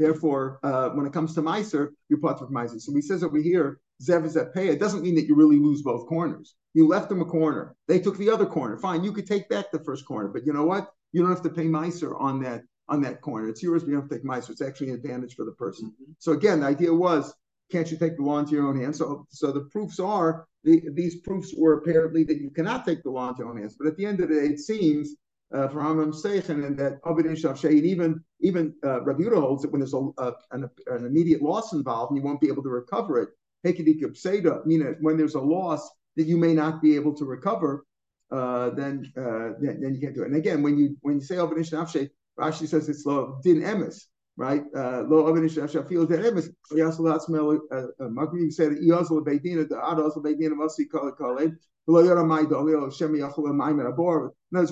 Therefore, 0.00 0.58
uh, 0.62 0.88
when 0.90 1.04
it 1.04 1.12
comes 1.12 1.34
to 1.34 1.42
Meiser, 1.42 1.90
you're 2.08 2.20
part 2.20 2.40
of 2.40 2.48
Meiser. 2.48 2.80
So 2.80 2.94
he 2.94 3.02
says 3.02 3.22
over 3.22 3.36
here, 3.36 3.80
Zev 4.02 4.24
is 4.24 4.34
at 4.34 4.54
pay. 4.54 4.68
It 4.68 4.80
doesn't 4.80 5.02
mean 5.02 5.14
that 5.16 5.26
you 5.26 5.34
really 5.34 5.58
lose 5.58 5.82
both 5.82 6.08
corners. 6.08 6.54
You 6.72 6.88
left 6.88 7.10
them 7.10 7.20
a 7.20 7.26
corner. 7.26 7.76
They 7.86 8.00
took 8.00 8.16
the 8.16 8.30
other 8.30 8.46
corner. 8.46 8.78
Fine, 8.78 9.04
you 9.04 9.12
could 9.12 9.26
take 9.26 9.50
back 9.50 9.70
the 9.70 9.84
first 9.84 10.06
corner, 10.06 10.28
but 10.28 10.46
you 10.46 10.54
know 10.54 10.64
what? 10.64 10.88
You 11.12 11.20
don't 11.20 11.30
have 11.30 11.42
to 11.42 11.50
pay 11.50 11.66
Meiser 11.66 12.18
on 12.18 12.40
that 12.44 12.62
on 12.90 13.00
that 13.02 13.20
corner. 13.20 13.48
It's 13.48 13.62
yours, 13.62 13.82
but 13.82 13.90
you 13.90 13.96
don't 13.96 14.08
take 14.08 14.22
to 14.24 14.42
So 14.42 14.52
It's 14.52 14.60
actually 14.60 14.90
an 14.90 14.96
advantage 14.96 15.34
for 15.34 15.44
the 15.44 15.52
person. 15.52 15.88
Mm-hmm. 15.90 16.12
So 16.18 16.32
again, 16.32 16.60
the 16.60 16.66
idea 16.66 16.92
was, 16.92 17.32
can't 17.70 17.90
you 17.90 17.96
take 17.96 18.16
the 18.16 18.24
law 18.24 18.40
into 18.40 18.52
your 18.52 18.66
own 18.66 18.80
hands? 18.80 18.98
So, 18.98 19.26
so 19.30 19.52
the 19.52 19.60
proofs 19.60 20.00
are 20.00 20.46
the, 20.64 20.82
these 20.92 21.20
proofs 21.20 21.54
were 21.56 21.74
apparently 21.74 22.24
that 22.24 22.40
you 22.40 22.50
cannot 22.50 22.84
take 22.84 23.02
the 23.02 23.10
law 23.10 23.28
into 23.28 23.42
your 23.42 23.50
own 23.50 23.58
hands. 23.58 23.76
But 23.78 23.86
at 23.86 23.96
the 23.96 24.04
end 24.04 24.20
of 24.20 24.28
the 24.28 24.34
day, 24.34 24.46
it 24.46 24.58
seems 24.58 25.14
uh, 25.54 25.68
for 25.68 25.80
Hamam 25.80 26.12
Seichen 26.12 26.66
and 26.66 26.78
that 26.78 27.02
Abedin 27.02 27.36
Shavshay, 27.36 27.70
and 27.70 27.86
even 27.86 28.24
even 28.40 28.74
uh, 28.84 29.02
Rabbi 29.02 29.22
Yehuda 29.22 29.40
holds 29.40 29.62
that 29.62 29.72
when 29.72 29.80
there's 29.80 29.94
a, 29.94 30.32
an, 30.52 30.68
an, 30.86 31.06
immediate 31.06 31.42
loss 31.42 31.72
involved 31.72 32.10
and 32.10 32.18
you 32.18 32.24
won't 32.24 32.40
be 32.40 32.48
able 32.48 32.62
to 32.62 32.68
recover 32.68 33.20
it, 33.20 33.30
meaning 34.66 34.96
when 35.00 35.16
there's 35.16 35.34
a 35.34 35.40
loss 35.40 35.90
that 36.16 36.24
you 36.24 36.36
may 36.36 36.54
not 36.54 36.80
be 36.80 36.94
able 36.94 37.14
to 37.16 37.24
recover, 37.24 37.84
uh, 38.30 38.70
then, 38.70 39.12
uh, 39.16 39.54
then, 39.60 39.80
then 39.80 39.94
you 39.94 40.00
can't 40.00 40.14
do 40.14 40.22
it. 40.22 40.26
And 40.26 40.36
again, 40.36 40.62
when 40.62 40.78
you 40.78 40.96
when 41.02 41.16
you 41.16 41.20
say 41.20 41.36
Abedin 41.36 41.68
Shavshay, 41.68 42.10
Rashi 42.38 42.68
says 42.68 42.88
it's 42.88 43.06
lo 43.06 43.40
din 43.42 43.62
emes, 43.62 44.04
right? 44.36 44.62
Uh, 44.74 45.02
lo 45.02 45.32
Abedin 45.32 45.50
Shavshay 45.50 45.88
feel 45.88 46.06
din 46.06 46.22
emes. 46.22 46.48
Yasal 46.72 47.12
Hatzmel 47.12 47.60
Makri 48.00 48.52
said 48.52 48.72
Iyazal 48.72 49.24
Beidina 49.24 49.68
the 49.68 49.76
Ados 49.76 50.16
Beidina 50.16 50.52
Masi 50.52 50.90
Kale 50.90 51.12
Kale. 51.12 51.52
Notice 51.88 52.10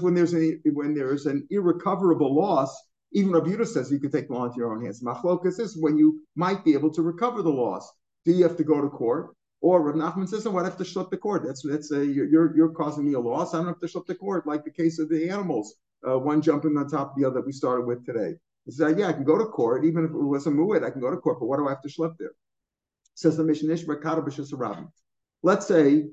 when 0.00 0.14
there's 0.14 0.34
an 0.34 0.60
when 0.72 0.94
there's 0.94 1.26
an 1.26 1.46
irrecoverable 1.50 2.34
loss, 2.34 2.82
even 3.12 3.32
Rabbi 3.32 3.64
says 3.64 3.90
you 3.90 3.98
could 3.98 4.12
take 4.12 4.28
the 4.28 4.34
law 4.34 4.44
into 4.44 4.58
your 4.58 4.72
own 4.72 4.84
hands. 4.84 5.02
Machlokas 5.02 5.58
is 5.58 5.76
when 5.76 5.96
you 5.96 6.20
might 6.36 6.64
be 6.64 6.74
able 6.74 6.92
to 6.92 7.02
recover 7.02 7.42
the 7.42 7.50
loss. 7.50 7.90
Do 8.24 8.32
you 8.32 8.44
have 8.44 8.56
to 8.58 8.64
go 8.64 8.80
to 8.80 8.88
court? 8.88 9.34
Or 9.60 9.82
Rav 9.82 9.96
Nachman 9.96 10.28
says, 10.28 10.46
"What 10.46 10.64
have 10.64 10.76
to 10.76 10.84
shut 10.84 11.10
the 11.10 11.16
court? 11.16 11.42
That's 11.44 11.66
that's 11.66 11.90
a, 11.90 12.06
you're 12.06 12.56
you're 12.56 12.70
causing 12.70 13.04
me 13.04 13.14
a 13.14 13.20
loss. 13.20 13.54
I 13.54 13.58
don't 13.58 13.66
have 13.66 13.80
to 13.80 13.88
shut 13.88 14.06
the 14.06 14.14
court, 14.14 14.46
like 14.46 14.64
the 14.64 14.70
case 14.70 15.00
of 15.00 15.08
the 15.08 15.28
animals, 15.28 15.74
uh, 16.06 16.18
one 16.18 16.42
jumping 16.42 16.76
on 16.76 16.88
top 16.88 17.10
of 17.10 17.16
the 17.16 17.26
other 17.26 17.40
that 17.40 17.46
we 17.46 17.52
started 17.52 17.86
with 17.86 18.04
today. 18.04 18.34
He 18.66 18.72
said, 18.72 18.98
"Yeah, 18.98 19.08
I 19.08 19.12
can 19.12 19.24
go 19.24 19.38
to 19.38 19.46
court, 19.46 19.84
even 19.84 20.04
if 20.04 20.10
it 20.10 20.16
was 20.16 20.46
a 20.46 20.50
mu'id, 20.50 20.84
I 20.84 20.90
can 20.90 21.00
go 21.00 21.10
to 21.10 21.16
court, 21.16 21.38
but 21.40 21.46
what 21.46 21.58
do 21.58 21.66
I 21.66 21.70
have 21.70 21.82
to 21.82 21.90
slip 21.90 22.12
there?" 22.18 22.32
Says 23.14 23.36
the 23.36 23.44
Mishnah 23.44 24.90
Let's 25.42 25.66
say 25.66 26.06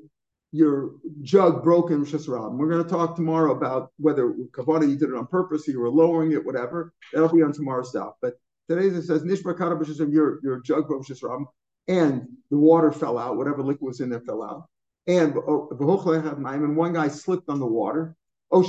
your 0.52 0.92
jug 1.22 1.64
broke 1.64 1.92
in 1.92 2.04
Rosh 2.04 2.28
We're 2.28 2.70
going 2.70 2.84
to 2.84 2.90
talk 2.90 3.16
tomorrow 3.16 3.52
about 3.52 3.92
whether 3.98 4.34
Kavada 4.52 4.90
you 4.90 4.96
did 4.96 5.10
it 5.10 5.16
on 5.16 5.28
purpose, 5.28 5.68
you 5.68 5.80
were 5.80 5.90
lowering 5.90 6.32
it, 6.32 6.46
whatever. 6.46 6.94
That'll 7.12 7.34
be 7.34 7.42
on 7.42 7.52
tomorrow's 7.52 7.90
stuff. 7.90 8.14
But 8.22 8.36
today 8.70 8.88
it 8.88 9.02
says 9.04 9.24
Nishbar 9.24 9.58
Kadabashim, 9.58 10.14
your 10.14 10.40
your 10.44 10.62
jug 10.62 10.88
broke 10.88 11.08
Rosh 11.10 11.22
and 11.88 12.28
the 12.50 12.58
water 12.58 12.92
fell 12.92 13.18
out, 13.18 13.38
whatever 13.38 13.64
liquid 13.64 13.88
was 13.88 14.00
in 14.00 14.10
there 14.10 14.22
fell 14.22 14.44
out. 14.44 14.66
And 15.08 15.36
oh, 15.38 15.70
and 16.64 16.78
one 16.78 16.94
guy 16.94 17.10
slipped 17.10 17.50
on 17.50 17.60
the 17.60 17.66
water. 17.66 18.16
Oh, 18.52 18.64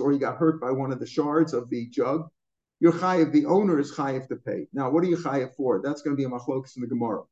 or 0.00 0.12
he 0.12 0.18
got 0.18 0.36
hurt 0.36 0.60
by 0.60 0.70
one 0.70 0.92
of 0.92 1.00
the 1.00 1.06
shards 1.06 1.52
of 1.52 1.70
the 1.70 1.88
jug. 1.88 2.28
Your 2.80 2.92
chayiv, 2.92 3.32
the 3.32 3.46
owner 3.46 3.78
is 3.78 3.92
chayiv 3.92 4.28
to 4.28 4.36
pay. 4.36 4.66
Now, 4.72 4.90
what 4.90 5.04
are 5.04 5.08
you 5.08 5.16
chayiv 5.16 5.54
for? 5.54 5.80
That's 5.82 6.02
going 6.02 6.16
to 6.16 6.20
be 6.20 6.24
a 6.24 6.30
machlokas 6.30 6.76
in 6.76 6.82
the 6.82 6.88
Gemara. 6.88 7.22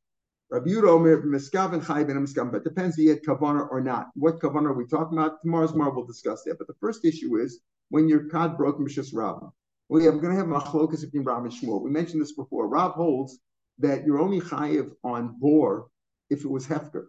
Rabbi 0.51 0.71
Yehuda 0.71 0.89
Omer 0.89 1.23
miskaven 1.23 1.85
chayv 1.85 2.11
and 2.11 2.27
miskaven, 2.27 2.53
but 2.53 2.65
depends 2.65 2.99
if 2.99 3.03
he 3.03 3.09
had 3.09 3.23
kavana 3.23 3.69
or 3.71 3.83
not. 3.83 4.09
What 4.15 4.41
kavana 4.41 4.69
are 4.69 4.73
we 4.73 4.87
talking 4.87 5.19
about? 5.19 5.43
Tomorrow's 5.43 5.73
tomorrow 5.73 5.95
we'll 5.95 6.07
discuss 6.07 6.43
that. 6.45 6.57
But 6.57 6.67
the 6.69 6.75
first 6.81 7.05
issue 7.05 7.37
is 7.37 7.61
when 7.91 8.09
your 8.09 8.29
kad 8.31 8.57
broke 8.57 8.79
mishas 8.79 9.11
Rav. 9.13 9.53
We 9.91 10.07
are 10.07 10.13
going 10.13 10.35
to 10.35 10.37
have 10.37 10.47
machlokas 10.47 11.03
between 11.03 11.25
Rav 11.25 11.45
and 11.45 11.53
Shmuel. 11.53 11.83
We 11.83 11.91
mentioned 11.91 12.23
this 12.23 12.33
before. 12.33 12.67
Rav 12.67 12.93
holds 12.93 13.39
that 13.79 14.07
you're 14.07 14.21
only 14.21 14.41
chayiv 14.41 14.91
on 15.05 15.37
bor 15.39 15.89
if 16.31 16.45
it 16.45 16.51
was 16.51 16.67
hefker. 16.67 17.07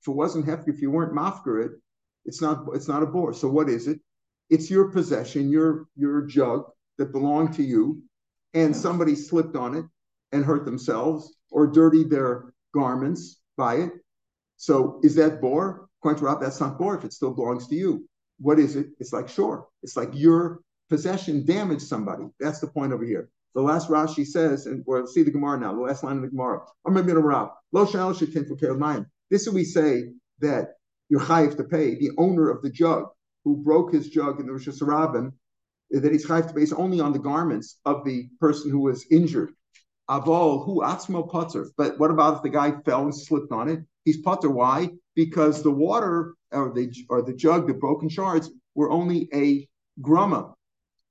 If 0.00 0.08
it 0.08 0.12
wasn't 0.12 0.46
hefker, 0.46 0.68
if 0.68 0.80
you 0.80 0.92
weren't 0.92 1.12
mafker 1.12 1.66
it, 1.66 1.72
it's 2.26 2.42
not 2.42 2.66
it's 2.74 2.88
not 2.88 3.02
a 3.02 3.06
bor. 3.06 3.32
So 3.32 3.48
what 3.48 3.68
is 3.68 3.86
it? 3.86 4.00
It's 4.50 4.70
your 4.70 4.90
possession, 4.90 5.50
your 5.50 5.86
your 5.96 6.22
jug 6.26 6.64
that 6.98 7.12
belonged 7.12 7.54
to 7.54 7.62
you, 7.62 8.02
and 8.54 8.76
somebody 8.76 9.14
slipped 9.14 9.56
on 9.56 9.76
it 9.76 9.84
and 10.32 10.44
hurt 10.44 10.64
themselves 10.64 11.36
or 11.50 11.66
dirtied 11.66 12.10
their 12.10 12.52
garments 12.74 13.40
by 13.56 13.76
it. 13.76 13.92
So 14.56 15.00
is 15.02 15.14
that 15.16 15.40
bor? 15.40 15.88
According 16.00 16.20
to 16.20 16.24
Rav, 16.26 16.40
that's 16.40 16.60
not 16.60 16.78
bor 16.78 16.96
if 16.96 17.04
it 17.04 17.12
still 17.12 17.32
belongs 17.32 17.66
to 17.68 17.74
you. 17.74 18.08
What 18.38 18.58
is 18.58 18.76
it? 18.76 18.88
It's 19.00 19.12
like 19.12 19.28
sure. 19.28 19.68
It's 19.82 19.96
like 19.96 20.10
your 20.12 20.60
possession 20.88 21.44
damaged 21.46 21.82
somebody. 21.82 22.24
That's 22.38 22.60
the 22.60 22.68
point 22.68 22.92
over 22.92 23.04
here. 23.04 23.30
The 23.54 23.62
last 23.62 23.88
Rashi 23.88 24.26
says, 24.26 24.66
and 24.66 24.84
we'll 24.86 25.06
see 25.06 25.22
the 25.22 25.30
Gemara 25.30 25.58
now, 25.58 25.72
the 25.72 25.80
last 25.80 26.04
line 26.04 26.16
of 26.16 26.22
the 26.22 26.28
Gemara. 26.28 26.60
I'm 26.86 26.92
going 26.92 27.06
to 27.06 27.50
Lo 27.72 27.86
This 29.30 29.46
is 29.46 29.52
we 29.52 29.64
say 29.64 30.12
that 30.40 30.75
you're 31.08 31.20
chayiv 31.20 31.56
to 31.56 31.64
pay 31.64 31.94
the 31.94 32.10
owner 32.18 32.50
of 32.50 32.62
the 32.62 32.70
jug 32.70 33.06
who 33.44 33.56
broke 33.56 33.92
his 33.92 34.08
jug 34.08 34.40
in 34.40 34.46
the 34.46 34.52
Rosh 34.52 34.68
Hashanah, 34.68 35.32
that 35.90 36.12
he's 36.12 36.26
chayiv 36.26 36.48
to 36.48 36.54
pay 36.54 36.66
only 36.76 37.00
on 37.00 37.12
the 37.12 37.18
garments 37.18 37.78
of 37.84 38.04
the 38.04 38.28
person 38.40 38.70
who 38.70 38.80
was 38.80 39.06
injured. 39.10 39.52
Avol 40.08 40.64
who 40.64 40.82
atzmo 40.82 41.28
putter. 41.28 41.68
But 41.76 41.98
what 41.98 42.10
about 42.10 42.36
if 42.36 42.42
the 42.42 42.48
guy 42.48 42.72
fell 42.84 43.02
and 43.02 43.14
slipped 43.14 43.52
on 43.52 43.68
it? 43.68 43.80
He's 44.04 44.18
putter. 44.18 44.50
Why? 44.50 44.90
Because 45.14 45.62
the 45.62 45.70
water 45.70 46.34
or 46.52 46.72
the 46.72 46.92
or 47.08 47.22
the 47.22 47.34
jug, 47.34 47.66
the 47.66 47.74
broken 47.74 48.08
shards, 48.08 48.50
were 48.74 48.90
only 48.90 49.28
a 49.34 49.68
grumma, 50.00 50.54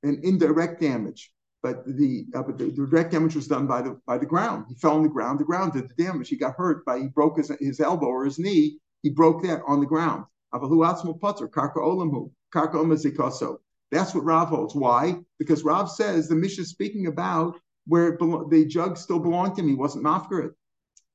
an 0.04 0.22
indirect 0.24 0.82
damage. 0.82 1.32
But 1.62 1.86
the, 1.86 2.28
uh, 2.36 2.44
but 2.44 2.60
the, 2.60 2.66
the 2.66 2.86
direct 2.86 3.12
damage 3.12 3.36
was 3.36 3.48
done 3.48 3.66
by 3.66 3.82
the 3.82 4.00
by 4.06 4.18
the 4.18 4.26
ground. 4.26 4.66
He 4.70 4.76
fell 4.76 4.96
on 4.96 5.04
the 5.04 5.10
ground. 5.10 5.40
The 5.40 5.46
ground 5.46 5.74
did 5.74 5.90
the 5.90 6.04
damage. 6.04 6.30
He 6.30 6.38
got 6.38 6.56
hurt 6.56 6.86
by 6.86 7.00
he 7.00 7.08
broke 7.08 7.38
his, 7.38 7.52
his 7.60 7.80
elbow 7.80 8.08
or 8.08 8.26
his 8.26 8.38
knee. 8.40 8.78
He 9.06 9.12
broke 9.12 9.44
that 9.44 9.62
on 9.68 9.82
the 9.82 9.86
ground. 9.86 10.26
That's 10.52 10.64
what 14.16 14.26
Rav 14.26 14.50
holds. 14.50 14.74
Why? 14.74 15.16
Because 15.38 15.64
Rav 15.64 15.92
says 15.92 16.28
the 16.28 16.34
Mishnah 16.34 16.64
is 16.64 16.70
speaking 16.70 17.06
about 17.06 17.60
where 17.86 18.18
the 18.18 18.66
jug 18.68 18.98
still 18.98 19.20
belonged 19.20 19.58
to 19.58 19.62
me, 19.62 19.76
wasn't 19.76 20.06
mafkarit, 20.06 20.56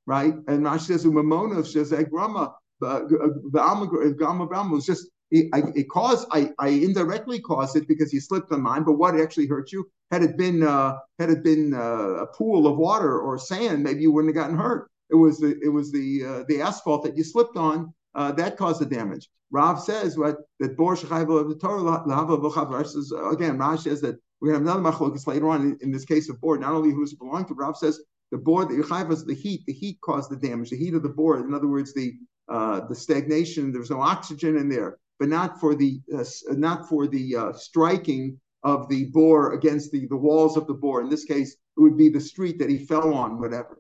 right? 0.07 0.35
And 0.47 0.65
Rashi 0.65 0.83
says, 0.83 1.05
"Umamonov 1.05 1.67
says 1.67 1.93
grama, 2.09 2.55
the 2.81 4.69
was 4.71 4.87
just 4.87 5.09
it, 5.33 5.49
it, 5.75 5.89
caused. 5.89 6.29
I, 6.31 6.53
I 6.61 6.69
indirectly 6.69 7.41
caused 7.41 7.75
it 7.75 7.89
because 7.89 8.13
you 8.13 8.21
slipped 8.21 8.53
on 8.53 8.63
mine. 8.63 8.85
But 8.85 8.93
what 8.93 9.21
actually 9.21 9.49
hurt 9.49 9.73
you? 9.73 9.91
Had 10.13 10.23
it 10.23 10.37
been 10.37 10.63
uh, 10.63 10.99
had 11.19 11.31
it 11.31 11.43
been 11.43 11.75
uh, 11.75 12.23
a 12.23 12.27
pool 12.29 12.69
of 12.69 12.79
water 12.79 13.19
or 13.19 13.37
sand, 13.37 13.83
maybe 13.83 14.03
you 14.03 14.13
wouldn't 14.13 14.33
have 14.33 14.41
gotten 14.45 14.57
hurt. 14.57 14.89
It 15.11 15.17
was 15.17 15.39
the 15.39 15.59
it 15.63 15.69
was 15.69 15.91
the 15.93 16.25
uh, 16.25 16.45
the 16.49 16.61
asphalt 16.63 17.03
that 17.05 17.17
you 17.17 17.25
slipped 17.25 17.57
on 17.57 17.93
uh, 18.15 18.33
that 18.33 18.57
caused 18.57 18.81
the 18.81 18.87
damage. 18.87 19.29
Rav 19.51 19.81
says 19.81 20.17
what 20.17 20.39
that 20.61 20.77
bor 20.77 20.93
of 20.95 21.49
the 21.49 21.59
Torah 21.61 23.33
again. 23.33 23.59
Rav 23.59 23.81
says 23.81 24.01
that 24.01 24.17
we're 24.41 24.49
to 24.49 24.55
have 24.55 24.63
another 24.63 24.81
machlokas 24.81 25.27
later 25.27 25.49
on 25.49 25.63
in, 25.63 25.79
in, 25.83 25.93
this 25.93 26.05
case 26.05 26.29
of 26.29 26.41
board. 26.41 26.61
Not 26.61 26.73
only 26.73 26.93
who's 26.93 27.15
belonging 27.15 27.47
to, 27.49 27.55
Rav 27.55 27.77
says 27.77 28.01
the 28.31 28.39
board 28.39 28.69
that 28.69 28.79
Yechayiv 28.79 29.13
is 29.13 29.25
the 29.25 29.35
heat. 29.35 29.63
The 29.67 29.73
heat 29.73 30.01
caused 30.01 30.31
the 30.31 30.37
damage. 30.37 30.71
The 30.71 30.77
heat 30.77 30.95
of 30.95 31.03
the 31.03 31.09
board. 31.11 31.45
In 31.45 31.53
other 31.53 31.67
words, 31.67 31.93
the 31.93 32.15
uh, 32.49 32.87
the 32.89 32.95
stagnation. 32.95 33.73
There 33.73 33.81
was 33.81 33.91
no 33.91 34.01
oxygen 34.01 34.57
in 34.57 34.69
there. 34.69 34.99
but 35.19 35.29
not 35.29 35.61
for 35.61 35.75
the 35.75 36.01
uh, 36.17 36.25
not 36.51 36.89
for 36.89 37.07
the 37.07 37.37
uh, 37.37 37.53
striking 37.53 38.41
of 38.63 38.89
the 38.89 39.07
bore 39.07 39.55
against 39.55 39.91
the 39.93 40.07
the 40.07 40.17
walls 40.17 40.57
of 40.57 40.67
the 40.67 40.75
bore. 40.75 41.03
In 41.03 41.09
this 41.09 41.25
case, 41.25 41.53
it 41.53 41.81
would 41.81 41.97
be 41.97 42.09
the 42.09 42.21
street 42.21 42.59
that 42.59 42.71
he 42.71 42.79
fell 42.79 43.13
on, 43.13 43.39
whatever. 43.41 43.79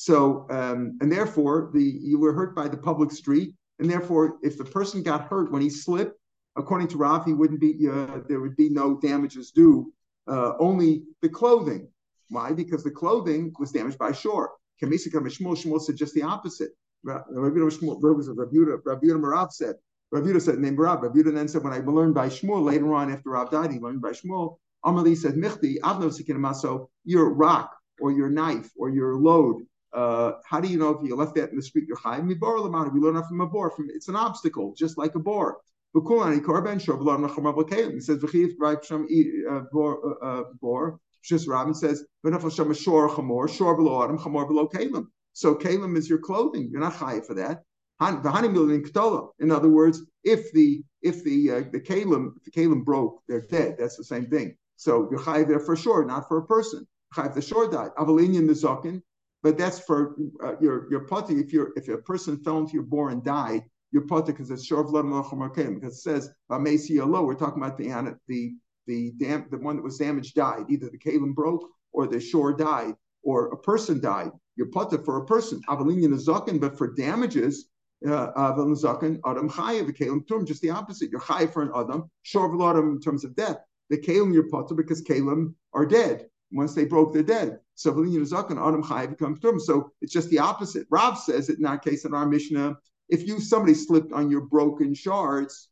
So 0.00 0.46
um, 0.48 0.96
and 1.02 1.12
therefore 1.12 1.70
the 1.74 1.82
you 1.82 2.18
were 2.18 2.32
hurt 2.32 2.56
by 2.56 2.68
the 2.68 2.76
public 2.78 3.10
street, 3.12 3.54
and 3.78 3.90
therefore 3.90 4.38
if 4.42 4.56
the 4.56 4.64
person 4.64 5.02
got 5.02 5.28
hurt 5.28 5.52
when 5.52 5.60
he 5.60 5.68
slipped, 5.68 6.18
according 6.56 6.88
to 6.88 6.96
Rav, 6.96 7.26
he 7.26 7.34
wouldn't 7.34 7.60
be 7.60 7.86
uh, 7.86 8.20
there 8.26 8.40
would 8.40 8.56
be 8.56 8.70
no 8.70 8.98
damages 8.98 9.50
due, 9.50 9.92
uh, 10.26 10.52
only 10.58 11.02
the 11.20 11.28
clothing. 11.28 11.86
Why? 12.30 12.52
Because 12.52 12.82
the 12.82 12.90
clothing 12.90 13.52
was 13.58 13.72
damaged 13.72 13.98
by 13.98 14.12
shore. 14.12 14.52
Kamisika 14.82 15.20
Shmuel 15.20 15.54
Shmuel 15.54 15.82
said 15.82 15.96
just 15.96 16.14
the 16.14 16.22
opposite. 16.22 16.70
Rabbi 17.04 17.58
Marav 19.26 19.52
said. 19.52 19.74
Rabbi 20.12 20.38
said, 20.38 20.58
named 20.58 20.78
Rav. 20.78 21.02
Rabbi 21.02 21.20
then 21.24 21.46
said, 21.46 21.62
when 21.62 21.74
I 21.74 21.80
learned 21.80 22.14
by 22.14 22.28
Shmuel 22.28 22.64
later 22.64 22.94
on 22.94 23.12
after 23.12 23.30
Rav 23.30 23.50
died, 23.50 23.70
he 23.70 23.78
learned 23.78 24.00
by 24.00 24.12
Shmuel. 24.12 24.56
Amali 24.84 25.14
said, 25.14 25.34
Michti, 25.34 25.78
Avno 25.80 26.10
Sikinamaso, 26.10 26.88
your 27.04 27.34
rock 27.34 27.76
or 28.00 28.12
your 28.12 28.30
knife 28.30 28.70
or 28.78 28.88
your 28.88 29.16
load. 29.16 29.66
Uh, 29.92 30.32
how 30.44 30.60
do 30.60 30.68
you 30.68 30.78
know 30.78 30.90
if 30.90 31.02
you 31.06 31.16
left 31.16 31.34
that 31.34 31.50
in 31.50 31.56
the 31.56 31.62
street? 31.62 31.86
You're 31.88 31.96
high. 31.96 32.20
Mibar 32.20 32.58
lamana. 32.58 32.92
We 32.92 33.00
learn 33.00 33.14
that 33.14 33.26
from 33.28 33.40
a 33.40 33.46
boar. 33.46 33.70
From 33.70 33.88
it's 33.90 34.08
an 34.08 34.16
obstacle, 34.16 34.74
just 34.76 34.98
like 34.98 35.14
a 35.14 35.18
boar. 35.18 35.58
He 35.92 36.00
says, 36.00 36.08
"V'chiv 38.18 38.52
right 38.60 38.84
from 38.84 39.08
uh, 39.50 39.60
bor." 39.72 40.20
Uh, 40.22 40.42
Rabin 41.46 41.74
says. 41.74 42.04
So 45.32 45.54
kalim 45.54 45.96
is 45.96 46.08
your 46.08 46.18
clothing. 46.18 46.68
You're 46.70 46.80
not 46.80 46.92
high 46.92 47.20
for 47.20 47.34
that. 47.34 47.62
In 49.40 49.50
other 49.50 49.68
words, 49.68 50.02
if 50.24 50.52
the 50.52 50.82
if 51.02 51.24
the 51.24 51.50
uh, 51.50 51.62
the 51.72 51.80
kalim 51.80 52.32
the 52.44 52.50
kalim 52.50 52.84
broke, 52.84 53.22
they're 53.28 53.46
dead. 53.46 53.76
That's 53.78 53.96
the 53.96 54.04
same 54.04 54.26
thing. 54.26 54.56
So 54.76 55.08
you're 55.10 55.20
chayiv 55.20 55.48
there 55.48 55.60
for 55.60 55.76
sure, 55.76 56.04
not 56.04 56.28
for 56.28 56.38
a 56.38 56.46
person. 56.46 56.86
Chayiv 57.14 57.34
the 57.34 57.42
shore 57.42 57.68
died. 57.68 57.90
Avalinian 57.98 58.46
the 58.46 58.54
but 59.42 59.56
that's 59.56 59.80
for 59.80 60.16
uh, 60.44 60.54
your 60.60 60.90
your 60.90 61.06
pati. 61.06 61.34
If 61.34 61.52
you're 61.52 61.72
if 61.76 61.88
a 61.88 62.02
person 62.02 62.42
fell 62.42 62.58
into 62.58 62.74
your 62.74 62.82
bore 62.82 63.10
and 63.10 63.24
died, 63.24 63.64
your 63.92 64.06
pati 64.06 64.32
because 64.32 64.50
it's 64.50 64.64
shor 64.64 64.80
of 64.80 64.90
because 65.74 65.96
it 65.96 66.00
says 66.00 66.30
low. 67.06 67.24
We're 67.24 67.34
talking 67.34 67.62
about 67.62 67.78
the 67.78 67.90
the 68.28 68.54
the 68.86 69.12
dam 69.18 69.46
the 69.50 69.58
one 69.58 69.76
that 69.76 69.82
was 69.82 69.98
damaged 69.98 70.34
died. 70.34 70.64
Either 70.68 70.88
the 70.90 70.98
kalim 70.98 71.34
broke 71.34 71.68
or 71.92 72.06
the 72.06 72.20
shore 72.20 72.52
died 72.52 72.94
or 73.22 73.48
a 73.48 73.56
person 73.56 74.00
died. 74.00 74.30
You're 74.56 74.70
pata 74.70 74.98
for 74.98 75.18
a 75.18 75.26
person. 75.26 75.60
Avalinian 75.68 76.10
the 76.10 76.58
but 76.58 76.76
for 76.76 76.94
damages 76.94 77.70
uh, 78.06 78.30
Adam 79.26 79.48
Chayev, 79.50 79.96
Kalim 79.96 80.26
Tum, 80.26 80.46
just 80.46 80.62
the 80.62 80.70
opposite. 80.70 81.10
You're 81.10 81.20
Chayev 81.20 81.52
for 81.52 81.62
an 81.62 81.70
Adam, 81.74 82.10
Shor 82.22 82.70
Adam 82.70 82.92
in 82.92 83.00
terms 83.00 83.24
of 83.24 83.36
death. 83.36 83.58
The 83.90 83.98
Kalim 83.98 84.32
you're 84.32 84.48
Potter 84.48 84.74
because 84.74 85.02
Kalim 85.02 85.54
are 85.72 85.86
dead. 85.86 86.26
Once 86.52 86.74
they 86.74 86.84
broke, 86.84 87.12
they're 87.12 87.22
dead. 87.22 87.60
So. 87.74 87.92
So 87.92 89.92
it's 90.00 90.12
just 90.12 90.30
the 90.30 90.38
opposite. 90.38 90.86
Rav 90.90 91.18
says 91.18 91.48
it 91.48 91.58
in 91.58 91.66
our 91.66 91.78
case 91.78 92.04
in 92.04 92.14
our 92.14 92.26
Mishnah. 92.26 92.76
If 93.08 93.26
you 93.26 93.40
somebody 93.40 93.74
slipped 93.74 94.12
on 94.12 94.30
your 94.30 94.42
broken 94.42 94.94
shards 94.94 95.68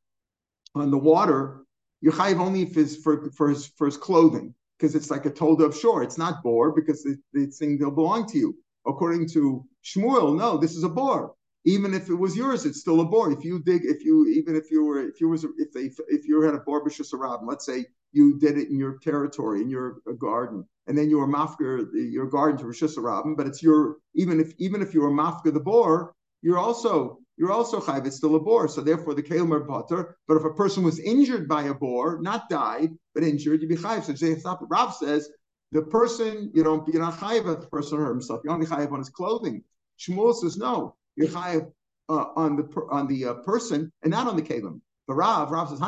on 0.75 0.91
the 0.91 0.99
water, 0.99 1.65
you're 2.01 2.13
chayiv 2.13 2.39
only 2.39 2.63
if 2.63 2.77
it's 2.77 2.97
for, 2.97 3.31
for 3.33 3.49
his 3.49 3.67
for 3.67 3.87
his 3.87 3.97
clothing 3.97 4.55
because 4.79 4.95
it's 4.95 5.11
like 5.11 5.27
a 5.27 5.31
told 5.31 5.61
of 5.61 5.77
shore. 5.77 6.03
It's 6.03 6.19
not 6.19 6.43
bore 6.43 6.73
because 6.73 7.03
the, 7.03 7.19
the 7.33 7.47
thing 7.47 7.79
will 7.81 7.91
belong 7.91 8.27
to 8.29 8.39
you. 8.39 8.57
According 8.87 9.29
to 9.31 9.65
Shmuel, 9.85 10.39
no, 10.39 10.57
this 10.57 10.77
is 10.77 10.85
a 10.85 10.89
bore 10.89 11.35
even 11.65 11.93
if 11.93 12.09
it 12.09 12.15
was 12.15 12.37
yours, 12.37 12.65
it's 12.65 12.81
still 12.81 13.01
a 13.01 13.05
bore. 13.05 13.31
If 13.31 13.45
you 13.45 13.59
dig, 13.59 13.85
if 13.85 14.05
you 14.05 14.27
even 14.29 14.57
if 14.57 14.71
you 14.71 14.85
were 14.85 15.07
if 15.07 15.21
you 15.21 15.29
was 15.29 15.45
if 15.59 15.73
they 15.73 15.91
if 16.09 16.27
you 16.27 16.41
had 16.41 16.55
a 16.55 16.61
bor 16.61 16.85
b'shusarab, 16.85 17.41
let's 17.43 17.67
say 17.67 17.87
you 18.13 18.39
did 18.39 18.59
it 18.59 18.69
in 18.69 18.79
your 18.79 18.99
territory 18.99 19.63
in 19.63 19.71
your 19.71 19.99
garden, 20.19 20.65
and 20.87 20.97
then 20.97 21.11
you 21.11 21.19
were 21.19 21.29
mafker 21.29 21.87
your 21.93 22.27
garden 22.27 22.59
to 22.59 22.65
rishusarab, 22.65 23.37
but 23.37 23.47
it's 23.47 23.63
your 23.63 23.97
even 24.15 24.41
if 24.41 24.53
even 24.59 24.83
if 24.83 24.95
you 24.95 25.03
were 25.03 25.11
mafker 25.11 25.53
the 25.53 25.61
boar, 25.61 26.15
you're 26.43 26.59
also 26.59 27.19
you're 27.37 27.53
also 27.53 27.81
chayv. 27.81 28.07
It's 28.07 28.17
still 28.17 28.37
a 28.37 28.41
boar, 28.41 28.69
so 28.69 28.81
therefore 28.81 29.15
the 29.15 29.23
kelmer 29.23 29.67
butter. 29.67 30.17
But 30.27 30.39
if 30.39 30.45
a 30.45 30.55
person 30.55 30.83
was 30.83 30.99
injured 30.99 31.49
by 31.49 31.65
a 31.65 31.75
boar, 31.75 32.21
not 32.21 32.49
died 32.49 32.91
but 33.15 33.23
injured, 33.23 33.63
you'd 33.63 33.69
be 33.69 33.77
chayv. 33.77 34.05
So 34.05 34.59
Rav 34.69 34.95
says 34.95 35.29
the 35.73 35.83
person 35.83 36.51
you 36.55 36.65
don't 36.65 36.87
you're 36.89 37.03
not 37.03 37.19
chayv 37.19 37.45
the 37.61 37.67
person 37.69 37.99
hurt 37.99 38.11
himself. 38.11 38.41
You 38.45 38.51
only 38.51 38.67
chayv 38.67 38.93
on 38.93 38.99
his 38.99 39.11
clothing. 39.11 39.63
Shmuel 39.99 40.35
says 40.35 40.57
no 40.57 40.95
you're 41.19 41.29
chayiv 41.29 41.71
uh, 42.09 42.25
on 42.37 42.57
the 42.57 42.65
on 42.91 43.07
the 43.09 43.27
uh, 43.27 43.35
person 43.35 43.93
and 44.03 44.11
not 44.11 44.29
on 44.29 44.37
the 44.37 44.43
kalim. 44.43 44.81
The 45.09 45.15
Rav, 45.15 45.51
Rav 45.51 45.71
says, 45.71 45.81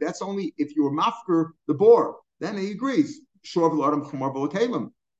that's 0.00 0.22
only 0.22 0.54
if 0.56 0.74
you 0.74 0.84
were 0.84 0.90
mafker 0.90 1.50
the 1.68 1.74
bor. 1.74 2.16
Then 2.40 2.56
he 2.56 2.72
agrees. 2.72 3.20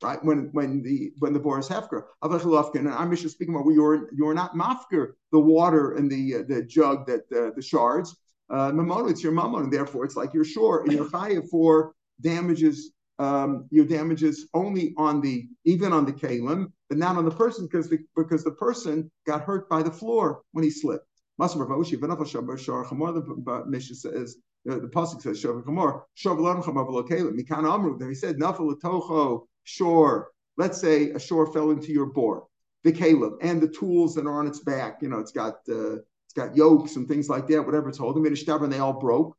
Right 0.03 0.25
when 0.25 0.49
when 0.53 0.83
the 0.83 1.13
when 1.21 1.33
the 1.33 1.39
bor 1.39 1.61
is 1.61 1.69
hefker, 1.69 2.03
and 2.23 2.89
I'm 2.89 3.15
just 3.15 3.35
speaking 3.35 3.55
about 3.55 3.69
you're 3.73 4.09
you're 4.13 4.35
not 4.35 4.55
mafker 4.55 5.13
the 5.31 5.39
water 5.39 5.95
and 5.95 6.11
the 6.11 6.37
uh, 6.37 6.43
the 6.49 6.63
jug 6.63 7.07
that 7.07 7.21
uh, 7.33 7.55
the 7.55 7.63
shards. 7.63 8.17
Uh, 8.51 8.73
it's 9.07 9.23
your 9.23 9.33
mamon, 9.33 9.65
and 9.65 9.73
therefore 9.73 10.05
it's 10.05 10.17
like 10.17 10.35
you're 10.35 10.45
sure 10.45 10.83
And 10.83 10.93
you're 10.93 11.09
chayiv 11.09 11.49
for 11.49 11.95
damages 12.21 12.93
um, 13.19 13.69
your 13.71 13.85
damages 13.85 14.49
only 14.55 14.95
on 14.97 15.21
the 15.21 15.47
even 15.65 15.93
on 15.93 16.05
the 16.05 16.13
kalim, 16.13 16.73
but 16.89 16.99
not 16.99 17.17
on 17.17 17.25
the 17.25 17.31
person 17.31 17.67
because 17.67 17.89
the, 17.89 17.99
because 18.17 18.43
the 18.43 18.51
person 18.53 19.11
got 19.27 19.43
hurt 19.43 19.69
by 19.69 19.83
the 19.83 19.91
floor 19.91 20.43
when 20.53 20.65
he 20.65 20.71
slipped. 20.71 21.07
The 21.43 23.65
Mishnah 23.67 23.97
says 23.97 24.37
the, 24.65 24.81
the 24.81 24.89
pasuk 24.89 25.23
says 25.23 25.43
shav 25.43 25.65
chamor 25.65 26.03
shav 26.17 26.39
lam 26.39 26.63
chamor 26.63 26.89
v'lo 26.89 27.09
kalim. 27.09 27.39
Mikan 27.39 27.71
amru. 27.71 27.99
Then 27.99 28.09
he 28.09 28.15
said 28.15 28.37
nafal 28.37 28.75
tocho 28.81 29.47
shore. 29.65 30.31
Let's 30.57 30.81
say 30.81 31.11
a 31.11 31.19
shore 31.19 31.53
fell 31.53 31.71
into 31.71 31.93
your 31.93 32.07
bore, 32.07 32.47
the 32.85 32.93
kalim 32.93 33.39
and 33.41 33.61
the 33.61 33.69
tools 33.69 34.15
that 34.15 34.27
are 34.27 34.39
on 34.39 34.47
its 34.47 34.61
back. 34.61 35.03
You 35.03 35.09
know, 35.09 35.19
it's 35.19 35.33
got 35.33 35.57
uh, 35.69 35.97
it's 35.97 36.35
got 36.35 36.57
yokes 36.57 36.97
and 36.97 37.09
things 37.09 37.29
like 37.29 37.49
that. 37.49 37.63
Whatever 37.63 37.89
it's 37.89 37.99
holding, 37.99 38.27
and 38.27 38.73
they 38.73 38.79
all 38.79 38.93
broke 38.93 39.37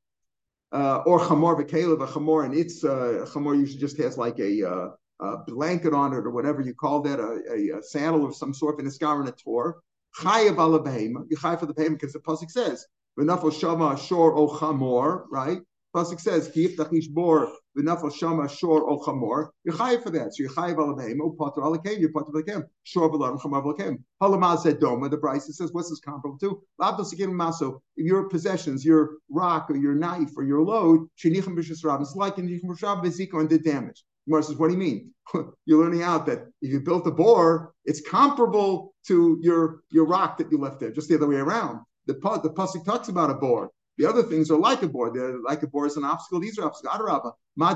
uh, 0.73 1.03
or 1.05 1.19
chamor 1.19 1.55
v'kelev, 1.55 2.03
a 2.03 2.07
chamor, 2.07 2.45
and 2.45 2.55
it's 2.55 2.83
uh, 2.83 3.25
chamor 3.31 3.57
usually 3.57 3.79
just 3.79 3.97
has 3.97 4.17
like 4.17 4.39
a, 4.39 4.67
uh, 4.67 4.89
a, 5.19 5.37
blanket 5.45 5.93
on 5.93 6.13
it 6.13 6.25
or 6.25 6.31
whatever 6.31 6.61
you 6.61 6.73
call 6.73 7.01
that, 7.01 7.19
a, 7.19 7.41
a, 7.51 7.77
a 7.77 7.83
sandal 7.83 8.25
of 8.25 8.35
some 8.35 8.53
sort, 8.53 8.79
in 8.79 8.87
a 8.87 8.91
scar 8.91 9.19
and 9.19 9.29
a 9.29 9.31
tor. 9.31 9.81
Chayav 10.19 10.60
ala 10.60 10.80
behema, 10.80 11.26
you 11.30 11.38
chayav 11.38 11.60
for 11.60 11.65
the 11.65 11.73
behema 11.73 11.93
because 11.93 12.13
the 12.13 12.19
pasuk 12.19 12.52
says 12.52 12.86
v'nafal 13.19 13.52
shama 13.52 13.97
shor 13.97 14.38
o 14.38 14.47
chamor, 14.47 15.23
right? 15.32 15.60
Pasuk 15.95 16.19
says 16.19 16.49
ki 16.49 16.67
yiftach 16.67 17.13
bor 17.13 17.52
v'nafal 17.76 18.13
shama 18.13 18.47
shor 18.47 18.88
o 18.88 18.99
chamor. 18.99 19.49
You're 19.63 19.76
chayav 19.76 20.04
for 20.04 20.12
that, 20.12 20.36
so 20.36 20.43
you're 20.43 20.52
chayav 20.52 20.78
ala 20.78 20.93
behema, 20.93 21.36
potter 21.36 21.63
ala 21.63 21.82
kem, 21.82 21.99
you're 21.99 22.12
potter 22.12 22.32
ala 22.32 22.43
kem, 22.43 22.63
shor 22.84 23.10
v'lam 23.10 23.41
chamor 23.41 23.76
kem. 23.76 24.06
Halamaz 24.21 24.60
said 24.60 24.80
doma. 24.80 25.10
The 25.10 25.17
Brisa 25.17 25.52
says 25.52 25.73
what's 25.73 25.89
this 25.89 25.99
comparable 25.99 26.38
to? 26.39 26.62
Labdal 26.80 27.12
sekim 27.12 27.34
maso. 27.34 27.82
Your 27.95 28.30
possessions, 28.30 28.86
your 28.86 29.17
rock 29.30 29.71
or 29.71 29.78
your 29.78 29.95
knife 29.95 30.32
or 30.38 30.43
your 30.43 30.62
load, 30.62 31.08
shenichim 31.17 31.58
b'shus 31.58 31.84
rab. 31.84 32.02
It's 32.02 32.15
like 32.15 32.38
in 32.38 32.47
shenichim 32.47 32.65
b'shus 32.65 32.84
rab 32.84 33.04
v'zika 33.04 33.39
and 33.39 33.49
did 33.49 33.63
damage. 33.63 34.04
Gemara 34.25 34.43
says, 34.43 34.55
what 34.57 34.67
do 34.67 34.73
you 34.73 34.79
mean? 34.79 35.13
You're 35.65 35.83
learning 35.83 36.03
out 36.03 36.25
that 36.27 36.47
if 36.62 36.71
you 36.71 36.79
built 36.79 37.07
a 37.07 37.12
bore, 37.12 37.73
it's 37.86 38.01
comparable 38.01 38.93
to 39.07 39.38
your 39.41 39.81
your 39.91 40.05
rock 40.05 40.38
that 40.38 40.51
you 40.51 40.57
left 40.57 40.79
there, 40.79 40.91
just 40.91 41.09
the 41.09 41.15
other 41.15 41.27
way 41.27 41.38
around. 41.38 41.79
The 42.07 42.13
the 42.13 42.49
pasuk 42.49 42.86
talks 42.86 43.09
about 43.09 43.29
a 43.29 43.36
bore. 43.36 43.69
The 43.97 44.05
other 44.05 44.23
things 44.23 44.49
are 44.49 44.57
like 44.57 44.81
a 44.81 44.88
bore. 44.88 45.13
They're 45.13 45.39
like 45.39 45.62
a 45.63 45.67
bore 45.67 45.86
is 45.86 45.97
an 45.97 46.03
obstacle. 46.03 46.39
These 46.39 46.57
are 46.57 46.65
obstacles. 46.65 46.99
Adarabba. 46.99 47.33
Ma 47.55 47.73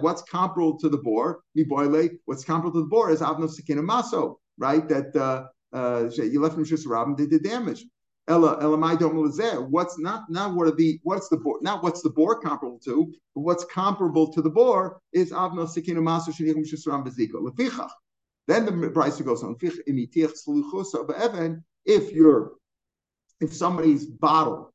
What's 0.00 0.22
comparable 0.22 0.78
to 0.78 0.88
the 0.88 0.98
bore? 0.98 1.40
Mi 1.54 1.64
boile. 1.64 2.08
What's 2.26 2.44
comparable 2.44 2.80
to 2.80 2.84
the 2.84 2.88
bore 2.88 3.10
is 3.10 3.20
avno 3.20 3.48
sekina 3.48 3.82
maso. 3.82 4.38
Right. 4.58 4.88
That 4.88 5.16
uh, 5.16 5.46
uh, 5.76 6.10
you 6.14 6.40
left 6.40 6.54
from 6.54 6.64
Shus 6.64 6.86
Rabin, 6.86 7.16
they 7.16 7.26
did 7.26 7.42
damage. 7.42 7.84
Ella 8.28 8.58
Elamai 8.62 8.96
Domelazeh. 8.96 9.68
What's 9.68 9.98
not 9.98 10.30
not 10.30 10.54
what 10.54 10.68
are 10.68 10.74
the 10.74 11.00
what's 11.02 11.28
the 11.28 11.36
bore 11.36 11.58
not 11.62 11.82
what's 11.82 12.02
the 12.02 12.10
bore 12.10 12.40
comparable 12.40 12.78
to, 12.80 13.12
but 13.34 13.40
what's 13.40 13.64
comparable 13.64 14.32
to 14.32 14.42
the 14.42 14.50
bore 14.50 15.00
is 15.12 15.32
avno 15.32 15.66
shenichim 15.66 16.66
Shus 16.66 16.86
Rabin 16.86 17.10
beziko 17.10 17.42
lefichach. 17.42 17.90
Then 18.46 18.66
the 18.66 18.72
Brisa 18.72 19.24
goes 19.24 19.42
on. 19.44 19.56
If 21.86 22.12
you're 22.12 22.52
if 23.40 23.54
somebody's 23.54 24.06
bottle 24.06 24.72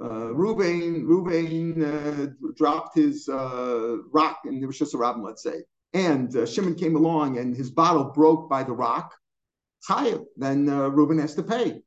uh, 0.00 0.32
Ruvain, 0.32 1.82
uh, 1.82 2.32
dropped 2.56 2.96
his 2.96 3.28
uh, 3.28 3.96
rock 4.12 4.40
and 4.44 4.60
there 4.60 4.68
was 4.68 4.78
just 4.78 4.94
a 4.94 4.98
rabbin, 4.98 5.22
let's 5.22 5.42
say, 5.42 5.62
and 5.92 6.34
uh, 6.36 6.46
Shimon 6.46 6.74
came 6.74 6.96
along 6.96 7.38
and 7.38 7.56
his 7.56 7.70
bottle 7.70 8.04
broke 8.04 8.48
by 8.48 8.62
the 8.62 8.72
rock. 8.72 9.14
Chayav, 9.88 10.24
then 10.36 10.68
uh, 10.68 10.88
Reuben 10.88 11.18
has 11.18 11.34
to 11.36 11.42
pay. 11.42 11.80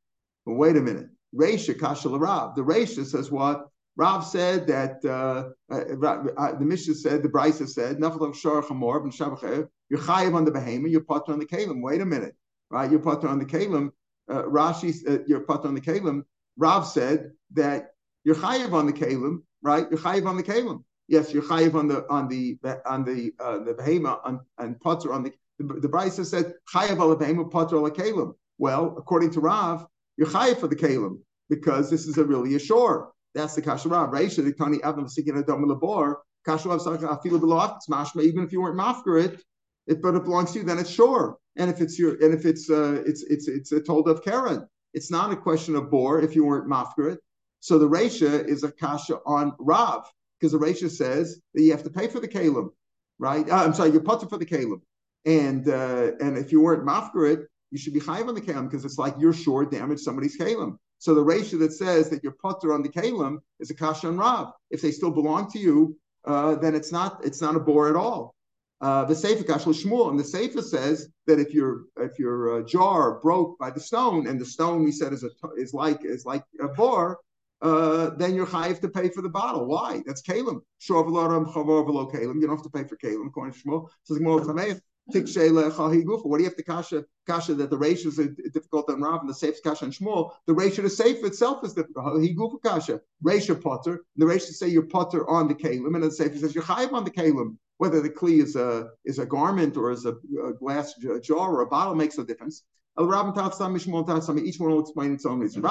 But 0.46 0.54
wait 0.54 0.76
a 0.76 0.82
minute, 0.82 1.10
Reisha 1.36 1.76
Kashal 1.78 2.20
Rav. 2.20 2.56
The 2.56 2.64
Reisha 2.64 3.06
says 3.06 3.32
what? 3.32 3.68
Rav 3.98 4.26
said 4.26 4.68
that 4.68 5.04
uh, 5.06 5.50
uh, 5.72 6.36
uh 6.38 6.58
the 6.58 6.66
Mishnah 6.66 6.96
said, 6.96 7.24
the 7.24 7.30
Brisa 7.30 7.68
said, 7.68 7.98
Nafal 7.98 8.34
Shor 8.34 8.64
Chamor 8.64 9.02
ben 9.02 9.12
Shabachev, 9.12 9.68
you're 9.90 10.00
chayiv 10.00 10.34
on 10.34 10.46
the 10.46 10.52
behema, 10.52 10.90
you're 10.90 11.02
potter 11.04 11.34
on 11.34 11.40
the 11.40 11.46
kalim. 11.46 11.82
Wait 11.82 12.02
a 12.02 12.06
minute, 12.06 12.36
right? 12.70 12.90
You're 12.90 13.02
potter 13.02 13.28
on 13.28 13.40
the 13.40 13.46
kalim. 13.46 13.92
Uh, 14.30 14.44
Rashi, 14.44 15.08
uh, 15.08 15.24
you're 15.28 15.42
potter 15.42 15.68
on 15.68 15.76
the 15.76 15.82
kalim. 15.82 16.24
Rav 16.58 16.88
said 16.88 17.32
that 17.54 17.92
you're 18.24 18.36
chayiv 18.36 18.72
on 18.72 18.88
the 18.88 18.94
kalim, 18.94 19.44
right? 19.62 19.86
You're 19.90 20.00
chayiv 20.00 20.26
on 20.26 20.38
the 20.38 20.44
kalim. 20.44 20.84
Yes, 21.10 21.34
you're 21.34 21.44
chayiv 21.44 21.76
on 21.76 21.90
the 21.90 22.08
on 22.10 22.30
the 22.30 22.58
on 22.86 23.04
the 23.04 23.34
uh, 23.40 23.58
the 23.60 23.74
behema 23.74 24.20
on 24.24 24.40
and 24.58 24.80
potter 24.80 25.12
on 25.12 25.24
the 25.24 25.34
the, 25.60 25.66
the 25.82 25.90
Brisa 25.90 26.26
said 26.26 26.54
chayiv 26.74 27.00
al 27.00 27.16
behema 27.18 27.52
potter 27.52 27.76
al 27.76 27.92
kalim. 27.92 28.34
Well, 28.58 28.96
according 28.98 29.32
to 29.32 29.42
Rav, 29.42 29.86
you're 30.22 30.30
chayiv 30.30 30.60
for 30.60 30.68
the 30.68 30.76
kalim 30.76 31.18
because 31.50 31.90
this 31.90 32.06
is 32.06 32.16
a 32.20 32.24
really 32.24 32.54
a 32.54 32.60
shore. 32.60 33.12
That's 33.34 33.56
the 33.56 33.62
kasha 33.64 33.90
Rav. 33.90 34.12
Reisha 34.12 34.44
the 34.44 34.54
tani 34.54 34.78
avim 34.78 35.10
sikin 35.10 35.42
adam 35.42 35.68
labor. 35.68 36.22
Kasha 36.46 36.70
Rav 36.70 36.80
afilu 36.80 37.40
below 37.40 37.76
mashma. 37.90 38.22
Even 38.22 38.44
if 38.44 38.52
you 38.52 38.62
weren't 38.62 38.78
mafker 38.78 39.24
it, 39.26 39.42
it 39.88 40.00
but 40.00 40.14
it 40.14 40.24
belongs 40.24 40.52
to 40.52 40.60
you, 40.60 40.66
then 40.66 40.78
it's 40.78 40.92
shore. 40.92 41.38
And 41.58 41.72
if 41.72 41.82
it's 41.82 41.98
your 41.98 42.24
and 42.24 42.36
if 42.36 42.46
it's 42.46 42.70
uh 42.70 43.02
it's 43.04 43.24
it's 43.24 43.48
it's 43.48 43.72
a 43.72 43.82
told 43.82 44.08
of 44.08 44.24
Keren, 44.24 44.68
it's 44.94 45.10
not 45.10 45.34
a 45.34 45.36
question 45.36 45.76
of 45.76 45.90
bor 45.90 46.22
if 46.22 46.36
you 46.36 46.46
weren't 46.46 46.70
mafker 46.70 47.14
it. 47.14 47.20
So 47.60 47.80
the 47.80 47.90
Reisha 47.90 48.48
is 48.48 48.64
a 48.64 48.72
kasha 48.72 49.18
on 49.26 49.54
Rav 49.58 50.06
because 50.40 50.52
the 50.52 50.60
Reisha 50.60 50.92
says 50.92 51.42
that 51.56 51.64
you 51.64 51.72
have 51.72 51.84
to 51.84 51.90
pay 51.90 52.08
for 52.08 52.20
the 52.20 52.28
kalim, 52.28 52.70
right? 53.18 53.50
Uh, 53.50 53.56
I'm 53.56 53.74
sorry, 53.74 53.90
you're 53.90 54.02
putter 54.02 54.28
for 54.28 54.38
the 54.38 54.46
kalim, 54.46 54.82
and 55.26 55.68
uh, 55.68 56.12
and 56.20 56.38
if 56.38 56.52
you 56.52 56.62
weren't 56.62 56.86
mafker 56.86 57.48
you 57.72 57.78
should 57.78 57.94
be 57.94 58.00
high 58.00 58.22
on 58.22 58.36
the 58.36 58.42
kalim 58.42 58.70
because 58.70 58.86
it's 58.86 58.98
like 58.98 59.16
you're 59.18 59.34
sure 59.34 59.66
damage 59.66 60.00
somebody's 60.00 60.38
kalim. 60.38 60.78
So 61.00 61.16
the 61.16 61.24
Reisha 61.24 61.58
that 61.60 61.74
says 61.74 62.10
that 62.10 62.24
you're 62.24 62.34
putter 62.34 62.74
on 62.74 62.84
the 62.84 62.90
kalim 62.90 63.40
is 63.60 63.72
a 63.72 63.74
kasha 63.74 64.08
on 64.08 64.18
Rav. 64.18 64.54
If 64.70 64.82
they 64.82 64.92
still 64.92 65.12
belong 65.12 65.50
to 65.52 65.60
you, 65.60 65.98
uh, 66.26 66.56
then 66.56 66.76
it's 66.76 66.92
not 66.92 67.26
it's 67.26 67.42
not 67.42 67.56
a 67.56 67.60
bore 67.60 67.90
at 67.90 67.96
all. 67.96 68.36
Uh, 68.82 69.06
the 69.06 69.16
Sefer 69.16 69.44
Kashal 69.44 69.74
Shmuel, 69.74 70.10
and 70.10 70.20
the 70.20 70.24
Sefer 70.24 70.62
says 70.62 71.08
that 71.28 71.40
if 71.40 71.54
your 71.54 71.84
if 71.98 72.20
your 72.20 72.60
uh, 72.60 72.64
jar 72.64 73.20
broke 73.20 73.58
by 73.58 73.72
the 73.72 73.80
stone, 73.80 74.28
and 74.28 74.40
the 74.40 74.46
stone 74.46 74.84
we 74.84 74.92
said 74.92 75.14
is 75.14 75.24
a 75.24 75.30
is 75.58 75.74
like 75.74 76.04
is 76.04 76.26
like 76.26 76.44
a 76.60 76.68
bore, 76.68 77.20
uh, 77.62 78.10
then 78.18 78.34
you're 78.34 78.48
chayiv 78.48 78.80
to 78.82 78.90
pay 78.90 79.10
for 79.10 79.22
the 79.22 79.30
bottle. 79.30 79.66
Why? 79.68 80.02
That's 80.06 80.22
kalim. 80.24 80.62
Shor 80.80 81.06
kalim. 81.06 82.42
You 82.42 82.48
don't 82.48 82.58
have 82.58 82.64
to 82.64 82.70
pay 82.70 82.84
for 82.84 82.98
kalim. 82.98 83.28
According 83.28 83.54
to 83.54 83.60
Shmuel, 83.60 84.82
What 85.06 85.26
do 85.26 86.44
you 86.44 86.50
have 86.50 86.56
to 86.56 86.64
kasha 86.64 87.06
kasha 87.28 87.54
that 87.56 87.70
the 87.70 87.78
ratio 87.78 88.10
is 88.10 88.20
uh, 88.20 88.28
difficult 88.54 88.90
on 88.90 89.02
Rav 89.02 89.22
and 89.22 89.30
the 89.30 89.34
safe 89.34 89.62
kasha 89.64 89.86
and 89.86 89.94
Shmuel? 89.94 90.32
The 90.48 90.54
ratio 90.54 90.84
to 90.84 90.90
safe 90.90 91.24
itself 91.24 91.64
is 91.66 91.74
difficult. 91.74 92.22
He 92.22 92.36
gufa 92.36 92.62
kasha 92.62 93.02
ratio 93.22 93.56
potter. 93.56 94.06
The 94.16 94.26
ratio 94.26 94.52
say 94.52 94.68
you're 94.70 94.84
potter 94.84 95.28
on 95.30 95.48
the 95.48 95.56
kalim, 95.56 95.94
and 95.94 96.04
the 96.04 96.12
safe 96.12 96.38
says 96.38 96.56
you're 96.56 96.64
on 96.70 97.04
the 97.04 97.12
kalim. 97.12 97.58
Whether 97.78 98.02
the 98.02 98.10
kli 98.10 98.42
is 98.44 98.56
a 98.56 98.90
is 99.04 99.20
a 99.20 99.26
garment 99.26 99.76
or 99.76 99.92
is 99.92 100.06
a, 100.06 100.14
a 100.46 100.54
glass 100.54 100.94
jar 101.22 101.52
or 101.52 101.62
a 101.62 101.68
bottle 101.68 101.96
makes 101.96 102.18
no 102.18 102.24
difference. 102.24 102.64
Each 103.00 103.08
one 103.08 104.72
will 104.72 104.82
explain 104.82 105.14
its 105.14 105.26
own 105.26 105.40
reason. 105.40 105.62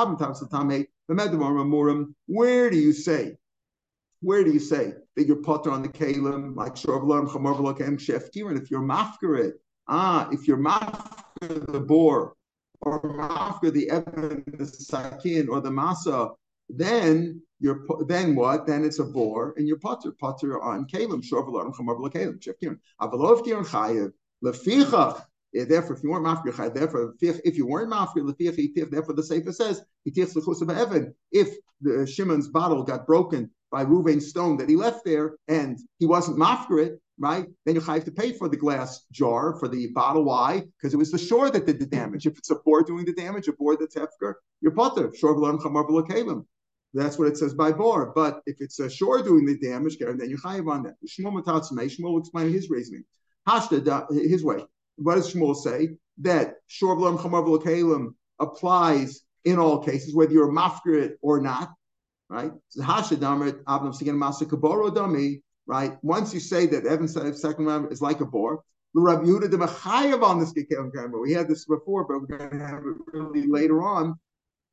Where 2.26 2.70
do 2.70 2.76
you 2.76 2.92
say? 2.92 3.36
Where 4.22 4.44
do 4.44 4.52
you 4.52 4.60
say 4.60 4.92
that 5.16 5.26
you're 5.26 5.36
potter 5.36 5.70
on 5.70 5.82
the 5.82 5.88
kalim 5.88 6.54
like 6.54 6.74
shorvlam 6.74 7.28
chamorvlokem 7.28 7.98
sheftir? 7.98 8.50
And 8.50 8.58
if 8.58 8.70
you're 8.70 8.82
mafker 8.82 9.38
it, 9.38 9.54
ah, 9.88 10.28
if 10.30 10.46
you're 10.46 10.58
mafker 10.58 11.66
the 11.72 11.80
boar 11.80 12.34
or 12.82 13.00
mafker 13.00 13.72
the 13.72 13.88
evan, 13.90 14.44
the 14.58 14.66
sakin 14.66 15.48
or 15.48 15.62
the 15.62 15.70
masa, 15.70 16.34
then 16.68 17.40
you're 17.60 17.86
then 18.06 18.34
what? 18.34 18.66
Then 18.66 18.84
it's 18.84 18.98
a 18.98 19.04
boar 19.04 19.54
and 19.56 19.66
you're 19.66 19.78
potter 19.78 20.12
potter 20.12 20.60
on 20.60 20.86
kalim 20.86 21.22
shorvlam 21.22 21.74
chamorvlokem 21.74 22.40
sheftir. 22.40 22.78
Avalov 23.00 23.42
kirin 23.42 23.66
chayev 23.66 24.12
lefichach 24.44 25.24
Therefore, 25.52 25.96
if 25.96 26.02
you 26.04 26.10
weren't 26.10 26.26
mafkir, 26.26 26.72
therefore, 26.72 27.14
if 27.20 27.56
you 27.56 27.66
weren't 27.66 27.90
mafkir, 27.90 28.90
therefore 28.90 29.14
the 29.14 29.22
Sefer 29.22 29.50
says, 29.52 29.82
if 30.04 31.56
the 31.80 32.06
Shimon's 32.06 32.46
bottle 32.46 32.84
got 32.84 33.04
broken 33.04 33.50
by 33.70 33.84
Ruvain's 33.84 34.28
stone 34.28 34.56
that 34.58 34.68
he 34.68 34.76
left 34.76 35.04
there 35.04 35.36
and 35.48 35.78
he 35.98 36.06
wasn't 36.06 36.38
mafkir 36.38 36.86
it, 36.86 37.00
right? 37.18 37.46
Then 37.64 37.74
you 37.74 37.80
have 37.80 38.04
to 38.04 38.12
pay 38.12 38.32
for 38.32 38.48
the 38.48 38.56
glass 38.56 39.04
jar, 39.12 39.58
for 39.58 39.68
the 39.68 39.88
bottle. 39.88 40.24
Why? 40.24 40.62
Because 40.76 40.94
it 40.94 40.96
was 40.96 41.10
the 41.10 41.18
shore 41.18 41.50
that 41.50 41.66
did 41.66 41.78
the 41.78 41.86
damage. 41.86 42.26
If 42.26 42.38
it's 42.38 42.50
a 42.50 42.56
board 42.56 42.86
doing 42.86 43.04
the 43.04 43.12
damage, 43.12 43.48
a 43.48 43.52
board 43.52 43.78
that's 43.80 43.96
hefker, 43.96 44.34
you're 44.60 44.72
potter. 44.72 45.12
Shore 45.14 45.36
chamar 45.36 46.44
That's 46.94 47.18
what 47.18 47.28
it 47.28 47.36
says 47.36 47.54
by 47.54 47.72
bor. 47.72 48.12
But 48.14 48.40
if 48.46 48.56
it's 48.60 48.80
a 48.80 48.90
shore 48.90 49.22
doing 49.22 49.46
the 49.46 49.58
damage, 49.58 49.98
then 49.98 50.18
you 50.28 50.38
chayiv 50.38 50.70
on 50.70 50.82
that. 50.84 50.94
Shmuel 51.06 51.42
Shmuel 51.44 52.12
will 52.12 52.18
explain 52.18 52.52
his 52.52 52.70
reasoning. 52.70 53.04
Hashda, 53.48 54.06
his 54.28 54.44
way 54.44 54.64
what 55.00 55.14
does 55.16 55.32
Shmuel 55.32 55.56
say? 55.56 55.96
That 56.18 56.56
Shor 56.66 56.96
B'lam 56.96 57.18
Chamar 57.18 58.12
applies 58.38 59.22
in 59.44 59.58
all 59.58 59.82
cases, 59.82 60.14
whether 60.14 60.32
you're 60.32 60.52
mafkir 60.52 61.14
or 61.22 61.40
not, 61.40 61.72
right? 62.30 62.52
Right? 65.66 65.98
Once 66.02 66.34
you 66.34 66.40
say 66.40 66.66
that 66.66 66.86
Evan 66.86 67.08
said 67.08 67.36
second 67.36 67.66
round 67.66 67.92
is 67.92 68.00
like 68.00 68.20
a 68.20 68.24
bore, 68.24 68.62
Rabbi 68.94 69.24
this 69.24 70.52
We 71.20 71.32
had 71.32 71.48
this 71.48 71.64
before, 71.66 72.04
but 72.04 72.20
we're 72.20 72.38
going 72.38 72.50
to 72.58 72.66
have 72.66 72.80
it 72.80 72.96
really 73.12 73.46
later 73.46 73.82
on 73.82 74.18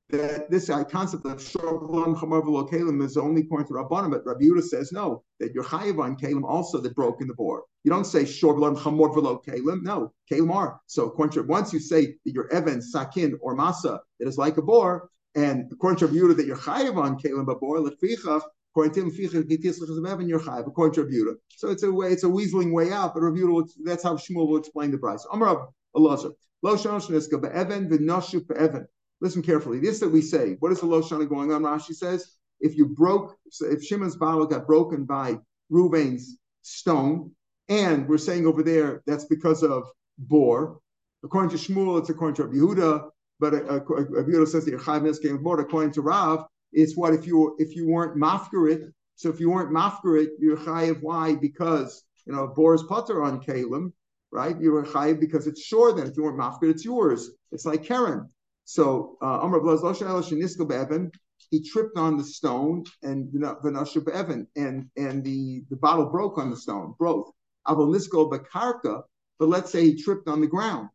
that 0.09 0.49
this 0.49 0.69
concept 0.89 1.25
of 1.25 1.37
Sholam 1.37 2.15
Chamav 2.15 2.69
Kalim 2.69 3.03
is 3.03 3.17
only 3.17 3.43
point 3.43 3.67
to 3.67 3.73
Rabbanim, 3.73 4.11
but 4.11 4.25
Rabbi 4.25 4.45
Yehuda 4.45 4.63
says 4.63 4.93
no, 4.93 5.23
that 5.39 5.53
you're 5.53 5.65
Chayiv 5.65 6.01
on 6.01 6.15
Kalim 6.15 6.43
also 6.45 6.79
that 6.79 6.95
broke 6.95 7.21
in 7.21 7.27
the 7.27 7.33
board. 7.33 7.63
You 7.83 7.91
don't 7.91 8.05
say 8.05 8.23
Sholam 8.23 8.77
Chamor 8.77 9.13
Velo 9.13 9.41
Kalim, 9.45 9.83
no, 9.83 10.13
Kalim 10.31 10.53
are. 10.53 10.79
So 10.87 11.13
once 11.17 11.73
you 11.73 11.79
say 11.79 12.15
that 12.25 12.31
you're 12.31 12.51
Evan, 12.53 12.81
Sakin, 12.81 13.37
or 13.41 13.55
Masa, 13.55 13.99
it 14.19 14.27
is 14.27 14.37
like 14.37 14.55
a 14.57 14.61
boar, 14.61 15.09
and 15.37 15.71
according 15.71 15.99
to 15.99 16.07
Yehuda 16.13 16.35
that 16.35 16.45
you're 16.45 16.57
Chayiv 16.57 16.97
on 16.97 17.17
Kalim, 17.17 17.45
but 17.45 17.61
boar, 17.61 17.77
Lefichach, 17.77 18.41
according 18.71 18.93
to 18.95 19.01
him, 19.01 19.11
you're 19.15 20.39
Chayiv, 20.39 20.67
according 20.67 20.95
to 20.95 21.05
Yehuda. 21.09 21.35
So 21.55 21.69
it's 21.69 21.83
a 21.83 21.91
way, 21.91 22.11
it's 22.11 22.23
a 22.23 22.27
weaseling 22.27 22.73
way 22.73 22.91
out, 22.91 23.13
but 23.13 23.21
Yehuda, 23.21 23.69
that's 23.85 24.03
how 24.03 24.15
Shmuel 24.17 24.49
will 24.49 24.57
explain 24.57 24.91
the 24.91 24.97
price. 24.97 25.25
Amar 25.31 25.69
Allah, 25.95 26.31
Lo 26.63 26.75
Shanosh 26.75 27.09
Niska, 27.09 27.39
Be'evan, 27.41 27.87
V'noshu 27.87 28.45
Be'evan. 28.47 28.85
Listen 29.21 29.41
carefully. 29.41 29.79
This 29.79 29.99
that 29.99 30.09
we 30.09 30.21
say, 30.21 30.57
what 30.59 30.71
is 30.71 30.81
the 30.81 30.87
Loshana 30.87 31.27
going 31.27 31.51
on? 31.51 31.63
Rashi 31.63 31.95
says, 31.95 32.35
if 32.59 32.75
you 32.75 32.87
broke, 32.87 33.35
if 33.61 33.83
Shimon's 33.83 34.15
bottle 34.15 34.45
got 34.45 34.67
broken 34.67 35.05
by 35.05 35.37
Ruvain's 35.71 36.37
stone, 36.63 37.31
and 37.69 38.07
we're 38.07 38.17
saying 38.17 38.47
over 38.47 38.63
there 38.63 39.03
that's 39.05 39.25
because 39.25 39.63
of 39.63 39.87
bor. 40.17 40.79
According 41.23 41.49
to 41.51 41.57
Shmuel, 41.57 41.99
it's 41.99 42.09
according 42.09 42.35
to 42.35 42.43
Yehuda, 42.43 43.09
but 43.39 43.53
uh, 43.53 43.79
uh, 43.79 44.45
says 44.45 44.65
that 44.65 44.71
your 44.71 44.79
chayv 44.79 45.21
came 45.21 45.43
bor. 45.43 45.59
According 45.59 45.93
to 45.93 46.01
Rav, 46.01 46.45
it's 46.71 46.95
what 46.95 47.13
if 47.13 47.25
you 47.27 47.55
if 47.59 47.75
you 47.75 47.87
weren't 47.87 48.17
mafkarit. 48.17 48.91
So 49.15 49.29
if 49.29 49.39
you 49.39 49.49
weren't 49.49 49.71
mafkarit, 49.71 50.29
you're 50.39 50.57
chayiv. 50.57 51.01
Why? 51.01 51.35
Because 51.35 52.03
you 52.25 52.33
know 52.33 52.47
bor's 52.47 52.83
putter 52.83 53.23
on 53.23 53.41
kalim, 53.41 53.91
right? 54.31 54.59
You're 54.59 54.85
chayiv 54.85 55.19
because 55.19 55.47
it's 55.47 55.61
sure. 55.61 55.93
Then 55.93 56.07
if 56.07 56.17
you 56.17 56.23
weren't 56.23 56.39
mafkarit, 56.39 56.71
it's 56.71 56.85
yours. 56.85 57.31
It's 57.51 57.65
like 57.65 57.83
Keren. 57.83 58.29
So 58.65 59.17
uh, 59.21 59.39
Amr 59.39 59.61
Be'evan, 59.61 61.11
he 61.49 61.63
tripped 61.63 61.97
on 61.97 62.17
the 62.17 62.23
stone 62.23 62.83
and 63.01 63.31
Vanasha 63.31 64.03
Be'evan, 64.03 64.45
and 64.57 64.89
and 64.97 65.23
the, 65.23 65.63
the 65.69 65.77
bottle 65.77 66.07
broke 66.07 66.37
on 66.37 66.49
the 66.49 66.57
stone, 66.57 66.93
broke. 66.99 67.33
Avol 67.67 67.93
Nisko 67.93 68.29
Bekarka, 68.31 69.03
but 69.39 69.49
let's 69.49 69.71
say 69.71 69.83
he 69.83 70.01
tripped 70.01 70.27
on 70.27 70.41
the 70.41 70.47
ground. 70.47 70.89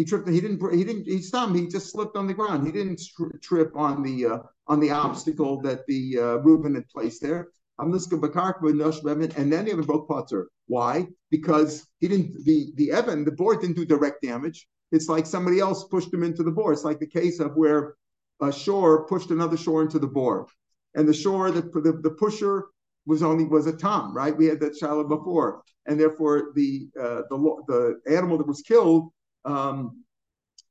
He 0.00 0.06
tripped. 0.06 0.26
He 0.30 0.40
didn't. 0.40 0.62
He 0.72 0.82
didn't. 0.82 1.04
He 1.04 1.20
stopped. 1.20 1.54
He 1.54 1.66
just 1.66 1.90
slipped 1.92 2.16
on 2.16 2.26
the 2.26 2.32
ground. 2.32 2.64
He 2.64 2.72
didn't 2.72 3.02
trip 3.42 3.76
on 3.76 4.02
the 4.02 4.24
uh, 4.24 4.38
on 4.66 4.80
the 4.80 4.92
obstacle 4.92 5.60
that 5.60 5.86
the 5.86 6.18
uh, 6.18 6.36
Reuben 6.38 6.74
had 6.74 6.88
placed 6.88 7.20
there. 7.20 7.48
And 7.78 7.92
then 7.92 9.66
he 9.66 9.72
even 9.72 9.84
broke 9.84 10.08
potter. 10.08 10.48
Why? 10.68 11.06
Because 11.30 11.86
he 11.98 12.08
didn't. 12.08 12.46
The 12.46 12.72
the 12.76 12.92
Evan, 12.92 13.26
the 13.26 13.32
board 13.32 13.60
didn't 13.60 13.76
do 13.76 13.84
direct 13.84 14.22
damage. 14.22 14.66
It's 14.90 15.10
like 15.10 15.26
somebody 15.26 15.60
else 15.60 15.84
pushed 15.84 16.14
him 16.14 16.22
into 16.22 16.44
the 16.44 16.50
bore. 16.50 16.72
It's 16.72 16.84
like 16.84 16.98
the 16.98 17.06
case 17.06 17.38
of 17.38 17.54
where 17.56 17.96
a 18.40 18.50
shore 18.50 19.04
pushed 19.04 19.30
another 19.30 19.58
shore 19.58 19.82
into 19.82 19.98
the 19.98 20.06
bore, 20.06 20.46
and 20.94 21.06
the 21.06 21.12
shore, 21.12 21.50
the, 21.50 21.60
the, 21.60 22.00
the 22.02 22.12
pusher 22.12 22.68
was 23.04 23.22
only 23.22 23.44
was 23.44 23.66
a 23.66 23.76
tom, 23.76 24.16
right? 24.16 24.34
We 24.34 24.46
had 24.46 24.60
that 24.60 24.78
shallow 24.78 25.04
before, 25.04 25.60
and 25.84 26.00
therefore 26.00 26.52
the 26.54 26.88
uh, 26.98 27.22
the 27.28 28.00
the 28.06 28.16
animal 28.16 28.38
that 28.38 28.48
was 28.48 28.62
killed 28.62 29.12
um, 29.44 30.04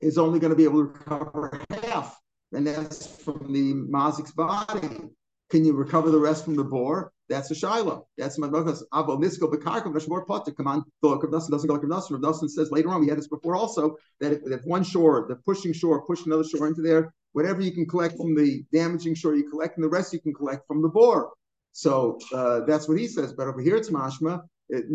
is 0.02 0.18
only 0.18 0.40
going 0.40 0.52
to 0.52 0.56
be 0.56 0.64
able 0.64 0.86
to 0.86 0.92
recover 0.94 1.62
half, 1.84 2.18
and 2.54 2.66
that's 2.66 3.08
from 3.22 3.52
the 3.52 3.74
mazik's 3.74 4.32
body. 4.32 5.10
Can 5.50 5.66
you 5.66 5.74
recover 5.74 6.12
the 6.12 6.20
rest 6.20 6.46
from 6.46 6.56
the 6.56 6.64
boar? 6.64 7.12
That's 7.28 7.50
a 7.52 7.56
shiloh. 7.56 8.08
That's 8.18 8.38
my 8.38 8.48
because 8.48 8.86
avo 8.94 9.20
nisko 9.20 9.52
bekarkav 9.52 9.94
nashmor 9.94 10.26
potter. 10.26 10.52
Come 10.52 10.68
on, 10.68 10.84
the 11.02 11.10
look 11.10 11.24
of 11.24 11.32
doesn't 11.32 11.50
go 11.50 11.74
like 11.74 11.84
Rav 11.84 12.22
Nassan 12.22 12.50
says 12.50 12.72
later 12.72 12.90
on. 12.90 13.02
We 13.02 13.08
had 13.08 13.18
this 13.18 13.28
before 13.28 13.56
also 13.56 13.98
that 14.20 14.32
if, 14.32 14.40
if 14.46 14.66
one 14.66 14.84
shore, 14.84 15.26
the 15.28 15.36
pushing 15.36 15.74
shore, 15.74 16.06
push 16.06 16.26
another 16.26 16.44
shore 16.44 16.68
into 16.68 16.82
there, 16.82 17.14
whatever 17.34 17.62
you 17.62 17.72
can 17.72 17.88
collect 17.88 18.18
from 18.18 18.36
the 18.36 18.64
damaging 18.74 19.16
shore, 19.16 19.36
you 19.36 19.50
collect, 19.50 19.78
and 19.78 19.84
the 19.84 19.90
rest 19.90 20.14
you 20.14 20.20
can 20.20 20.34
collect 20.34 20.66
from 20.68 20.82
the 20.82 20.90
boar. 20.90 21.32
So 21.72 22.20
uh, 22.34 22.62
that's 22.62 22.88
what 22.88 23.00
he 23.00 23.08
says. 23.08 23.34
But 23.34 23.48
over 23.48 23.62
here 23.62 23.76
it's 23.76 23.90
mashma. 23.90 24.42
It, 24.70 24.86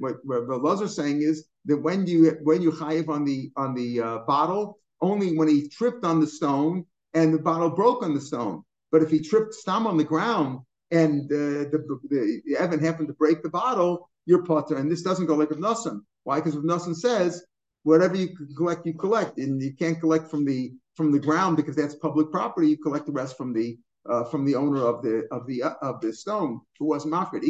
what, 0.00 0.16
what 0.24 0.62
Lazar 0.62 0.84
is 0.84 0.96
saying 0.96 1.22
is 1.22 1.46
that 1.66 1.76
when 1.76 2.06
you 2.06 2.38
when 2.42 2.62
you 2.62 2.72
chayiv 2.72 3.08
on 3.08 3.24
the 3.24 3.50
on 3.56 3.74
the 3.74 4.00
uh, 4.00 4.18
bottle, 4.26 4.78
only 5.00 5.36
when 5.36 5.48
he 5.48 5.68
tripped 5.68 6.04
on 6.04 6.20
the 6.20 6.26
stone 6.26 6.84
and 7.14 7.34
the 7.34 7.38
bottle 7.38 7.70
broke 7.70 8.02
on 8.02 8.14
the 8.14 8.20
stone. 8.20 8.62
But 8.92 9.02
if 9.02 9.10
he 9.10 9.20
tripped 9.20 9.54
stam 9.54 9.86
on 9.86 9.96
the 9.96 10.04
ground 10.04 10.60
and 10.90 11.30
uh, 11.30 11.70
the, 11.70 12.00
the, 12.08 12.42
the 12.44 12.56
Evan 12.56 12.80
happened 12.80 13.08
to 13.08 13.14
break 13.14 13.42
the 13.42 13.50
bottle, 13.50 14.10
you're 14.26 14.44
potter. 14.44 14.76
And 14.76 14.90
this 14.90 15.02
doesn't 15.02 15.26
go 15.26 15.36
like 15.36 15.50
Nassan. 15.50 16.00
Why? 16.24 16.40
Because 16.40 16.56
Nassan 16.56 16.94
says 16.94 17.44
whatever 17.82 18.16
you 18.16 18.28
collect, 18.56 18.86
you 18.86 18.94
collect, 18.94 19.38
and 19.38 19.60
you 19.62 19.74
can't 19.74 20.00
collect 20.00 20.30
from 20.30 20.44
the 20.44 20.72
from 20.94 21.12
the 21.12 21.18
ground 21.18 21.56
because 21.56 21.76
that's 21.76 21.94
public 21.94 22.30
property. 22.30 22.68
You 22.68 22.78
collect 22.78 23.06
the 23.06 23.12
rest 23.12 23.36
from 23.36 23.52
the 23.52 23.78
uh, 24.08 24.24
from 24.24 24.44
the 24.44 24.54
owner 24.54 24.84
of 24.84 25.02
the 25.02 25.26
of 25.30 25.46
the 25.46 25.62
uh, 25.62 25.74
of 25.82 26.00
the 26.00 26.12
stone 26.12 26.60
who 26.78 26.86
was 26.86 27.06
mafred. 27.06 27.42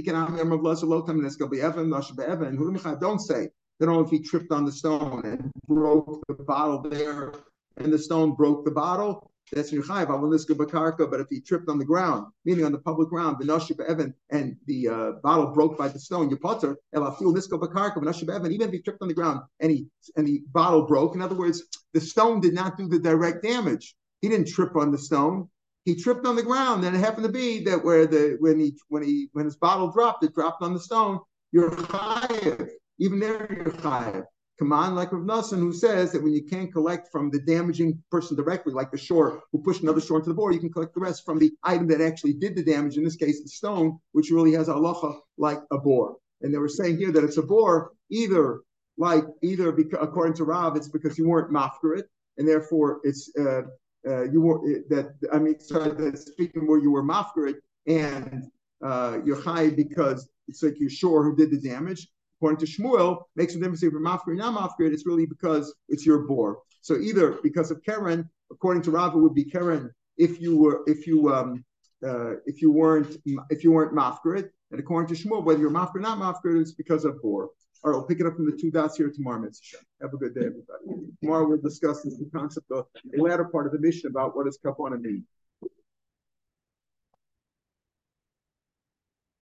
Don't 3.01 3.19
say 3.21 3.49
that 3.81 3.89
only 3.89 4.05
if 4.05 4.11
he 4.11 4.21
tripped 4.21 4.53
on 4.53 4.65
the 4.65 4.73
stone 4.73 5.23
and 5.25 5.51
broke 5.67 6.23
the 6.29 6.35
bottle 6.35 6.83
there, 6.83 7.33
and 7.79 7.93
the 7.93 7.99
stone 7.99 8.35
broke 8.35 8.65
the 8.65 8.71
bottle, 8.71 9.31
that's 9.53 9.73
your 9.73 9.83
chayiv. 9.83 10.07
bakarka. 10.07 11.11
But 11.11 11.21
if 11.21 11.29
he 11.29 11.41
tripped 11.41 11.69
on 11.69 11.79
the 11.79 11.85
ground, 11.85 12.27
meaning 12.45 12.65
on 12.65 12.73
the 12.73 12.79
public 12.79 13.09
ground, 13.09 13.39
the 13.41 13.85
evan, 13.89 14.15
and 14.31 14.57
the 14.67 14.89
uh, 14.89 15.13
bottle 15.23 15.49
broke 15.49 15.79
by 15.79 15.89
the 15.89 15.99
stone, 15.99 16.29
your 16.29 16.39
potter 16.39 16.77
elafil 16.95 17.35
niska 17.35 17.59
bakarka 17.59 18.35
evan. 18.35 18.53
Even 18.53 18.69
if 18.69 18.73
he 18.73 18.81
tripped 18.81 19.03
on 19.03 19.09
the 19.09 19.15
ground 19.15 19.41
and 19.61 19.73
he 19.73 19.87
and 20.17 20.27
the 20.27 20.43
bottle 20.53 20.87
broke, 20.87 21.15
in 21.15 21.23
other 21.23 21.35
words, 21.35 21.65
the 21.95 22.01
stone 22.01 22.41
did 22.41 22.55
not 22.55 22.77
do 22.77 22.87
the 22.87 22.99
direct 22.99 23.43
damage. 23.43 23.97
He 24.21 24.29
didn't 24.29 24.49
trip 24.49 24.77
on 24.77 24.93
the 24.93 24.99
stone. 24.99 25.49
He 25.87 25.97
tripped 25.97 26.27
on 26.27 26.37
the 26.37 26.43
ground, 26.43 26.85
and 26.85 26.95
it 26.95 26.99
happened 26.99 27.25
to 27.25 27.33
be 27.33 27.65
that 27.65 27.83
where 27.83 28.07
the 28.07 28.37
when 28.41 28.61
he 28.61 28.77
when 28.89 29.03
he 29.03 29.31
when 29.33 29.47
his 29.47 29.57
bottle 29.57 29.91
dropped, 29.91 30.23
it 30.23 30.35
dropped 30.35 30.63
on 30.63 30.75
the 30.75 30.81
stone. 30.81 31.21
You're. 31.53 31.75
Even 33.01 33.19
there, 33.19 33.49
you're 33.51 33.73
chayiv. 33.73 34.25
Come 34.59 34.75
on, 34.75 34.95
like 34.95 35.11
Rav 35.11 35.23
Nassan, 35.23 35.59
who 35.59 35.73
says 35.73 36.13
that 36.13 36.23
when 36.23 36.35
you 36.35 36.45
can't 36.45 36.71
collect 36.71 37.09
from 37.11 37.31
the 37.31 37.41
damaging 37.41 38.03
person 38.11 38.37
directly, 38.37 38.75
like 38.75 38.91
the 38.91 38.99
shore 38.99 39.43
who 39.51 39.63
pushed 39.63 39.83
another 39.83 40.03
shore 40.03 40.19
into 40.19 40.29
the 40.29 40.35
bore, 40.35 40.53
you 40.53 40.61
can 40.61 40.71
collect 40.71 40.95
the 40.95 41.01
rest 41.01 41.25
from 41.25 41.39
the 41.39 41.51
item 41.65 41.89
that 41.89 42.03
actually 42.03 42.35
did 42.35 42.55
the 42.55 42.63
damage, 42.63 42.99
in 42.99 43.05
this 43.05 43.17
case, 43.17 43.43
the 43.43 43.49
stone, 43.49 43.99
which 44.13 44.31
really 44.31 44.53
has 44.53 44.69
halacha 44.69 45.19
like 45.39 45.61
a 45.73 45.79
bore. 45.79 46.17
And 46.43 46.53
they 46.53 46.59
were 46.59 46.69
saying 46.69 46.99
here 46.99 47.11
that 47.11 47.25
it's 47.25 47.39
a 47.39 47.43
bore 47.43 47.93
either 48.11 48.61
like 48.99 49.25
either 49.43 49.73
because 49.73 49.99
according 50.03 50.35
to 50.35 50.45
Rav, 50.45 50.77
it's 50.77 50.89
because 50.89 51.17
you 51.17 51.27
weren't 51.27 51.51
mafkarit, 51.51 52.05
and 52.37 52.47
therefore 52.47 53.01
it's 53.03 53.33
uh, 53.39 53.63
uh, 54.07 54.25
you 54.25 54.43
were 54.43 54.61
that 54.91 55.15
I 55.33 55.39
mean, 55.39 55.59
sorry, 55.59 55.93
that 55.93 56.19
speaking 56.19 56.67
where 56.67 56.79
you 56.79 56.91
were 56.91 57.03
mafkarit 57.03 57.57
and 57.87 58.45
uh, 58.85 59.19
you're 59.25 59.41
high 59.41 59.71
because 59.71 60.29
it's 60.49 60.63
like 60.63 60.79
you're 60.79 60.91
sure 60.91 61.23
who 61.23 61.35
did 61.35 61.51
the 61.51 61.61
damage, 61.67 62.09
according 62.41 62.67
to 62.67 62.67
Shmuel, 62.67 63.25
makes 63.37 63.55
a 63.55 63.59
difference 63.59 63.83
if 63.83 63.93
you're 63.93 64.01
mafkir 64.01 64.29
or 64.29 64.35
not 64.35 64.55
mafkir. 64.55 64.91
It's 64.91 65.07
really 65.07 65.27
because 65.27 65.75
it's 65.89 66.07
your 66.07 66.21
bore. 66.21 66.63
So 66.81 66.97
either 66.97 67.39
because 67.43 67.71
of 67.71 67.85
Keren, 67.85 68.29
according 68.51 68.83
to 68.85 68.91
Rav, 68.91 69.15
it 69.15 69.19
would 69.19 69.35
be 69.35 69.45
Keren 69.45 69.91
if 70.17 70.41
you 70.41 70.57
were 70.57 70.83
if 70.87 71.07
you 71.07 71.33
um 71.33 71.65
uh, 72.07 72.37
if 72.47 72.63
you 72.63 72.73
weren't 72.73 73.19
if 73.51 73.63
you 73.63 73.73
weren't 73.73 73.93
mafkir, 73.93 74.49
and 74.71 74.81
according 74.81 75.15
to 75.15 75.23
Shmuel, 75.23 75.45
whether 75.45 75.61
you're 75.61 75.71
mafkir 75.71 75.97
or 75.97 76.01
not 76.01 76.19
mafkir, 76.19 76.59
it's 76.61 76.73
because 76.73 77.05
of 77.05 77.21
bore. 77.21 77.51
All 77.83 77.91
right, 77.91 77.97
we'll 77.97 78.07
pick 78.07 78.21
it 78.21 78.27
up 78.27 78.37
from 78.37 78.47
the 78.47 78.57
two 78.57 78.71
dots 78.71 78.97
here 78.97 79.11
tomorrow, 79.11 79.41
Mitzvah. 79.41 79.79
Have 80.03 80.13
a 80.13 80.17
good 80.17 80.35
day, 80.35 80.47
everybody. 80.47 81.13
Tomorrow 81.23 81.49
we'll 81.49 81.59
discuss 81.59 82.03
the 82.03 82.31
concept 82.35 82.71
of 82.71 82.87
the 83.05 83.23
latter 83.23 83.45
part 83.45 83.67
of 83.67 83.73
the 83.73 83.79
Mishnah 83.79 84.11
about 84.11 84.37
what 84.37 84.47
does 84.47 84.59
kapana 84.59 85.01
mean. 85.01 85.25